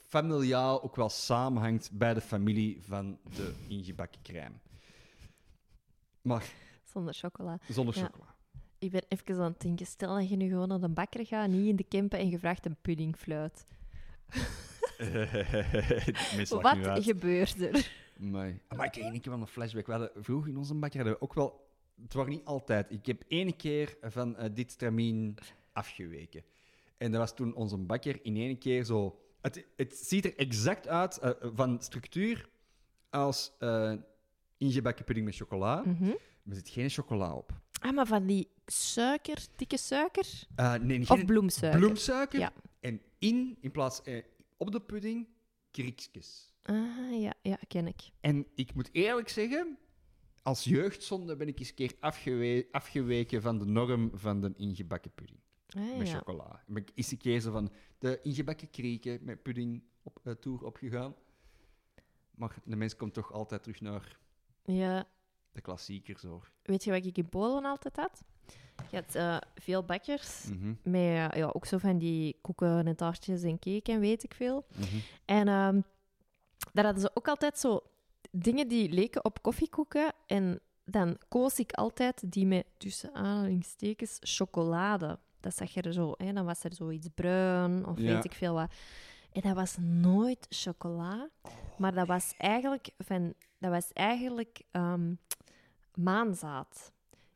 [0.08, 4.56] familiaal ook wel samenhangt bij de familie van de ingebakken crème.
[6.22, 6.52] Maar
[6.84, 7.60] Zonder chocola.
[7.70, 8.04] zonder Ja.
[8.04, 8.36] chocola.
[8.80, 9.86] Ik ben even aan het denken.
[9.86, 12.40] Stel dat je nu gewoon naar de bakker gaat, niet in de Kempen, en je
[12.40, 13.66] vraagt een puddingfluit.
[16.62, 17.92] Wat gebeurt er?
[18.18, 19.86] Maar, maar ik kreeg één keer wel een flashback.
[19.86, 21.72] We hadden, vroeger in onze bakker hadden we ook wel...
[22.02, 22.92] Het was niet altijd.
[22.92, 25.38] Ik heb één keer van eh, dit stramien
[25.72, 26.44] afgeweken.
[26.98, 29.20] En dat was toen onze bakker in één keer zo...
[29.42, 32.50] Het, het ziet er exact uit eh, van structuur
[33.10, 33.94] als eh
[34.64, 35.82] ingebakken pudding met chocola.
[35.86, 36.04] Mhm.
[36.04, 36.16] Maar
[36.50, 37.52] er zit geen chocola op.
[37.82, 40.26] Ah, maar van die suiker, dikke suiker?
[40.56, 41.80] Eh, nee, Of bloemsuiker?
[41.80, 42.40] bloemsuiker.
[42.40, 42.54] Ja.
[42.80, 44.24] En in, in plaats eh,
[44.66, 45.28] op de pudding,
[45.72, 46.54] kriekjes.
[46.64, 48.02] Ah, ja, ja, ken ik.
[48.22, 49.78] En ik moet eerlijk zeggen,
[50.42, 55.12] als jeugdzonde ben ik eens een keer afgewe- afgeweken van de norm van de ingebakken
[55.14, 56.18] pudding Ah, met ja.
[56.18, 56.64] chocola.
[56.68, 61.16] Ben ik eens een keer zo van de ingebakken krieken met pudding op tour opgegaan.
[62.32, 64.18] Maar de mens komt toch altijd terug naar
[64.66, 65.08] ja,
[65.52, 66.52] de klassiekers, hoor.
[66.64, 68.24] weet je wat ik in Polen altijd had?
[68.94, 72.96] Je had eh, veel bakkers Mhm, met eh, ja, ook zo van die koeken en
[72.96, 74.66] taartjes en cake en weet ik veel.
[74.76, 74.86] mhm.
[75.26, 75.82] En ehm,
[76.74, 77.82] daar hadden ze ook altijd zo
[78.32, 80.14] dingen die leken op koffiekoeken.
[80.28, 85.20] En dan koos ik altijd die met tussen aanhalingstekens chocolade.
[85.40, 86.34] Dat zag je er zo, hè?
[86.34, 88.14] dan was er zoiets bruin of Ja.
[88.14, 88.72] weet ik veel wat.
[89.32, 91.30] En dat was nooit chocola,
[91.78, 95.14] maar dat was eigenlijk, van, dat was eigenlijk ehm,
[95.94, 96.92] maanzaad.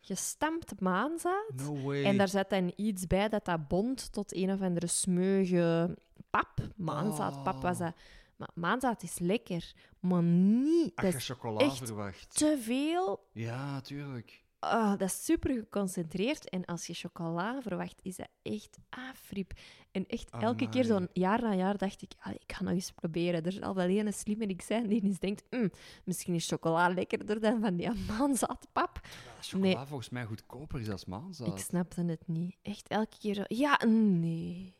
[0.07, 1.51] Gestampt maanzaad.
[1.55, 1.91] No.
[1.91, 5.97] En daar zat dan iets bij dat dat bond tot een of andere smeuge
[6.29, 6.53] pap.
[6.75, 7.85] Maanzaadpap was Oh.
[7.85, 7.93] dat.
[8.35, 10.95] Maar maanzaad is lekker, maar niet.
[10.95, 12.37] Ach, chocola verwacht.
[12.37, 13.27] te veel.
[13.31, 14.43] Ja, tuurlijk.
[14.59, 16.49] Ah, dat is super geconcentreerd.
[16.49, 19.53] En als je chocola verwacht, is dat echt afriep.
[19.91, 22.91] En echt elke keer, zo'n jaar na jaar, dacht ik, "Allee, ik ga nog eens
[22.91, 23.43] proberen.
[23.43, 25.69] Er zal wel een slimmerik zijn die eens denkt, "Mm,
[26.05, 28.99] misschien is chocola lekkerder dan van die maanzaadpap.
[29.41, 31.47] Chocola volgens mij goedkoper is als maanzaad.
[31.47, 32.55] Ik snapte het niet.
[32.61, 34.75] Echt elke keer zo, ja, nee.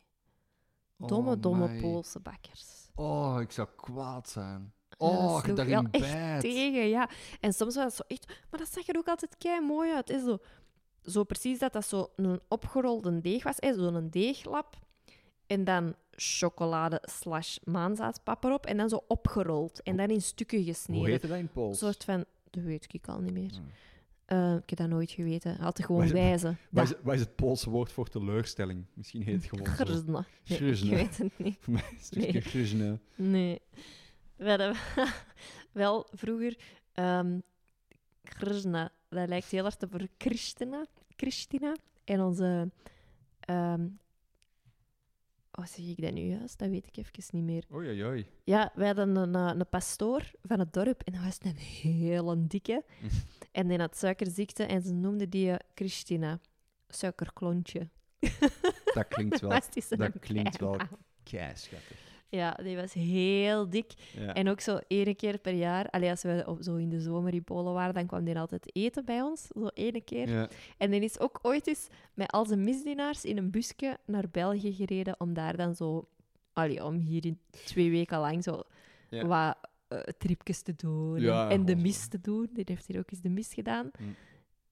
[0.96, 1.80] Domme, Oh, domme my.
[1.80, 2.88] Poolse bakkers.
[2.94, 4.72] Oh, ik zou kwaad zijn.
[4.98, 7.08] Oh, sloeg daarin wel echt tegen, ja.
[7.40, 8.26] En soms was het zo echt...
[8.50, 10.08] Maar dat zag er ook altijd kei mooi uit.
[10.08, 10.18] Hè?
[10.20, 10.38] Zo,
[11.04, 13.54] zo precies dat dat zo een opgerolde deeg was.
[13.58, 14.76] hè, Zo'n deeglap.
[15.46, 18.66] En dan chocolade slash maanzaadpap erop.
[18.66, 19.82] En dan zo opgerold.
[19.82, 21.20] En dan in stukken Hoe gesneden.
[21.20, 21.78] dat in Een Pools?
[21.78, 22.24] soort van...
[22.50, 23.50] Dat weet ik al niet meer.
[23.50, 23.70] Hmm.
[24.24, 25.58] Eh, ik heb dat nooit geweten.
[25.58, 26.58] Altijd gewoon is- wijzen.
[26.70, 28.84] Wat is, wat is het Poolse woord voor teleurstelling?
[28.94, 29.72] Misschien heet het gewoon zo.
[29.84, 30.26] Grzna.
[30.48, 31.56] Nee, ik weet het niet.
[31.60, 32.98] Voor mij is het Nee.
[33.14, 33.60] nee.
[34.38, 34.76] We hadden
[35.72, 36.58] wel vroeger
[36.92, 37.38] ehm
[38.22, 38.92] Krishna.
[39.08, 40.86] Dat lijkt heel erg op Christina.
[41.16, 41.76] Christina.
[42.04, 42.70] En onze...
[45.50, 46.58] hoe zeg ik dat nu juist?
[46.58, 47.64] Dat weet ik even niet meer.
[47.72, 48.26] Oei, oei, oei.
[48.44, 51.02] Ja, wij hadden een, eh, een pastoor van het dorp.
[51.02, 52.84] En dat was een hele dikke.
[53.52, 54.64] en die had suikerziekte.
[54.64, 56.40] En ze noemden die eh, Christina.
[56.88, 57.88] Suikerklontje.
[58.94, 59.50] Dat klinkt wel
[59.88, 60.76] dat klinkt wel
[61.22, 62.07] keischattig.
[62.30, 63.92] Ja, die was heel dik.
[64.12, 64.34] Ja.
[64.34, 67.34] En ook zo één keer per jaar, allee, als we op, zo in de zomer
[67.34, 70.28] in Polen waren, dan kwam die altijd eten bij ons, zo ene keer.
[70.28, 70.48] ja.
[70.76, 74.72] En die is ook ooit eens met al zijn misdienaars in een busje naar België
[74.74, 76.08] gereden om daar dan zo,
[76.52, 78.62] allee, om hier in twee weken lang zo
[79.10, 79.26] Ja.
[79.26, 79.56] wat
[79.88, 81.16] eh, tripjes te doen
[81.50, 82.48] en de mis te doen.
[82.52, 84.04] Die heeft hier ook eens de mis gedaan Hm.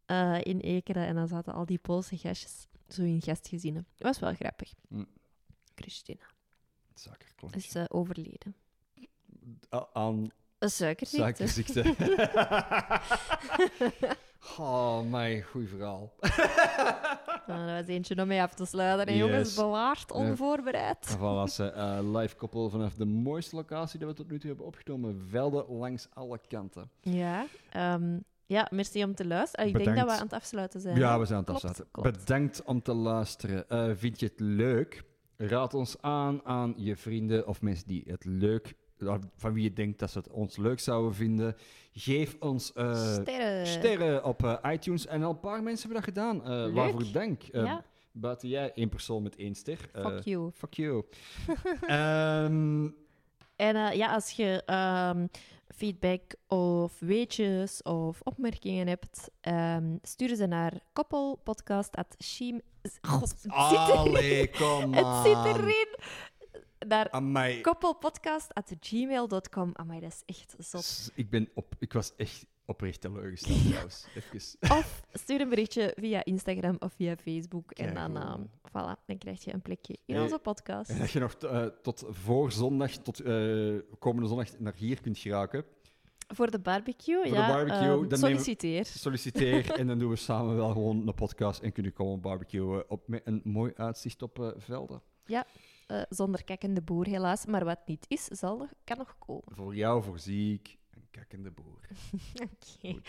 [0.07, 1.07] eh, in Ekeren.
[1.07, 3.86] En dan zaten al die Poolse gastjes zo in gastgezinnen.
[3.96, 4.72] Dat was wel grappig.
[4.88, 5.04] Hm.
[5.74, 6.24] Christina
[7.01, 7.59] Suikerklontje.
[7.61, 8.55] is eh, overleden.
[9.74, 11.47] A- Aan Een suikerziekte.
[11.49, 11.94] suikerziekte.
[14.59, 16.12] oh, mijn goed verhaal.
[17.47, 19.07] Nou, dat was eentje om mee af te sluiten.
[19.07, 19.26] En Yes.
[19.26, 21.07] jongens, bewaard, onvoorbereid.
[21.11, 24.49] En van was uh, live koppel vanaf de mooiste locatie die we tot nu toe
[24.49, 25.26] hebben opgenomen.
[25.30, 26.90] Velden langs alle kanten.
[27.01, 29.64] Ja, ehm, ja, merci om te luisteren.
[29.64, 30.09] Ah, ik denk Bedankt.
[30.11, 30.99] dat we aan het afsluiten zijn.
[30.99, 31.86] Ja, we zijn aan het Klopt, afsluiten.
[31.90, 32.18] klopt.
[32.18, 33.68] Bedankt om te luisteren.
[33.68, 35.05] Eh, vind je het leuk?
[35.37, 38.75] Raad ons aan aan je vrienden of mensen die het leuk,
[39.37, 41.57] van wie je denkt dat ze het ons leuk zouden vinden.
[41.92, 43.67] Geef ons eh, Sterren.
[43.67, 45.07] sterren op eh, iTunes.
[45.07, 46.45] En al een paar mensen hebben dat gedaan.
[46.45, 47.42] Eh, waarvoor dank.
[47.42, 47.84] Eh, Ja.
[48.13, 49.79] Buiten jij, één persoon met één ster.
[49.92, 50.50] Fuck you.
[50.54, 51.04] Fuck you.
[51.87, 52.88] Ehm,
[53.57, 55.26] En ja, als je ehm,
[55.76, 62.61] feedback of weetjes of opmerkingen hebt, ehm, stuur ze naar koppelpodcast.sheem...
[63.00, 63.96] God, het zit erin.
[63.96, 65.96] allee, kom Het zit erin.
[66.88, 67.08] Naar
[67.61, 69.70] koppelpodcast.gmail.com.
[69.72, 71.11] Amai, dat is echt zot.
[71.14, 74.07] Ik, ben op, ik was echt oprecht teleurgesteld trouwens.
[74.33, 74.76] Even.
[74.79, 77.71] Of stuur een berichtje via Instagram of via Facebook.
[77.72, 80.91] En dan, ehm, voilà, dan krijg je een plekje in Hey, onze podcast.
[80.91, 85.18] En dat je nog eh, tot voor zondag, tot eh, komende zondag naar hier kunt
[85.18, 85.64] geraken.
[86.34, 87.49] Voor de barbecue, de ja.
[87.49, 88.84] barbecue, ehm, dan we- solliciteer.
[88.84, 93.09] Solliciteer en dan doen we samen wel gewoon een podcast en kunnen komen barbecuen op
[93.09, 95.03] met een mooi uitzicht op eh, velden.
[95.26, 95.47] Ja.
[95.87, 97.47] eh, zonder kakkende boer, helaas.
[97.47, 99.43] Maar wat niet is, zal kan nog komen.
[99.55, 100.79] Voor jou voorzie ik een
[101.17, 101.88] kakkende boer.
[102.47, 103.01] Oké.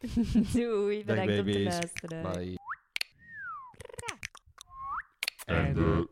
[0.00, 2.22] Goed, Doei, Dag, bedankt om te luisteren.
[2.32, 2.56] Bye.
[5.44, 6.08] Einde.